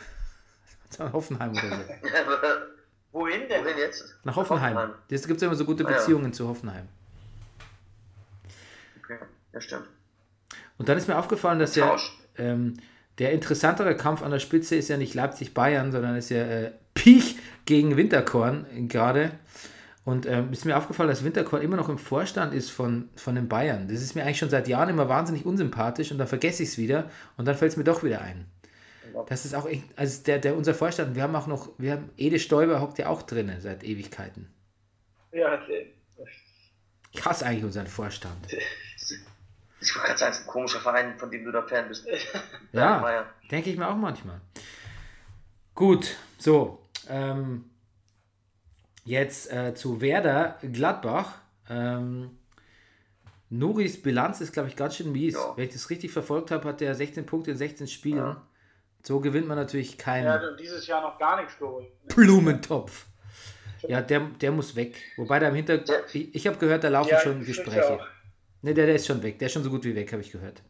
Hoffenheim 0.99 1.51
oder 1.51 1.61
so. 1.61 1.75
wohin 3.13 3.47
denn? 3.47 3.63
Wohin 3.63 3.77
jetzt? 3.77 4.15
Nach 4.25 4.35
Hoffenheim. 4.35 4.75
Hoffenheim. 4.75 4.95
Es 5.09 5.25
gibt 5.27 5.41
immer 5.41 5.55
so 5.55 5.63
gute 5.65 5.85
Ah, 5.85 5.91
ja. 5.91 5.97
Beziehungen 5.97 6.33
zu 6.33 6.47
Hoffenheim. 6.47 6.87
Okay, 9.01 9.17
ja, 9.53 9.61
stimmt. 9.61 9.87
Und 10.77 10.89
dann 10.89 10.97
ist 10.97 11.07
mir 11.07 11.17
aufgefallen, 11.17 11.59
dass 11.59 11.75
ja 11.75 11.95
ähm, 12.37 12.75
der 13.19 13.31
interessantere 13.31 13.95
Kampf 13.95 14.23
an 14.23 14.31
der 14.31 14.39
Spitze 14.39 14.75
ist 14.75 14.89
ja 14.89 14.97
nicht 14.97 15.13
Leipzig-Bayern, 15.13 15.91
sondern 15.91 16.15
ist 16.15 16.29
ja 16.29 16.43
äh, 16.43 16.71
Piech 16.93 17.37
gegen 17.65 17.95
Winterkorn 17.95 18.65
gerade. 18.89 19.31
Und 20.05 20.25
ähm, 20.25 20.51
ist 20.51 20.65
mir 20.65 20.75
aufgefallen, 20.75 21.07
dass 21.07 21.23
Winterkorn 21.23 21.61
immer 21.61 21.77
noch 21.77 21.87
im 21.87 21.97
Vorstand 21.97 22.53
ist 22.53 22.71
von, 22.71 23.07
von 23.15 23.35
den 23.35 23.47
Bayern. 23.47 23.87
Das 23.87 24.01
ist 24.01 24.15
mir 24.15 24.23
eigentlich 24.23 24.39
schon 24.39 24.49
seit 24.49 24.67
Jahren 24.67 24.89
immer 24.89 25.07
wahnsinnig 25.07 25.45
unsympathisch 25.45 26.11
und 26.11 26.17
dann 26.17 26.27
vergesse 26.27 26.63
ich 26.63 26.69
es 26.69 26.77
wieder 26.77 27.09
und 27.37 27.47
dann 27.47 27.55
fällt 27.55 27.71
es 27.71 27.77
mir 27.77 27.85
doch 27.85 28.03
wieder 28.03 28.19
ein. 28.21 28.45
Das 29.27 29.45
ist 29.45 29.53
auch 29.53 29.67
echt, 29.67 29.83
also 29.95 30.23
der, 30.23 30.39
der, 30.39 30.55
unser 30.55 30.73
Vorstand, 30.73 31.15
wir 31.15 31.23
haben 31.23 31.35
auch 31.35 31.47
noch, 31.47 31.69
wir 31.77 31.93
haben, 31.93 32.09
Ede 32.17 32.39
Stoiber 32.39 32.81
hockt 32.81 32.97
ja 32.99 33.07
auch 33.07 33.21
drin 33.21 33.51
seit 33.59 33.83
Ewigkeiten. 33.83 34.51
Ja, 35.31 35.59
Ich 37.11 37.25
hasse 37.25 37.45
eigentlich 37.45 37.63
unseren 37.63 37.87
Vorstand. 37.87 38.47
Ich 39.81 39.95
wollte 39.95 40.07
gerade 40.07 40.19
sagen, 40.19 40.31
es 40.31 40.39
ist 40.39 40.45
ein 40.45 40.47
komischer 40.47 40.79
Verein, 40.79 41.17
von 41.17 41.29
dem 41.29 41.43
du 41.43 41.51
da 41.51 41.61
Fan 41.63 41.87
bist. 41.87 42.07
Ja, 42.71 42.99
Meier. 42.99 43.25
denke 43.51 43.69
ich 43.69 43.77
mir 43.77 43.87
auch 43.87 43.95
manchmal. 43.95 44.39
Gut, 45.75 46.15
so. 46.37 46.79
Ähm, 47.09 47.65
jetzt 49.05 49.51
äh, 49.51 49.73
zu 49.75 49.99
Werder 50.01 50.57
Gladbach. 50.71 51.39
Ähm, 51.69 52.37
Nuris 53.49 54.01
Bilanz 54.01 54.41
ist, 54.41 54.53
glaube 54.53 54.69
ich, 54.69 54.75
ganz 54.75 54.95
schön 54.95 55.11
mies. 55.11 55.33
Ja. 55.33 55.55
Wenn 55.55 55.65
ich 55.67 55.73
das 55.73 55.89
richtig 55.89 56.11
verfolgt 56.11 56.49
habe, 56.51 56.67
hat 56.67 56.81
er 56.81 56.95
16 56.95 57.25
Punkte 57.25 57.51
in 57.51 57.57
16 57.57 57.87
Spielen. 57.87 58.17
Ja. 58.17 58.47
So 59.05 59.19
gewinnt 59.19 59.47
man 59.47 59.57
natürlich 59.57 59.97
keinen 59.97 60.25
er 60.27 60.33
hat 60.41 60.59
dieses 60.59 60.87
Jahr 60.87 61.01
noch 61.01 61.19
gar 61.19 61.37
nichts 61.41 61.57
geholt. 61.59 61.87
Blumentopf. 62.07 63.05
Ja, 63.85 64.01
der, 64.01 64.21
der 64.39 64.51
muss 64.51 64.77
weg. 64.77 64.95
Wobei 65.17 65.39
da 65.39 65.49
im 65.49 65.55
Hintergrund, 65.55 66.03
ich, 66.13 66.33
ich 66.33 66.47
habe 66.47 66.57
gehört, 66.57 66.85
da 66.85 66.87
laufen 66.87 67.09
Ja, 67.09 67.19
schon 67.19 67.43
Gespräche. 67.43 67.99
Ne, 68.61 68.73
der, 68.73 68.85
der 68.85 68.95
ist 68.95 69.05
schon 69.05 69.21
weg. 69.21 69.39
Der 69.39 69.47
ist 69.47 69.51
schon 69.53 69.63
so 69.63 69.69
gut 69.69 69.83
wie 69.83 69.93
weg, 69.93 70.09
habe 70.13 70.21
ich 70.21 70.31
gehört. 70.31 70.61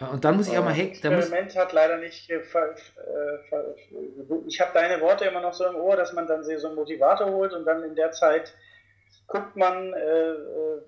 Äh, 0.00 0.04
Und 0.04 0.24
dann 0.24 0.36
muss 0.36 0.46
ich 0.46 0.56
auch 0.56 0.64
mal 0.64 0.72
Heck, 0.72 1.02
da 1.02 1.10
muss, 1.10 1.24
Experiment 1.24 1.56
hat 1.56 1.72
leider 1.72 1.98
nicht. 1.98 2.30
äh, 2.30 2.36
äh, 2.36 2.42
Ich 4.46 4.60
habe 4.60 4.70
deine 4.74 5.00
Worte 5.02 5.24
immer 5.24 5.40
noch 5.40 5.54
so 5.54 5.66
im 5.66 5.74
Ohr, 5.74 5.96
dass 5.96 6.12
man 6.12 6.28
dann 6.28 6.44
so 6.44 6.66
einen 6.68 6.76
Motivator 6.76 7.28
holt 7.30 7.52
und 7.52 7.64
dann 7.64 7.82
in 7.82 7.96
der 7.96 8.12
Zeit 8.12 8.54
guckt 9.26 9.56
man, 9.56 9.92
äh, 9.92 10.30
äh, 10.30 10.82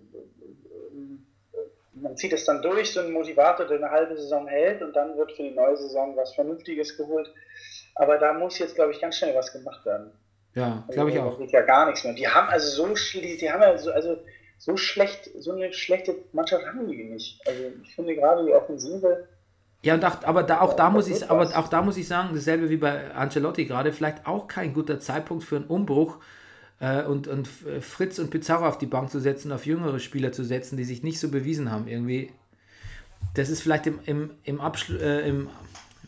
man 2.00 2.16
zieht 2.16 2.32
es 2.32 2.44
dann 2.44 2.62
durch, 2.62 2.92
so 2.92 3.00
einen 3.00 3.12
Motivator, 3.12 3.66
der 3.66 3.78
eine 3.78 3.90
halbe 3.90 4.16
Saison 4.16 4.46
hält 4.46 4.82
und 4.82 4.94
dann 4.94 5.16
wird 5.16 5.32
für 5.32 5.42
die 5.42 5.50
neue 5.54 5.76
Saison 5.76 6.16
was 6.16 6.34
Vernünftiges 6.34 6.96
geholt. 6.96 7.32
Aber 7.94 8.18
da 8.18 8.32
muss 8.34 8.58
jetzt, 8.58 8.74
glaube 8.74 8.92
ich, 8.92 9.00
ganz 9.00 9.16
schnell 9.16 9.34
was 9.34 9.52
gemacht 9.52 9.84
werden. 9.86 10.10
ja, 10.54 10.84
glaube 10.90 11.10
ich 11.10 11.16
Also, 11.16 11.28
auch. 11.30 11.38
Da 11.38 11.44
geht 11.44 11.52
ja 11.52 11.62
gar 11.62 11.86
nichts 11.86 12.04
mehr. 12.04 12.14
Die 12.14 12.28
haben 12.28 12.48
also 12.48 12.68
so, 12.68 12.92
schl- 12.94 13.38
die 13.38 13.50
haben 13.50 13.62
ja 13.62 13.76
so, 13.78 13.90
also 13.90 14.18
so 14.58 14.76
schlecht, 14.76 15.30
so 15.38 15.52
eine 15.52 15.72
schlechte 15.72 16.14
Mannschaft 16.32 16.64
haben 16.66 16.86
die 16.88 17.04
nicht. 17.04 17.40
Also 17.46 17.62
ich 17.82 17.94
finde 17.94 18.14
gerade 18.14 18.44
die 18.44 18.52
Offensive. 18.52 19.28
Ja, 19.82 19.94
und 19.94 20.04
auch, 20.04 20.24
aber 20.24 20.42
da, 20.42 20.60
auch, 20.60 20.74
da 20.74 20.90
muss 20.90 21.08
ich, 21.08 21.30
aber 21.30 21.44
auch 21.56 21.68
da 21.68 21.82
muss 21.82 21.96
ich 21.96 22.08
sagen, 22.08 22.30
dasselbe 22.34 22.70
wie 22.70 22.76
bei 22.78 23.10
Ancelotti 23.12 23.66
gerade, 23.66 23.92
vielleicht 23.92 24.26
auch 24.26 24.48
kein 24.48 24.74
guter 24.74 24.98
Zeitpunkt 24.98 25.44
für 25.44 25.56
einen 25.56 25.66
Umbruch 25.66 26.18
äh, 26.80 27.02
und, 27.04 27.28
und 27.28 27.46
F- 27.46 27.84
Fritz 27.84 28.18
und 28.18 28.30
Pizarro 28.30 28.66
auf 28.66 28.78
die 28.78 28.86
Bank 28.86 29.10
zu 29.10 29.20
setzen, 29.20 29.52
auf 29.52 29.66
jüngere 29.66 29.98
Spieler 29.98 30.32
zu 30.32 30.44
setzen, 30.44 30.76
die 30.76 30.84
sich 30.84 31.02
nicht 31.02 31.20
so 31.20 31.30
bewiesen 31.30 31.70
haben. 31.70 31.88
Irgendwie, 31.88 32.30
das 33.34 33.48
ist 33.48 33.62
vielleicht 33.62 33.86
im, 33.86 33.98
im, 34.06 34.30
im, 34.44 34.60
Abschlu 34.60 34.96
äh, 34.98 35.28
im, 35.28 35.48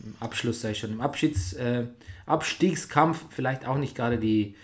im 0.03 0.15
Abschluss, 0.19 0.63
ich 0.63 0.79
schon, 0.79 0.91
im 0.91 1.01
Abschieds, 1.01 1.53
äh, 1.53 1.85
Abstiegskampf 2.25 3.25
vielleicht 3.29 3.67
auch 3.67 3.77
nicht 3.77 3.95
gerade 3.95 4.17
die, 4.17 4.55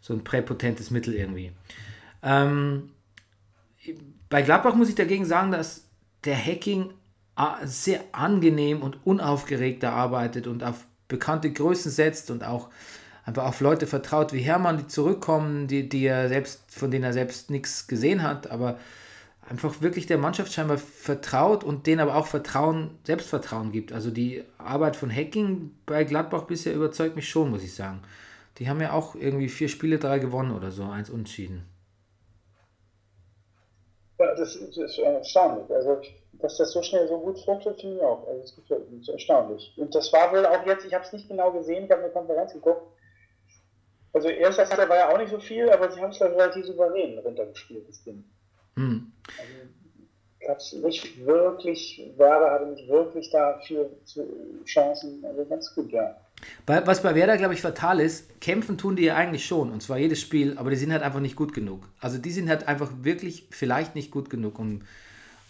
so 0.00 0.14
ein 0.14 0.24
präpotentes 0.24 0.90
Mittel 0.90 1.14
irgendwie. 1.14 1.52
Ähm, 2.22 2.90
bei 4.28 4.42
Gladbach 4.42 4.74
muss 4.74 4.88
ich 4.88 4.94
dagegen 4.94 5.24
sagen, 5.24 5.52
dass 5.52 5.84
der 6.24 6.36
Hacking 6.36 6.90
äh, 7.36 7.66
sehr 7.66 8.00
angenehm 8.12 8.82
und 8.82 8.98
unaufgeregt 9.04 9.84
arbeitet 9.84 10.46
und 10.46 10.64
auf 10.64 10.86
bekannte 11.08 11.52
Größen 11.52 11.90
setzt 11.90 12.30
und 12.30 12.42
auch 12.42 12.70
einfach 13.24 13.46
auf 13.46 13.60
Leute 13.60 13.86
vertraut 13.86 14.32
wie 14.32 14.40
Hermann, 14.40 14.78
die 14.78 14.86
zurückkommen, 14.86 15.68
die, 15.68 15.88
die 15.88 16.04
er 16.06 16.28
selbst, 16.28 16.62
von 16.72 16.90
denen 16.90 17.04
er 17.04 17.12
selbst 17.12 17.50
nichts 17.50 17.86
gesehen 17.86 18.22
hat, 18.22 18.50
aber 18.50 18.78
einfach 19.48 19.80
wirklich 19.82 20.06
der 20.06 20.18
Mannschaft 20.18 20.52
scheinbar 20.52 20.78
vertraut 20.78 21.64
und 21.64 21.86
denen 21.86 22.00
aber 22.00 22.16
auch 22.16 22.26
Vertrauen, 22.26 22.98
Selbstvertrauen 23.04 23.72
gibt. 23.72 23.92
Also 23.92 24.10
die 24.10 24.44
Arbeit 24.58 24.96
von 24.96 25.10
Hacking 25.14 25.72
bei 25.86 26.04
Gladbach 26.04 26.44
bisher 26.44 26.74
überzeugt 26.74 27.16
mich 27.16 27.28
schon, 27.28 27.50
muss 27.50 27.62
ich 27.64 27.74
sagen. 27.74 28.02
Die 28.58 28.68
haben 28.68 28.80
ja 28.80 28.92
auch 28.92 29.14
irgendwie 29.14 29.48
vier 29.48 29.68
Spiele, 29.68 29.98
drei 29.98 30.18
gewonnen 30.18 30.52
oder 30.52 30.70
so, 30.70 30.84
eins 30.84 31.10
unentschieden. 31.10 31.64
Ja, 34.18 34.34
das, 34.34 34.56
ist- 34.56 34.76
das 34.76 34.92
ist 34.92 34.98
erstaunlich. 34.98 35.70
Also, 35.70 36.00
dass 36.34 36.56
das 36.56 36.72
so 36.72 36.82
schnell 36.82 37.08
so 37.08 37.18
gut 37.20 37.38
fruchtet, 37.40 37.80
finde 37.80 37.96
ich 37.96 38.02
auch. 38.02 38.26
Also, 38.26 38.40
das 38.42 38.56
gefällt 38.56 38.90
mir. 38.90 39.00
Erstaunlich. 39.12 39.72
Und 39.76 39.94
das 39.94 40.12
war 40.12 40.32
wohl 40.32 40.46
auch 40.46 40.64
jetzt, 40.66 40.84
ich 40.86 40.94
habe 40.94 41.04
es 41.04 41.12
nicht 41.12 41.28
genau 41.28 41.52
gesehen, 41.52 41.84
ich 41.84 41.90
habe 41.90 42.02
eine 42.02 42.12
Konferenz 42.12 42.52
geguckt. 42.52 42.82
Also, 44.12 44.28
erst 44.28 44.58
das 44.58 44.70
war 44.70 44.96
ja 44.96 45.08
auch 45.08 45.18
nicht 45.18 45.30
so 45.30 45.38
viel, 45.38 45.70
aber 45.70 45.90
sie 45.90 46.00
haben 46.00 46.10
es 46.10 46.18
dann 46.18 46.32
relativ 46.32 46.66
souverän 46.66 47.18
runtergespielt, 47.18 47.88
das 47.88 48.02
Ding. 48.04 48.24
Hm. 48.76 49.12
Also, 49.38 49.52
gab 50.46 50.58
es 50.58 50.72
nicht 50.72 51.24
wirklich, 51.24 52.12
Werder 52.16 52.50
hatte 52.50 52.66
nicht 52.66 52.88
wirklich 52.88 53.30
da 53.30 53.58
viel 53.60 53.88
zu 54.04 54.26
Chancen. 54.66 55.24
Also, 55.24 55.44
ganz 55.46 55.74
gut, 55.74 55.90
ja. 55.92 56.16
Was 56.66 57.02
bei 57.02 57.14
Werder, 57.14 57.36
glaube 57.36 57.54
ich, 57.54 57.60
fatal 57.60 58.00
ist, 58.00 58.40
kämpfen 58.40 58.78
tun 58.78 58.96
die 58.96 59.04
ja 59.04 59.16
eigentlich 59.16 59.46
schon, 59.46 59.70
und 59.70 59.82
zwar 59.82 59.98
jedes 59.98 60.20
Spiel, 60.20 60.58
aber 60.58 60.70
die 60.70 60.76
sind 60.76 60.92
halt 60.92 61.02
einfach 61.02 61.20
nicht 61.20 61.36
gut 61.36 61.52
genug. 61.52 61.88
Also 62.00 62.18
die 62.18 62.30
sind 62.30 62.48
halt 62.48 62.68
einfach 62.68 62.90
wirklich 63.02 63.46
vielleicht 63.50 63.94
nicht 63.94 64.10
gut 64.10 64.30
genug, 64.30 64.58
um, 64.58 64.82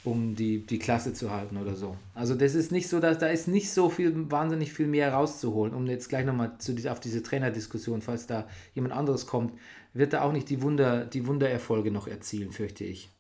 um 0.05 0.35
die, 0.35 0.67
die 0.67 0.79
Klasse 0.81 1.13
zu 1.13 1.31
halten 1.31 1.57
oder 1.57 1.75
so. 1.77 1.97
Also 2.15 2.35
das 2.35 2.55
ist 2.55 2.73
nicht 2.73 2.89
so, 2.89 2.99
dass 2.99 3.19
da 3.19 3.29
ist 3.29 3.47
nicht 3.49 3.71
so 3.71 3.89
viel, 3.89 4.31
wahnsinnig 4.31 4.73
viel 4.73 4.87
mehr 4.89 5.13
rauszuholen, 5.13 5.75
um 5.75 5.87
jetzt 5.87 6.09
gleich 6.09 6.25
nochmal 6.25 6.53
zu, 6.59 6.75
auf 6.91 6.99
diese 7.01 7.23
Trainerdiskussion, 7.23 8.03
falls 8.03 8.27
da 8.27 8.49
jemand 8.75 8.95
anderes 8.95 9.27
kommt, 9.27 9.53
wird 9.95 10.13
da 10.13 10.23
auch 10.23 10.33
nicht 10.33 10.49
die, 10.51 10.61
Wunder, 10.63 11.05
die 11.05 11.27
Wundererfolge 11.27 11.91
noch 11.93 12.09
erzielen, 12.09 12.51
fürchte 12.51 12.85
ich. 12.85 13.11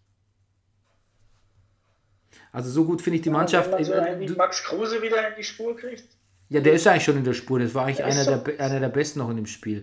Also 2.50 2.70
so 2.70 2.84
gut 2.84 3.00
finde 3.02 3.16
ich 3.16 3.22
die 3.22 3.30
Mannschaft. 3.30 3.70
Wenn 3.70 3.76
man 3.78 3.84
so 3.84 3.92
äh, 3.92 4.26
du- 4.26 4.34
Max 4.34 4.62
Kruse 4.64 5.00
wieder 5.02 5.28
in 5.28 5.34
die 5.36 5.44
Spur 5.44 5.76
kriegt. 5.76 6.04
ja, 6.48 6.60
der 6.60 6.72
ist 6.74 6.86
eigentlich 6.86 7.04
schon 7.04 7.16
in 7.16 7.24
der 7.24 7.32
Spur. 7.34 7.58
Das 7.60 7.74
war 7.74 7.84
eigentlich 7.84 7.98
Der 7.98 8.06
einer 8.06 8.24
der, 8.38 8.60
einer 8.60 8.80
der 8.80 8.88
besten 8.88 9.18
noch 9.20 9.30
in 9.30 9.36
dem 9.36 9.46
Spiel. 9.46 9.82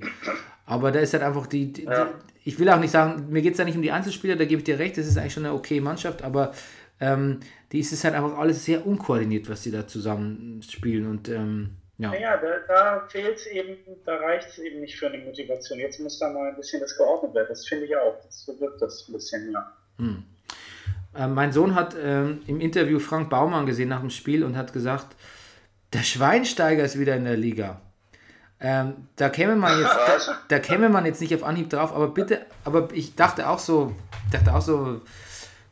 Aber 0.65 0.91
da 0.91 0.99
ist 0.99 1.13
halt 1.13 1.23
einfach 1.23 1.47
die. 1.47 1.71
die, 1.73 1.83
Ja. 1.83 2.05
die 2.05 2.11
ich 2.45 2.57
will 2.57 2.69
auch 2.69 2.79
nicht 2.79 2.91
sagen, 2.91 3.27
mir 3.29 3.41
geht 3.41 3.51
es 3.51 3.57
da 3.57 3.65
nicht 3.65 3.75
um 3.75 3.81
die 3.81 3.91
Einzelspieler, 3.91 4.35
da 4.35 4.45
gebe 4.45 4.59
ich 4.59 4.63
dir 4.63 4.79
recht, 4.79 4.97
das 4.97 5.05
ist 5.05 5.17
eigentlich 5.17 5.33
schon 5.33 5.45
eine 5.45 5.53
okay 5.53 5.81
Mannschaft, 5.81 6.23
aber 6.23 6.53
ähm, 6.99 7.39
die 7.71 7.79
ist 7.79 7.93
es 7.93 8.03
halt 8.03 8.15
einfach 8.15 8.37
alles 8.37 8.65
sehr 8.65 8.85
unkoordiniert, 8.85 9.49
was 9.49 9.63
sie 9.63 9.71
da 9.71 9.87
zusammen 9.87 10.61
spielen. 10.61 11.07
Und 11.07 11.29
ähm, 11.29 11.77
ja. 11.97 12.11
Naja, 12.11 12.37
da, 12.37 12.59
da 12.67 13.07
fehlt 13.09 13.37
es 13.37 13.47
eben, 13.47 13.77
da 14.05 14.15
reicht 14.15 14.49
es 14.49 14.57
eben 14.59 14.79
nicht 14.79 14.97
für 14.97 15.07
eine 15.07 15.17
Motivation. 15.17 15.79
Jetzt 15.79 15.99
muss 15.99 16.17
da 16.19 16.29
mal 16.31 16.49
ein 16.49 16.55
bisschen 16.55 16.79
das 16.79 16.95
geordnet 16.97 17.33
werden. 17.35 17.47
Das 17.49 17.67
finde 17.67 17.85
ich 17.85 17.95
auch. 17.95 18.15
Das 18.23 18.45
so 18.45 18.59
wirkt 18.59 18.81
das 18.81 19.07
ein 19.07 19.13
bisschen, 19.13 19.51
ja. 19.51 19.73
Äh, 21.15 21.27
mein 21.27 21.51
Sohn 21.51 21.75
hat 21.75 21.95
ähm, 22.01 22.41
im 22.47 22.61
Interview 22.61 22.99
Frank 22.99 23.29
Baumann 23.29 23.65
gesehen 23.65 23.89
nach 23.89 23.99
dem 23.99 24.09
Spiel 24.09 24.43
und 24.43 24.55
hat 24.55 24.73
gesagt, 24.73 25.15
der 25.93 26.03
Schweinsteiger 26.03 26.83
ist 26.83 26.99
wieder 26.99 27.15
in 27.15 27.25
der 27.25 27.37
Liga. 27.37 27.81
Ähm, 28.61 29.07
da 29.15 29.29
käme 29.29 29.55
man 29.55 29.79
jetzt, 29.79 29.93
da, 29.93 30.37
da 30.49 30.59
käme 30.59 30.89
man 30.89 31.05
jetzt 31.05 31.21
nicht 31.21 31.33
auf 31.33 31.43
Anhieb 31.43 31.69
drauf, 31.69 31.93
aber 31.93 32.09
bitte, 32.09 32.45
aber 32.65 32.89
ich 32.93 33.15
dachte 33.15 33.47
auch 33.47 33.59
so, 33.59 33.95
ich 34.25 34.31
dachte 34.31 34.53
auch 34.53 34.61
so, 34.61 35.01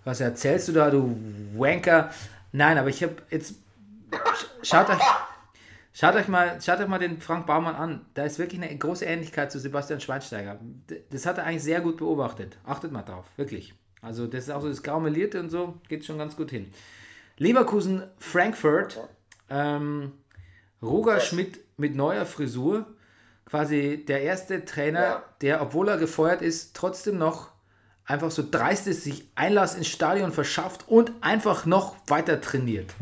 was 0.08 0.22
erzählst 0.22 0.68
du 0.70 0.72
da, 0.72 0.90
du 0.90 1.16
Wanker? 1.56 2.12
Nein, 2.54 2.78
aber 2.78 2.90
ich 2.90 3.04
habe 3.04 3.16
jetzt, 3.30 3.56
sch- 4.12 4.46
schaut 4.66 4.90
euch, 4.90 5.02
schaut 5.94 6.16
euch 6.16 6.28
mal, 6.30 6.60
schaut 6.62 6.80
euch 6.80 6.88
mal 6.88 6.98
den 7.00 7.20
Frank 7.20 7.46
Baumann 7.46 7.76
an. 7.76 8.06
Da 8.14 8.24
ist 8.24 8.40
wirklich 8.40 8.62
eine 8.62 8.76
große 8.76 9.04
Ähnlichkeit 9.06 9.52
zu 9.52 9.60
Sebastian 9.60 10.00
Schweinsteiger. 10.00 10.60
Das 11.10 11.26
hat 11.26 11.38
er 11.38 11.44
eigentlich 11.46 11.64
sehr 11.64 11.82
gut 11.82 11.98
beobachtet. 11.98 12.58
Achtet 12.66 12.92
mal 12.92 13.04
drauf, 13.04 13.26
wirklich. 13.36 13.74
Also 14.02 14.28
das 14.28 14.46
ist 14.46 14.50
auch 14.52 14.62
so 14.62 14.70
das 14.70 14.82
Graumelierte 14.84 15.40
und 15.40 15.50
so, 15.50 15.76
geht 15.90 16.06
schon 16.06 16.18
ganz 16.18 16.36
gut 16.38 16.52
hin. 16.52 16.72
Leverkusen, 17.38 18.04
Frankfurt, 18.20 19.00
ähm, 19.50 20.14
Roger 20.82 21.20
Schmidt 21.20 21.60
mit 21.76 21.96
neuer 21.96 22.26
Frisur, 22.26 22.86
quasi 23.46 24.06
der 24.08 24.22
erste 24.22 24.64
Trainer, 24.66 25.02
Ja. 25.02 25.24
der, 25.42 25.62
obwohl 25.62 25.90
er 25.90 25.98
gefeuert 25.98 26.42
ist, 26.42 26.76
trotzdem 26.76 27.18
noch 27.18 27.50
einfach 28.08 28.32
so 28.32 28.44
dreist 28.50 28.88
ist, 28.88 29.04
sich 29.04 29.28
Einlass 29.36 29.76
ins 29.76 29.88
Stadion 29.88 30.32
verschafft 30.32 30.86
und 30.88 31.12
einfach 31.22 31.66
noch 31.66 31.96
weiter 32.08 32.42
trainiert. 32.42 32.94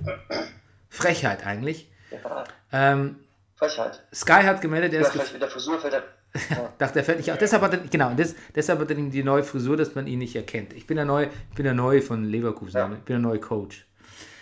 Frechheit 0.89 1.45
eigentlich. 1.45 1.89
Ja, 2.11 2.43
Ähm, 2.71 3.17
Frechheit. 3.55 4.03
Sky 4.13 4.43
hat 4.43 4.61
gemeldet, 4.61 4.93
er 4.93 5.01
Ja, 5.01 5.07
ist, 5.07 5.13
vielleicht 5.13 5.33
mit 5.33 5.41
der 5.41 5.49
Frisur 5.49 5.79
fällt 5.79 5.93
er. 5.93 6.03
Dachte, 6.77 6.99
er 6.99 7.05
fällt 7.05 7.19
nicht 7.19 7.31
auf. 7.31 7.37
Deshalb 7.37 7.61
hat 7.61 7.71
er, 7.73 7.79
genau, 7.79 8.11
das, 8.13 8.35
deshalb 8.53 8.79
hat 8.81 8.89
er 8.89 8.95
die 8.95 9.23
neue 9.23 9.43
Frisur, 9.43 9.77
dass 9.77 9.95
man 9.95 10.05
ihn 10.07 10.19
nicht 10.19 10.35
erkennt. 10.35 10.73
Ich 10.73 10.85
bin 10.85 10.97
der 10.97 11.05
Neue, 11.05 11.27
ich 11.49 11.55
bin 11.55 11.63
der 11.63 11.73
Neue 11.73 12.01
von 12.01 12.25
Leverkusen, 12.25 12.77
Ja. 12.77 12.85
ich 12.91 12.99
bin 13.03 13.13
der 13.13 13.19
neue 13.19 13.39
Coach. 13.39 13.85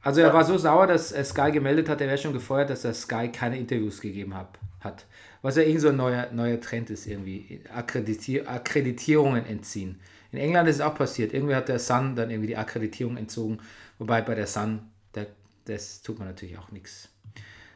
Also 0.00 0.20
er 0.20 0.32
war 0.32 0.44
so 0.44 0.56
sauer, 0.56 0.86
dass 0.86 1.10
er 1.12 1.24
Sky 1.24 1.50
gemeldet 1.50 1.88
hat, 1.88 2.00
er 2.00 2.06
wäre 2.06 2.16
schon 2.16 2.32
gefeuert, 2.32 2.70
dass 2.70 2.84
er 2.84 2.94
Sky 2.94 3.30
keine 3.30 3.58
Interviews 3.58 4.00
gegeben 4.00 4.34
hab, 4.34 4.56
hat. 4.80 5.04
Was 5.42 5.56
ja 5.56 5.62
irgend 5.62 5.80
so 5.80 5.88
ein 5.88 5.96
neuer, 5.96 6.30
neuer 6.32 6.60
Trend 6.60 6.90
ist, 6.90 7.06
irgendwie. 7.06 7.60
Akkreditier 7.72 8.48
Akkreditierungen 8.48 9.46
entziehen. 9.46 10.00
In 10.32 10.38
England 10.38 10.68
ist 10.68 10.76
es 10.76 10.80
auch 10.82 10.94
passiert. 10.94 11.32
Irgendwie 11.32 11.54
hat 11.54 11.68
der 11.68 11.78
Sun 11.78 12.16
dann 12.16 12.30
irgendwie 12.30 12.48
die 12.48 12.56
Akkreditierung 12.56 13.16
entzogen. 13.16 13.60
Wobei 13.98 14.20
bei 14.20 14.34
der 14.34 14.46
Sun, 14.46 14.80
da, 15.12 15.26
das 15.64 16.02
tut 16.02 16.18
man 16.18 16.28
natürlich 16.28 16.58
auch 16.58 16.70
nichts. 16.70 17.08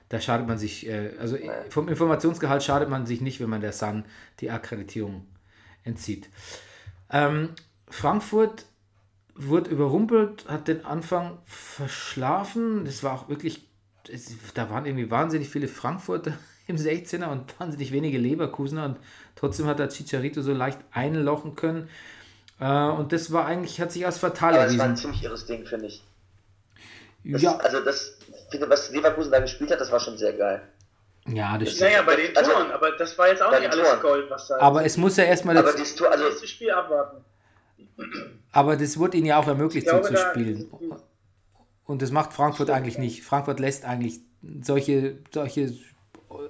Da 0.09 0.21
schadet 0.21 0.47
man 0.47 0.59
sich, 0.59 0.87
äh, 0.87 1.13
also 1.19 1.39
vom 1.71 1.89
Informationsgehalt 1.89 2.63
schadet 2.63 2.91
man 2.91 3.07
sich 3.07 3.21
nicht, 3.21 3.41
wenn 3.41 3.49
man 3.49 3.63
der 3.63 3.73
Sun 3.73 4.05
die 4.41 4.51
Akkreditierung 4.51 5.27
entzieht. 5.85 6.29
Ähm, 7.11 7.51
Frankfurt 7.89 8.67
wurde 9.35 9.71
überrumpelt, 9.71 10.47
hat 10.49 10.69
den 10.69 10.85
Anfang 10.85 11.39
verschlafen. 11.47 12.85
Das 12.85 13.03
war 13.03 13.15
auch 13.15 13.29
wirklich, 13.29 13.69
da 14.55 14.69
waren 14.69 14.85
irgendwie 14.85 15.11
wahnsinnig 15.11 15.49
viele 15.49 15.69
Frankfurter 15.69 16.39
im 16.67 16.77
16er 16.77 17.31
und 17.31 17.59
wahnsinnig 17.61 17.93
wenige 17.93 18.19
Leverkusener 18.19 18.85
und 18.85 18.97
trotzdem 19.37 19.67
hat 19.67 19.79
der 19.79 19.89
Chicharito 19.89 20.43
so 20.43 20.53
leicht 20.53 20.79
einlochen 20.93 21.55
können. 21.57 21.89
Äh, 22.61 22.65
und 22.89 23.13
das 23.13 23.33
war 23.33 23.47
eigentlich, 23.47 23.81
hat 23.81 23.93
sich 23.93 24.07
als 24.07 24.19
fatal 24.19 24.55
Aber 24.55 24.67
es 24.67 24.77
war 24.79 24.85
ein 24.85 24.91
erwiesen. 24.91 25.03
ziemlich 25.03 25.23
irres 25.25 25.47
Ding, 25.47 25.67
finde 25.67 25.87
ich. 25.87 26.03
Das, 27.25 27.43
Ja, 27.43 27.57
Also 27.57 27.81
das, 27.85 28.19
finde, 28.51 28.69
was 28.69 28.91
Leverkusen 28.91 29.31
da 29.33 29.41
gespielt 29.41 29.71
hat, 29.71 29.81
das 29.81 29.91
war 29.91 30.01
schon 30.01 30.17
sehr 30.19 30.33
geil. 30.35 30.63
ja, 31.27 31.57
das 31.59 31.71
stimmt. 31.71 31.91
Naja, 31.91 32.03
bei 32.03 32.17
den 32.17 32.37
Also- 32.37 32.51
Toren, 32.53 32.71
aber 32.73 32.91
das 32.93 33.17
war 33.19 33.29
jetzt 33.29 33.43
auch 33.43 33.51
nicht 33.59 33.71
alles 33.71 33.89
Toren. 33.89 34.01
Gold, 34.01 34.31
was 34.31 34.49
da 34.49 34.59
Aber 34.59 34.85
es 34.85 34.97
muss 34.97 35.17
ja 35.17 35.25
erstmal, 35.25 35.57
Aber 35.57 35.73
das, 35.73 35.95
Tor, 35.95 36.09
das 36.09 36.17
also 36.19 36.29
nächste 36.31 36.49
Spiel 36.49 36.71
abwarten. 36.71 37.25
aber 38.53 38.77
das 38.77 38.99
wurde 38.99 39.17
ihnen 39.19 39.27
ja 39.27 39.39
auch 39.39 39.47
ermöglicht, 39.49 39.87
Ich 39.87 39.93
so 39.93 40.01
zu 40.01 40.17
spielen. 40.17 40.71
Und 41.85 42.03
das 42.03 42.11
macht 42.11 42.33
Frankfurt 42.33 42.71
eigentlich 42.71 42.99
nicht. 42.99 43.23
Frankfurt 43.25 43.61
lässt 43.61 43.85
eigentlich 43.85 44.21
solche, 44.63 45.19
solche, 45.33 45.75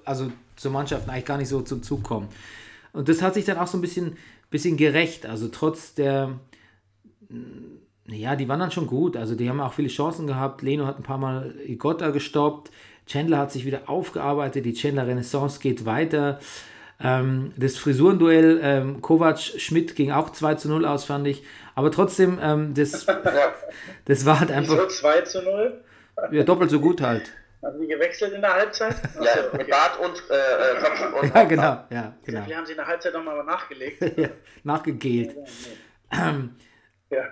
also 0.05 0.31
zu 0.57 0.71
Mannschaften 0.71 1.11
eigentlich 1.11 1.25
gar 1.25 1.39
nicht 1.39 1.49
so 1.49 1.61
zum 1.63 1.83
Zug 1.83 2.03
kommen. 2.03 2.29
Und 2.93 3.09
das 3.09 3.23
hat 3.23 3.35
sich 3.35 3.45
dann 3.45 3.59
auch 3.59 3.67
so 3.67 3.79
ein 3.79 3.81
bisschen, 3.81 4.17
bisschen 4.51 4.77
gerecht. 4.77 5.27
Also 5.27 5.49
trotz 5.49 5.95
der, 5.95 6.39
ja, 8.07 8.37
die 8.37 8.49
waren 8.49 8.61
dann 8.61 8.71
schon 8.71 8.87
gut. 8.87 9.17
Also 9.17 9.35
die 9.35 9.49
haben 9.49 9.61
auch 9.61 9.73
viele 9.73 9.89
Chancen 9.89 10.27
gehabt. 10.27 10.63
Leno 10.63 10.87
hat 10.87 10.99
ein 10.99 11.03
paar 11.03 11.19
Mal 11.19 11.55
Igotta 11.67 12.11
gestoppt. 12.11 12.71
Chandler 13.07 13.39
hat 13.39 13.53
sich 13.53 13.65
wieder 13.65 13.89
aufgearbeitet. 13.89 14.65
Die 14.65 14.75
Chandler 14.75 15.07
Renaissance 15.07 15.61
geht 15.61 15.85
weiter. 15.85 16.39
Ähm, 17.01 17.53
das 17.57 17.77
Frisurenduell 17.77 18.61
ähm, 18.63 19.01
Kovac-Schmidt 19.01 19.97
ging 19.97 20.13
auch 20.13 20.31
2 20.31 20.55
zu 20.55 20.69
0 20.69 20.85
aus, 20.85 21.05
fand 21.05 21.27
ich. 21.27 21.43
Aber 21.75 21.91
trotzdem, 21.91 22.39
ähm, 22.41 22.75
das, 22.75 23.07
das 24.05 24.25
war 24.25 24.41
halt 24.41 24.51
Wieso 24.51 24.75
einfach 24.75 24.89
2 24.89 25.21
zu 25.23 25.43
0? 25.43 25.85
ja, 26.31 26.45
doppelt 26.45 26.71
so 26.71 26.81
gut 26.81 27.01
halt. 27.01 27.33
Haben 27.63 27.81
die 27.81 27.87
gewechselt 27.87 28.33
in 28.33 28.41
der 28.41 28.55
Halbzeit? 28.55 28.97
Ja, 29.15 29.31
Achso, 29.31 29.43
mit 29.53 29.63
okay. 29.63 29.71
Bart 29.71 29.99
und, 30.01 30.23
äh, 30.31 30.35
äh, 30.35 30.81
Kopf 30.81 31.23
und 31.23 31.35
Ja, 31.35 31.45
genau. 31.45 31.85
Ja, 31.91 32.17
genau. 32.25 32.47
Wir 32.47 32.57
haben 32.57 32.67
sie 32.67 32.73
in 32.73 32.79
der 32.79 32.87
Halbzeit 32.87 33.15
nochmal 33.15 33.45
nachgelegt. 33.45 34.03
Ja, 34.19 34.29
nachgegelt. 34.65 35.37
Ja. 36.13 37.25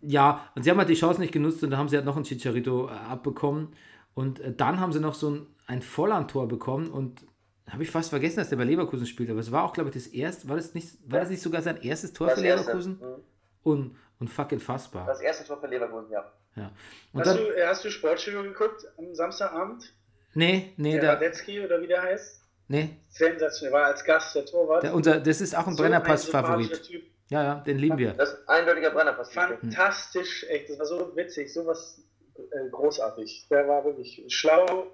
Ja, 0.00 0.48
und 0.54 0.62
sie 0.62 0.70
haben 0.70 0.78
halt 0.78 0.88
die 0.88 0.94
Chance 0.94 1.20
nicht 1.20 1.32
genutzt 1.32 1.62
und 1.64 1.70
da 1.70 1.76
haben 1.76 1.88
sie 1.88 1.96
halt 1.96 2.06
noch 2.06 2.14
einen 2.14 2.24
Chicharito 2.24 2.88
äh, 2.88 2.92
abbekommen. 2.92 3.74
Und 4.14 4.38
äh, 4.40 4.52
dann 4.52 4.78
haben 4.78 4.92
sie 4.92 5.00
noch 5.00 5.14
so 5.14 5.30
ein, 5.30 5.46
ein 5.66 5.82
Volland-Tor 5.82 6.46
bekommen 6.46 6.90
und 6.90 7.26
habe 7.68 7.82
ich 7.82 7.90
fast 7.90 8.10
vergessen, 8.10 8.36
dass 8.36 8.48
der 8.48 8.56
bei 8.56 8.64
Leverkusen 8.64 9.06
spielt. 9.06 9.30
Aber 9.30 9.40
es 9.40 9.50
war 9.50 9.64
auch, 9.64 9.72
glaube 9.72 9.90
ich, 9.90 9.94
das 9.94 10.06
erste, 10.06 10.48
war 10.48 10.56
das 10.56 10.74
nicht, 10.74 10.98
war 11.10 11.20
das 11.20 11.30
nicht 11.30 11.42
sogar 11.42 11.62
sein 11.62 11.78
erstes 11.82 12.12
Tor 12.12 12.28
das 12.28 12.38
für 12.38 12.46
erste. 12.46 12.66
Leverkusen? 12.66 13.00
Mhm. 13.00 13.22
Und, 13.64 13.96
und 14.20 14.28
fucking 14.28 14.60
fassbar. 14.60 15.04
Das 15.06 15.20
erste 15.20 15.44
Tor 15.44 15.58
für 15.60 15.66
Leverkusen, 15.66 16.12
ja. 16.12 16.32
Ja. 16.58 16.70
Und 17.12 17.20
Hast 17.20 17.28
dann, 17.28 17.36
du, 17.38 17.56
äh, 17.56 17.66
hast 17.66 17.84
du 17.84 17.90
Sportstudio 17.90 18.42
geguckt 18.42 18.84
am 18.98 19.14
Samstagabend? 19.14 19.92
nee, 20.34 20.72
nee, 20.76 20.98
Der 21.00 21.14
Radetzky 21.14 21.64
oder 21.64 21.80
wie 21.80 21.86
der 21.86 22.02
heißt? 22.02 22.42
nee, 22.68 22.90
Sensationell. 23.08 23.72
War 23.72 23.86
als 23.86 24.04
Gast 24.04 24.34
der 24.34 24.44
Torwart. 24.44 24.82
der, 24.82 24.94
unser, 24.94 25.20
das 25.20 25.40
ist 25.40 25.56
auch 25.56 25.66
ein 25.66 25.74
So 25.74 25.82
Brennerpass-Favorit. 25.82 26.90
Ja, 27.30 27.42
ja, 27.42 27.54
den 27.56 27.78
lieben 27.78 27.98
wir. 27.98 28.12
Das 28.12 28.30
ist 28.32 28.48
ein 28.48 28.60
eindeutiger 28.60 28.90
Brennerpass. 28.90 29.32
Fantastisch, 29.32 30.44
echt. 30.48 30.70
Das 30.70 30.78
war 30.78 30.86
so 30.86 31.14
witzig, 31.16 31.52
sowas 31.52 32.00
äh, 32.36 32.68
großartig. 32.70 33.46
Der 33.50 33.66
war 33.68 33.84
wirklich 33.84 34.24
schlau, 34.28 34.86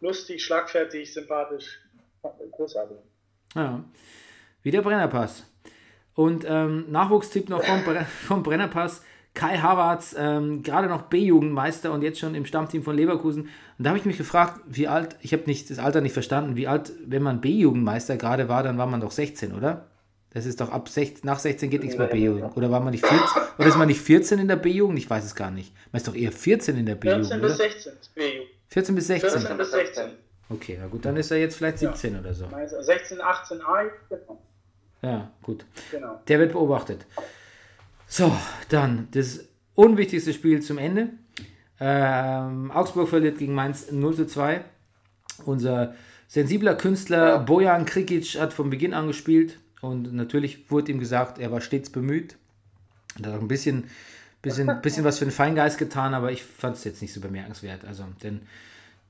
lustig, 0.00 0.44
schlagfertig, 0.44 1.12
sympathisch. 1.12 1.80
Großartig. 2.52 2.98
Ja, 3.54 3.82
wie 4.62 4.70
der 4.70 4.82
Brennerpass. 4.82 5.44
Und 6.14 6.44
ähm, 6.46 6.90
Nachwuchstipp 6.90 7.48
noch 7.48 7.64
vom, 7.64 7.82
Bre 7.84 8.04
vom 8.26 8.42
Brennerpass. 8.42 9.02
Kai 9.34 9.58
Havertz, 9.58 10.14
ähm, 10.18 10.62
gerade 10.62 10.88
noch 10.88 11.02
B-Jugendmeister 11.02 11.92
und 11.92 12.02
jetzt 12.02 12.18
schon 12.18 12.34
im 12.34 12.44
Stammteam 12.44 12.82
von 12.82 12.94
Leverkusen. 12.94 13.42
Und 13.42 13.50
da 13.78 13.90
habe 13.90 13.98
ich 13.98 14.04
mich 14.04 14.18
gefragt, 14.18 14.60
wie 14.66 14.88
alt, 14.88 15.16
ich 15.20 15.32
habe 15.32 15.44
nicht 15.46 15.70
das 15.70 15.78
Alter 15.78 16.02
nicht 16.02 16.12
verstanden, 16.12 16.54
wie 16.54 16.68
alt, 16.68 16.92
wenn 17.06 17.22
man 17.22 17.40
B-Jugendmeister 17.40 18.16
gerade 18.18 18.48
war, 18.48 18.62
dann 18.62 18.76
war 18.76 18.86
man 18.86 19.00
doch 19.00 19.10
16, 19.10 19.54
oder? 19.54 19.86
Das 20.34 20.46
ist 20.46 20.60
doch 20.60 20.70
ab 20.70 20.88
16, 20.88 21.22
nach 21.24 21.38
16 21.38 21.68
geht 21.68 21.82
nichts 21.82 21.98
mehr 21.98 22.06
B-Jugend. 22.06 22.56
Oder 22.56 22.70
war 22.70 22.80
man 22.80 22.92
nicht 22.92 23.06
14? 23.06 23.42
Oder 23.58 23.68
ist 23.68 23.76
man 23.76 23.88
nicht 23.88 24.00
14 24.00 24.38
in 24.38 24.48
der 24.48 24.56
B-Jugend? 24.56 24.98
Ich 24.98 25.08
weiß 25.08 25.24
es 25.24 25.34
gar 25.34 25.50
nicht. 25.50 25.74
Man 25.92 25.98
ist 25.98 26.08
doch 26.08 26.14
eher 26.14 26.32
14 26.32 26.76
in 26.76 26.86
der 26.86 26.96
14 26.96 27.20
B-Jugend, 27.20 27.42
bis 27.42 27.52
oder? 27.52 27.70
16 27.70 27.92
ist 28.00 28.14
BU. 28.14 28.22
14 28.68 28.94
bis 28.94 29.06
16. 29.08 29.30
14 29.30 29.56
bis 29.58 29.70
16. 29.70 30.02
Okay, 30.48 30.78
na 30.80 30.86
gut, 30.86 31.04
dann 31.04 31.16
ist 31.16 31.30
er 31.30 31.38
jetzt 31.38 31.56
vielleicht 31.56 31.78
17 31.78 32.18
oder 32.18 32.32
so. 32.32 32.46
Meinst 32.50 32.74
du, 32.74 32.82
16, 32.82 33.20
18 33.20 33.60
A, 33.60 33.82
genau. 34.08 34.42
Ja, 35.02 35.30
gut. 35.42 35.64
genau. 35.90 36.20
Der 36.28 36.38
wird 36.38 36.52
beobachtet. 36.52 37.06
So, 38.14 38.30
dann 38.68 39.08
das 39.12 39.40
unwichtigste 39.74 40.34
Spiel 40.34 40.60
zum 40.60 40.76
Ende. 40.76 41.08
Ähm, 41.80 42.70
Augsburg 42.70 43.08
verliert 43.08 43.38
gegen 43.38 43.54
Mainz 43.54 43.90
0 43.90 44.14
zu 44.14 44.26
2. 44.26 44.62
Unser 45.46 45.94
sensibler 46.28 46.74
Künstler 46.74 47.38
Bojan 47.38 47.86
Krikic 47.86 48.38
hat 48.38 48.52
von 48.52 48.68
Beginn 48.68 48.92
an 48.92 49.06
gespielt 49.06 49.60
und 49.80 50.12
natürlich 50.12 50.70
wurde 50.70 50.92
ihm 50.92 50.98
gesagt, 50.98 51.38
er 51.38 51.52
war 51.52 51.62
stets 51.62 51.88
bemüht. 51.88 52.36
Und 53.16 53.26
hat 53.26 53.32
auch 53.32 53.40
ein 53.40 53.48
bisschen, 53.48 53.84
bisschen, 54.42 54.70
bisschen 54.82 55.04
was 55.04 55.18
für 55.18 55.24
den 55.24 55.32
Feingeist 55.32 55.78
getan, 55.78 56.12
aber 56.12 56.32
ich 56.32 56.42
fand 56.42 56.76
es 56.76 56.84
jetzt 56.84 57.00
nicht 57.00 57.14
so 57.14 57.20
bemerkenswert. 57.22 57.86
Also, 57.86 58.04
denn 58.22 58.42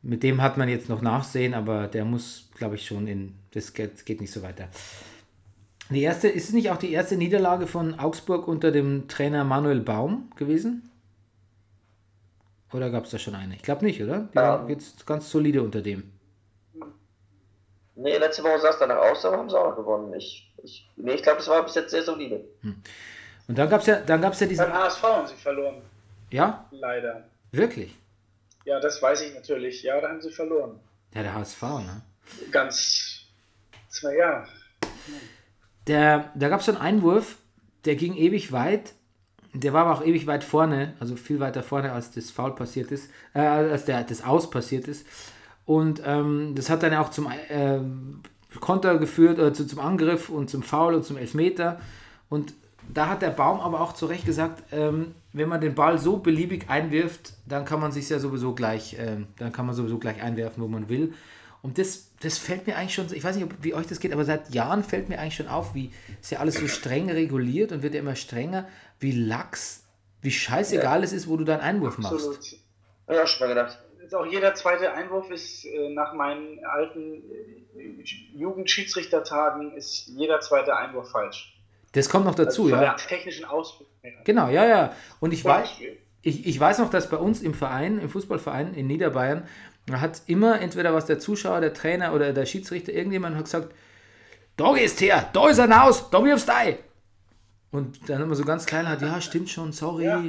mit 0.03 0.23
dem 0.23 0.41
hat 0.41 0.59
man 0.59 0.69
jetzt 0.69 0.89
noch 0.89 1.03
Nachsehen, 1.03 1.55
aber 1.55 1.89
der 1.89 2.05
muss, 2.05 2.51
glaube 2.55 2.77
ich, 2.77 2.87
schon 2.87 3.09
in. 3.09 3.35
Das 3.51 3.73
geht, 3.75 4.07
geht 4.07 4.21
nicht 4.21 4.33
so 4.33 4.43
weiter. 4.43 4.69
Die 5.93 6.03
erste, 6.03 6.29
ist 6.29 6.49
es 6.49 6.53
nicht 6.53 6.71
auch 6.71 6.77
die 6.77 6.93
erste 6.93 7.17
Niederlage 7.17 7.67
von 7.67 7.99
Augsburg 7.99 8.49
unter 8.49 8.71
dem 8.73 9.09
Trainer 9.09 9.45
Manuel 9.45 9.81
Baum 9.81 10.31
gewesen? 10.37 10.91
Oder 12.73 12.91
gab 12.91 13.05
es 13.05 13.11
da 13.11 13.19
schon 13.19 13.35
eine? 13.35 13.55
Ich 13.55 13.63
glaube 13.63 13.85
nicht, 13.85 14.03
oder? 14.03 14.29
Die 14.33 14.37
waren 14.37 14.69
jetzt 14.69 15.07
ganz 15.07 15.31
solide 15.31 15.63
unter 15.63 15.83
dem. 15.83 16.11
Nee, 17.95 18.17
letzte 18.17 18.43
Woche 18.43 18.59
sah 18.61 18.71
es 18.71 18.79
danach 18.79 18.97
aus, 18.97 19.25
aber 19.25 19.37
haben 19.37 19.51
sie 19.51 19.59
auch 19.59 19.69
noch 19.71 19.77
gewonnen. 19.77 20.15
Ich, 20.15 20.51
ich, 20.63 20.89
nee, 20.97 21.13
ich 21.13 21.23
glaube, 21.23 21.39
das 21.39 21.49
war 21.49 21.63
bis 21.65 21.75
jetzt 21.75 21.91
sehr 21.91 22.03
solide. 22.03 22.43
Und 22.63 23.59
dann 23.59 23.69
gab 23.69 23.81
es 23.83 23.87
ja, 23.87 24.01
dann 24.01 24.23
gab's 24.23 24.41
ja 24.41 24.47
diesen. 24.47 24.65
Beim 24.65 24.73
HSV 24.75 25.03
haben 25.03 25.27
sie 25.27 25.35
verloren, 25.35 25.83
Ja, 26.31 26.65
leider. 26.71 27.25
wirklich. 27.51 27.95
Ja, 28.65 28.81
das 28.81 29.03
weiß 29.03 29.21
ich 29.23 29.35
natürlich. 29.35 29.83
Ja, 29.83 30.01
da 30.01 30.09
haben 30.09 30.23
sie 30.23 30.31
verloren. 30.31 30.79
Ja, 31.15 31.23
der 31.23 31.35
HSV, 31.35 31.63
ne? 31.63 32.01
Ganz. 32.51 33.27
Zwei 33.89 34.17
Jahre. 34.17 34.49
Der, 35.87 36.31
da 36.35 36.49
gab 36.49 36.61
es 36.61 36.67
so 36.67 36.73
einen 36.73 36.81
Einwurf, 36.81 37.37
der 37.85 37.97
ging 37.97 38.15
ewig 38.15 38.53
weit. 38.53 38.95
Der 39.55 39.73
war 39.73 39.87
aber 39.87 39.99
auch 39.99 40.05
ewig 40.05 40.27
weit 40.27 40.45
vorne, 40.45 40.95
also 40.99 41.15
viel 41.17 41.39
weiter 41.39 41.63
vorne, 41.63 41.93
als 41.93 42.11
das 42.11 42.31
Foul 42.31 42.55
passiert 42.55 42.91
ist, 42.91 43.11
äh, 43.35 43.41
als 43.41 43.85
der, 43.85 44.03
das 44.03 44.25
Aus 44.25 44.49
passiert 44.49 44.89
ist. 44.89 45.07
Und 45.67 46.03
ähm, 46.05 46.55
das 46.55 46.71
hat 46.71 46.83
dann 46.83 46.95
auch 46.95 47.11
zum 47.11 47.29
ähm, 47.51 48.21
Konter 48.61 48.99
geführt, 48.99 49.39
oder 49.39 49.53
zu, 49.53 49.67
zum 49.67 49.79
Angriff 49.79 50.29
und 50.29 50.49
zum 50.49 50.63
Foul 50.63 50.95
und 50.95 51.05
zum 51.05 51.17
Elfmeter. 51.17 51.81
Und 52.29 52.55
da 52.93 53.09
hat 53.09 53.23
der 53.23 53.31
Baum 53.31 53.61
aber 53.61 53.81
auch 53.81 53.93
zu 53.93 54.07
Recht 54.07 54.25
gesagt, 54.25 54.63
ähm, 54.73 55.15
wenn 55.33 55.49
man 55.49 55.61
den 55.61 55.75
Ball 55.75 55.99
so 55.99 56.17
beliebig 56.17 56.69
einwirft, 56.69 57.35
dann 57.47 57.65
kann 57.65 57.81
man 57.81 57.93
sich 57.93 58.09
ja 58.09 58.19
sowieso 58.19 58.55
gleich, 58.55 58.97
ähm, 58.99 59.27
dann 59.39 59.53
kann 59.53 59.67
man 59.67 59.75
sowieso 59.75 59.99
gleich 59.99 60.23
einwerfen, 60.23 60.63
wo 60.63 60.69
man 60.69 60.89
will. 60.89 61.13
Und 61.63 61.79
das, 61.79 62.11
das 62.23 62.39
fällt 62.39 62.67
mir 62.67 62.77
eigentlich 62.77 62.95
schon, 62.95 63.13
ich 63.13 63.25
weiß 63.25 63.37
nicht, 63.37 63.45
ob, 63.45 63.53
wie 63.61 63.75
euch 63.75 63.87
das 63.87 63.99
geht, 63.99 64.13
aber 64.13 64.25
seit 64.25 64.51
Jahren 64.55 64.85
fällt 64.85 65.09
mir 65.09 65.19
eigentlich 65.19 65.37
schon 65.37 65.49
auf, 65.49 65.75
wie 65.75 65.93
ist 66.21 66.31
ja 66.31 66.39
alles 66.39 66.55
so 66.55 66.69
streng 66.69 67.11
reguliert 67.11 67.73
und 67.73 67.83
wird 67.83 67.95
ja 67.95 68.01
immer 68.01 68.17
strenger, 68.17 68.69
wie 69.01 69.13
lax, 69.13 69.85
wie 70.21 70.31
scheißegal 70.31 71.03
es 71.03 71.13
ist, 71.13 71.29
wo 71.29 71.37
du 71.37 71.45
deinen 71.45 71.61
Einwurf 71.61 71.99
machst. 71.99 72.15
Absolut. 72.15 72.39
Hab 73.07 73.15
ich 73.15 73.21
auch 73.21 73.27
schon 73.27 73.49
mal 73.49 73.55
gedacht. 73.55 73.79
Ist 74.05 74.15
auch 74.15 74.27
jeder 74.27 74.55
zweite 74.55 74.93
Einwurf 74.93 75.31
ist 75.31 75.65
äh, 75.65 75.91
nach 75.91 76.13
meinen 76.13 76.65
alten 76.65 77.23
äh, 77.77 78.05
Jugendschiedsrichtertagen 78.35 79.77
ist 79.77 80.07
jeder 80.07 80.41
zweite 80.41 80.77
Einwurf 80.77 81.11
falsch. 81.11 81.57
Das 81.93 82.09
kommt 82.09 82.25
noch 82.25 82.35
dazu, 82.35 82.69
Von 82.69 82.73
ja. 82.73 82.81
der 82.81 82.97
technischen 82.97 83.47
her. 83.49 84.13
Genau, 84.25 84.49
ja, 84.49 84.67
ja. 84.67 84.97
Und 85.21 85.33
ich 85.33 85.45
weiß, 85.45 85.69
ich, 86.23 86.47
ich 86.47 86.61
weiß 86.61 86.79
noch, 86.79 86.91
dass 86.91 87.11
bei 87.11 87.17
uns 87.17 87.43
im 87.43 87.53
Verein, 87.53 87.99
im 87.99 88.09
Fußballverein 88.09 88.75
in 88.75 88.87
Niederbayern, 88.87 89.47
Da 89.87 90.01
hat 90.01 90.23
immer 90.27 90.61
entweder 90.61 90.95
was 90.95 91.07
der 91.07 91.19
Zuschauer, 91.19 91.61
der 91.61 91.75
Trainer 91.75 92.15
oder 92.15 92.33
der 92.33 92.47
Schiedsrichter, 92.47 92.93
irgendjemand 92.93 93.37
hat 93.37 93.45
gesagt, 93.45 93.75
da 94.57 94.73
gehst 94.75 95.01
her, 95.01 95.29
da 95.33 95.49
ist 95.49 95.59
er 95.59 95.71
raus, 95.71 96.09
da 96.11 96.23
wirfst 96.23 96.49
du 96.49 96.55
ein. 96.55 96.77
Und 97.71 98.09
dann 98.09 98.23
immer 98.23 98.35
so 98.35 98.45
ganz 98.45 98.67
klein 98.67 98.89
hat, 98.89 99.03
ja, 99.03 99.21
stimmt 99.21 99.49
schon, 99.49 99.73
sorry. 99.73 100.05
Ja. 100.05 100.23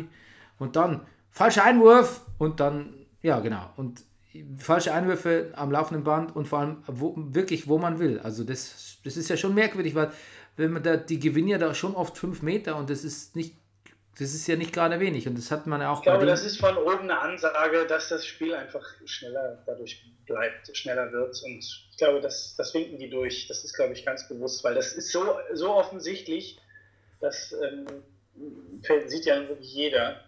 Und 0.60 0.76
dann 0.76 1.02
falscher 1.30 1.64
Einwurf 1.66 2.22
und 2.38 2.60
dann, 2.60 2.94
ja, 3.22 3.40
genau. 3.42 3.70
Und 3.76 4.04
falsche 4.58 4.94
Einwürfe 4.94 5.52
am 5.56 5.72
laufenden 5.72 6.04
Band 6.04 6.36
und 6.36 6.48
vor 6.48 6.60
allem 6.60 6.78
wo, 6.88 7.14
wirklich, 7.16 7.68
wo 7.68 7.78
man 7.78 8.00
will. 8.00 8.20
Also 8.20 8.44
das, 8.44 8.98
das 9.04 9.18
ist 9.18 9.30
ja 9.30 9.38
schon 9.38 9.54
merkwürdig, 9.54 9.94
weil 9.94 10.12
wenn 10.56 10.72
man 10.72 10.84
da, 10.84 10.98
die 10.98 11.20
gewinnen 11.20 11.50
ja 11.50 11.58
da 11.58 11.74
schon 11.74 11.96
oft 11.96 12.18
fünf 12.18 12.42
Meter 12.42 12.78
und 12.78 12.90
das 12.90 13.04
ist 13.04 13.36
nicht, 13.36 13.56
das 14.20 14.34
ist 14.34 14.48
ja 14.48 14.56
nicht 14.56 14.74
gerade 14.74 15.00
wenig. 15.00 15.28
Und 15.28 15.38
das 15.38 15.50
hat 15.50 15.66
man 15.66 15.82
ja 15.82 15.92
auch 15.92 16.00
Ich 16.00 16.04
glaube, 16.04 16.26
das 16.26 16.44
ist 16.44 16.60
von 16.60 16.78
oben 16.78 17.02
eine 17.10 17.20
Ansage, 17.20 17.86
dass 17.88 18.10
das 18.10 18.26
Spiel 18.26 18.54
einfach 18.54 18.86
schneller 19.06 19.64
dadurch 19.66 20.06
bleibt, 20.26 20.76
schneller 20.78 21.12
wird. 21.12 21.42
Und 21.44 21.60
ich 21.60 21.98
glaube, 21.98 22.22
das, 22.22 22.56
das 22.56 22.74
winken 22.74 23.00
die 23.00 23.10
durch. 23.10 23.48
Das 23.48 23.64
ist, 23.64 23.74
glaube 23.74 23.94
ich, 23.94 24.06
ganz 24.06 24.28
bewusst, 24.28 24.64
weil 24.64 24.76
das 24.76 24.94
ist 24.94 25.12
so, 25.12 25.26
so 25.54 25.74
offensichtlich, 25.74 26.60
das 27.22 27.56
ähm, 27.64 27.88
sieht 29.08 29.26
ja 29.26 29.48
wirklich 29.48 29.74
jeder. 29.74 30.22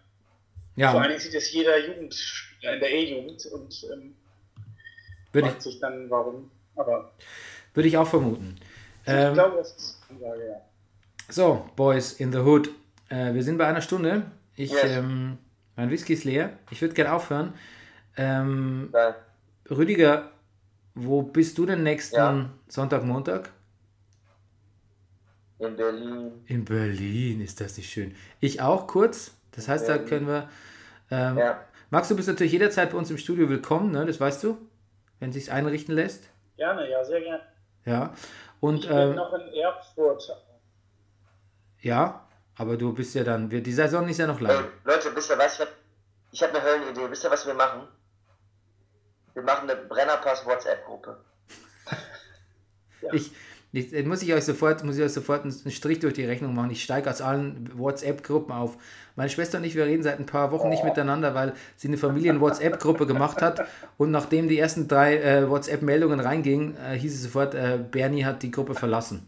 Vor 0.78 0.86
allen 0.86 0.96
ja, 1.04 1.08
Dingen 1.08 1.20
sieht 1.20 1.36
es 1.36 1.52
jeder 1.54 1.78
Jugendspieler 1.78 2.74
in 2.74 2.80
der 2.80 2.92
E-Jugend 2.92 3.46
und 3.46 3.88
ähm, 3.94 4.16
fragt 5.32 5.62
sich 5.62 5.80
dann, 5.80 6.10
warum. 6.10 6.52
Aber 6.76 7.14
würde 7.74 7.88
ich 7.88 7.98
auch 7.98 8.08
vermuten. 8.08 8.58
ich 9.04 9.14
Ähm, 9.14 9.34
glaube, 9.34 9.58
das 9.58 9.76
ist 9.76 10.02
eine 10.10 10.20
Ansage, 10.20 10.48
ja. 10.48 10.62
So, 11.30 11.70
Boys 11.76 12.14
in 12.14 12.32
the 12.32 12.40
Hood. 12.40 12.70
Äh, 13.10 13.34
wir 13.34 13.44
sind 13.44 13.58
bei 13.58 13.68
einer 13.68 13.82
Stunde. 13.82 14.24
Ich, 14.56 14.72
Yes. 14.72 14.84
ähm, 14.86 15.38
mein 15.76 15.90
Whisky 15.90 16.14
ist 16.14 16.24
leer. 16.24 16.58
Ich 16.72 16.82
würde 16.82 16.94
gerne 16.94 17.14
aufhören. 17.14 17.54
Ähm, 18.18 18.90
Nein. 18.92 19.14
Rüdiger, 19.70 20.32
wo 20.94 21.22
bist 21.22 21.58
du 21.58 21.66
denn 21.66 21.84
nächsten 21.84 22.16
Ja. 22.16 22.50
Sonntag, 22.68 23.04
Montag? 23.04 23.50
In 25.60 25.76
Berlin. 25.76 26.32
In 26.46 26.66
Berlin, 26.66 27.42
ist 27.42 27.62
das 27.62 27.78
nicht 27.78 27.90
schön. 27.92 28.16
Ich 28.40 28.62
auch 28.62 28.88
kurz. 28.88 29.36
Das 29.52 29.68
heißt, 29.68 29.88
da 29.88 29.98
können 29.98 30.28
wir. 30.28 30.50
Ähm, 31.12 31.38
Ja. 31.38 31.62
Max, 31.92 32.08
du 32.10 32.16
bist 32.16 32.28
natürlich 32.28 32.52
jederzeit 32.52 32.92
bei 32.92 32.98
uns 32.98 33.10
im 33.12 33.18
Studio 33.18 33.48
willkommen, 33.48 33.92
ne? 33.92 34.06
das 34.06 34.20
weißt 34.20 34.44
du, 34.44 34.58
wenn 35.20 35.30
es 35.30 35.36
sich 35.36 35.52
einrichten 35.52 35.94
lässt. 35.96 36.30
Gerne, 36.58 36.90
ja, 36.90 37.04
sehr 37.06 37.22
gerne. 37.22 37.44
Ja. 37.86 38.14
Und 38.60 38.84
Ich 38.84 38.88
bin 38.90 38.98
ähm, 38.98 39.16
noch 39.16 39.32
in 39.34 39.54
Erfurt. 39.54 40.24
ja, 41.82 42.25
aber 42.58 42.78
du 42.78 42.94
bist 42.94 43.14
ja 43.16 43.24
dann. 43.24 43.50
Die 43.50 43.72
Saison 43.72 44.08
ist 44.08 44.18
ja 44.18 44.28
noch 44.28 44.40
Ey, 44.40 44.48
lang. 44.48 44.66
Leute, 44.84 45.16
wisst 45.16 45.30
ihr 45.30 45.38
was? 45.38 45.54
Ich 45.54 45.62
habe 45.62 45.72
ich 46.32 46.44
hab 46.44 46.50
eine 46.54 46.64
Höllenidee. 46.64 47.10
Wisst 47.10 47.24
ihr, 47.24 47.32
was 47.32 47.46
wir 47.46 47.54
machen? 47.54 47.88
Wir 49.34 49.44
machen 49.44 49.70
eine 49.70 49.80
Brennerpass-WhatsApp-Gruppe. 49.82 51.18
Ich, 53.12 53.32
ich, 53.72 54.06
muss 54.06 54.22
ich 54.22 54.34
euch 54.34 54.46
sofort, 54.46 54.84
muss 54.84 54.98
ich 54.98 55.04
euch 55.04 55.14
sofort 55.14 55.44
einen 55.44 55.54
einen 55.54 55.72
Strich 55.72 56.00
durch 56.00 56.14
die 56.14 56.26
Rechnung 56.26 56.56
machen. 56.56 56.72
Ich 56.72 56.82
steige 56.84 57.10
aus 57.10 57.22
allen 57.22 57.78
WhatsApp-Gruppen 57.78 58.54
auf. 58.54 58.78
Meine 59.16 59.30
Schwester 59.30 59.58
und 59.58 59.66
ich, 59.66 59.76
wir 59.76 59.86
reden 59.86 60.04
seit 60.04 60.18
ein 60.18 60.26
paar 60.26 60.52
Wochen 60.52 60.70
nicht 60.70 60.84
miteinander, 60.86 61.36
weil 61.36 61.54
sie 61.76 61.90
eine 61.90 61.98
Familien-WhatsApp-Gruppe 61.98 63.06
gemacht 63.06 63.42
hat. 63.42 63.68
Und 63.98 64.12
nachdem 64.12 64.48
die 64.48 64.58
ersten 64.58 64.88
drei 64.88 65.18
äh, 65.18 65.50
WhatsApp-Meldungen 65.50 66.22
reingingen, 66.22 66.78
äh, 66.78 66.98
hieß 66.98 67.14
es 67.14 67.24
sofort, 67.24 67.54
äh, 67.54 67.78
Bernie 67.78 68.24
hat 68.24 68.42
die 68.44 68.52
Gruppe 68.52 68.76
verlassen. 68.76 69.28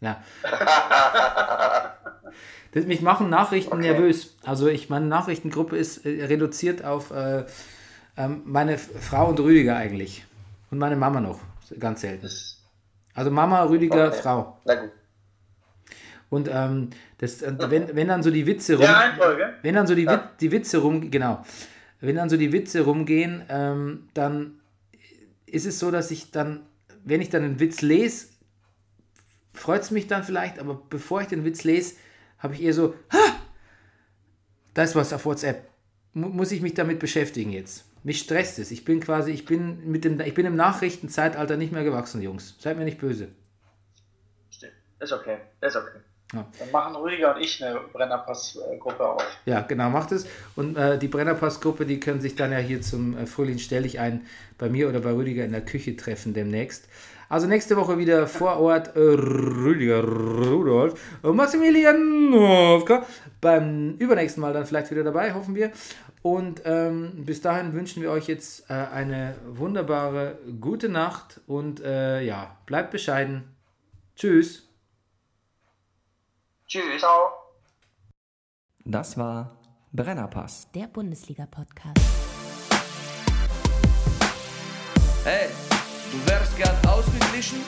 Ja. 0.00 0.22
Das, 2.72 2.86
mich 2.86 3.02
machen 3.02 3.30
Nachrichten 3.30 3.74
Okay. 3.74 3.92
nervös. 3.92 4.36
Also 4.42 4.66
ich 4.68 4.88
meine 4.88 5.06
Nachrichtengruppe 5.06 5.76
ist 5.76 6.04
äh, 6.06 6.24
reduziert 6.24 6.84
auf 6.84 7.10
äh, 7.10 7.44
ähm, 8.16 8.42
meine 8.44 8.78
Frau 8.78 9.28
und 9.28 9.40
Rüdiger 9.40 9.76
eigentlich. 9.76 10.24
Und 10.70 10.78
meine 10.78 10.96
Mama 10.96 11.20
noch, 11.20 11.40
ganz 11.78 12.00
selten. 12.00 12.28
Also 13.14 13.30
Mama, 13.30 13.62
Rüdiger, 13.64 14.08
Okay. 14.08 14.18
Frau. 14.22 14.58
Na 14.64 14.74
gut. 14.76 14.90
Und 16.30 16.48
ähm, 16.50 16.88
das, 17.18 17.42
äh, 17.42 17.52
wenn, 17.68 17.94
wenn 17.94 18.08
dann 18.08 18.22
so 18.22 18.30
die 18.30 18.46
Witze 18.46 18.76
rum, 18.76 18.88
wenn 19.60 19.74
dann 19.74 19.86
so 19.86 19.94
die, 19.94 20.04
Ja. 20.04 20.30
Die 20.40 20.50
Witze 20.50 20.78
rum, 20.78 21.10
genau, 21.10 21.44
wenn 22.00 22.16
dann 22.16 22.30
so 22.30 22.38
die 22.38 22.52
Witze 22.52 22.80
rumgehen, 22.86 23.42
ähm, 23.50 24.08
dann 24.14 24.60
ist 25.44 25.66
es 25.66 25.78
so, 25.78 25.90
dass 25.90 26.10
ich 26.10 26.30
dann, 26.30 26.62
wenn 27.04 27.20
ich 27.20 27.28
dann 27.28 27.44
einen 27.44 27.60
Witz 27.60 27.82
lese, 27.82 28.28
freut 29.52 29.82
es 29.82 29.90
mich 29.90 30.06
dann 30.06 30.24
vielleicht, 30.24 30.58
aber 30.58 30.80
bevor 30.88 31.20
ich 31.20 31.26
den 31.28 31.44
Witz 31.44 31.64
lese, 31.64 31.96
habe 32.42 32.54
ich 32.54 32.62
eher 32.62 32.74
so, 32.74 32.94
ha, 33.12 33.36
da 34.74 34.82
ist 34.82 34.96
was 34.96 35.12
auf 35.12 35.24
WhatsApp. 35.24 35.68
Mu 36.12 36.28
muss 36.28 36.52
ich 36.52 36.60
mich 36.60 36.74
damit 36.74 36.98
beschäftigen 36.98 37.52
jetzt? 37.52 37.84
Mich 38.04 38.18
stresst 38.18 38.58
es. 38.58 38.70
Ich 38.70 38.84
bin 38.84 39.00
quasi, 39.00 39.30
ich 39.30 39.44
bin 39.44 39.88
mit 39.90 40.04
dem, 40.04 40.20
ich 40.20 40.34
bin 40.34 40.44
im 40.44 40.56
Nachrichtenzeitalter 40.56 41.56
nicht 41.56 41.72
mehr 41.72 41.84
gewachsen, 41.84 42.20
Jungs. 42.20 42.56
Seid 42.58 42.76
mir 42.76 42.84
nicht 42.84 42.98
böse. 42.98 43.28
Stimmt. 44.50 44.72
Ist 44.98 45.12
okay. 45.12 45.38
Ist 45.60 45.76
okay. 45.76 46.00
Dann 46.32 46.70
machen 46.72 46.96
Rüdiger 46.96 47.34
und 47.34 47.42
ich 47.42 47.62
eine 47.62 47.78
Brennerpass-Gruppe 47.92 49.06
auf. 49.06 49.22
Ja, 49.44 49.60
genau, 49.60 49.90
macht 49.90 50.12
es. 50.12 50.26
Und 50.56 50.76
äh, 50.78 50.98
die 50.98 51.08
Brennerpass-Gruppe, 51.08 51.84
die 51.84 52.00
können 52.00 52.22
sich 52.22 52.34
dann 52.36 52.52
ja 52.52 52.58
hier 52.58 52.80
zum 52.80 53.18
äh, 53.18 53.26
Frühling 53.26 53.58
stell 53.58 53.84
ich 53.84 54.00
ein 54.00 54.26
bei 54.56 54.70
mir 54.70 54.88
oder 54.88 55.00
bei 55.00 55.12
Rüdiger 55.12 55.44
in 55.44 55.52
der 55.52 55.60
Küche 55.60 55.94
treffen 55.94 56.32
demnächst. 56.32 56.88
Also 57.32 57.46
nächste 57.46 57.78
Woche 57.78 57.96
wieder 57.96 58.26
vor 58.26 58.60
Ort 58.60 58.94
äh, 58.94 59.00
Rüdiger 59.00 60.04
Rudolf 60.04 61.00
und 61.22 61.34
Maximilian 61.34 62.28
Nowka. 62.28 63.06
Beim 63.40 63.94
übernächsten 63.94 64.42
Mal 64.42 64.52
dann 64.52 64.66
vielleicht 64.66 64.90
wieder 64.90 65.02
dabei, 65.02 65.32
hoffen 65.32 65.54
wir. 65.54 65.72
Und 66.20 66.60
ähm, 66.66 67.24
bis 67.24 67.40
dahin 67.40 67.72
wünschen 67.72 68.02
wir 68.02 68.10
euch 68.10 68.28
jetzt 68.28 68.68
äh, 68.68 68.74
eine 68.74 69.34
wunderbare 69.46 70.40
gute 70.60 70.90
Nacht 70.90 71.40
und 71.46 71.80
äh, 71.80 72.20
ja, 72.20 72.58
bleibt 72.66 72.90
bescheiden. 72.90 73.44
Tschüss. 74.14 74.68
Tschüss. 76.68 77.00
Ciao. 77.00 77.30
Das 78.84 79.16
war 79.16 79.56
Brennerpass. 79.90 80.70
Der 80.74 80.86
Bundesliga-Podcast. 80.86 81.98
Hey, 85.24 85.48
du 86.12 86.30
wärst 86.30 86.54
gern 86.58 86.76
ausgeglichen? 87.32 87.60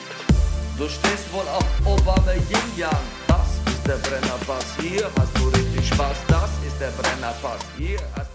Du 0.77 0.87
stehst 0.89 1.31
wohl 1.33 1.47
auf 1.47 1.65
Obama 1.85 2.33
Yin 2.33 2.77
Yang. 2.77 2.91
Das 3.27 3.73
ist 3.73 3.87
der 3.87 3.95
Brennerpass. 3.95 4.65
Hier 4.79 5.09
hast 5.17 5.37
du 5.37 5.47
richtig 5.49 5.87
Spaß. 5.87 6.17
Das 6.27 6.49
ist 6.65 6.79
der 6.79 6.91
Brennerpass. 6.91 7.61
Hier 7.77 7.99
hast 8.15 8.29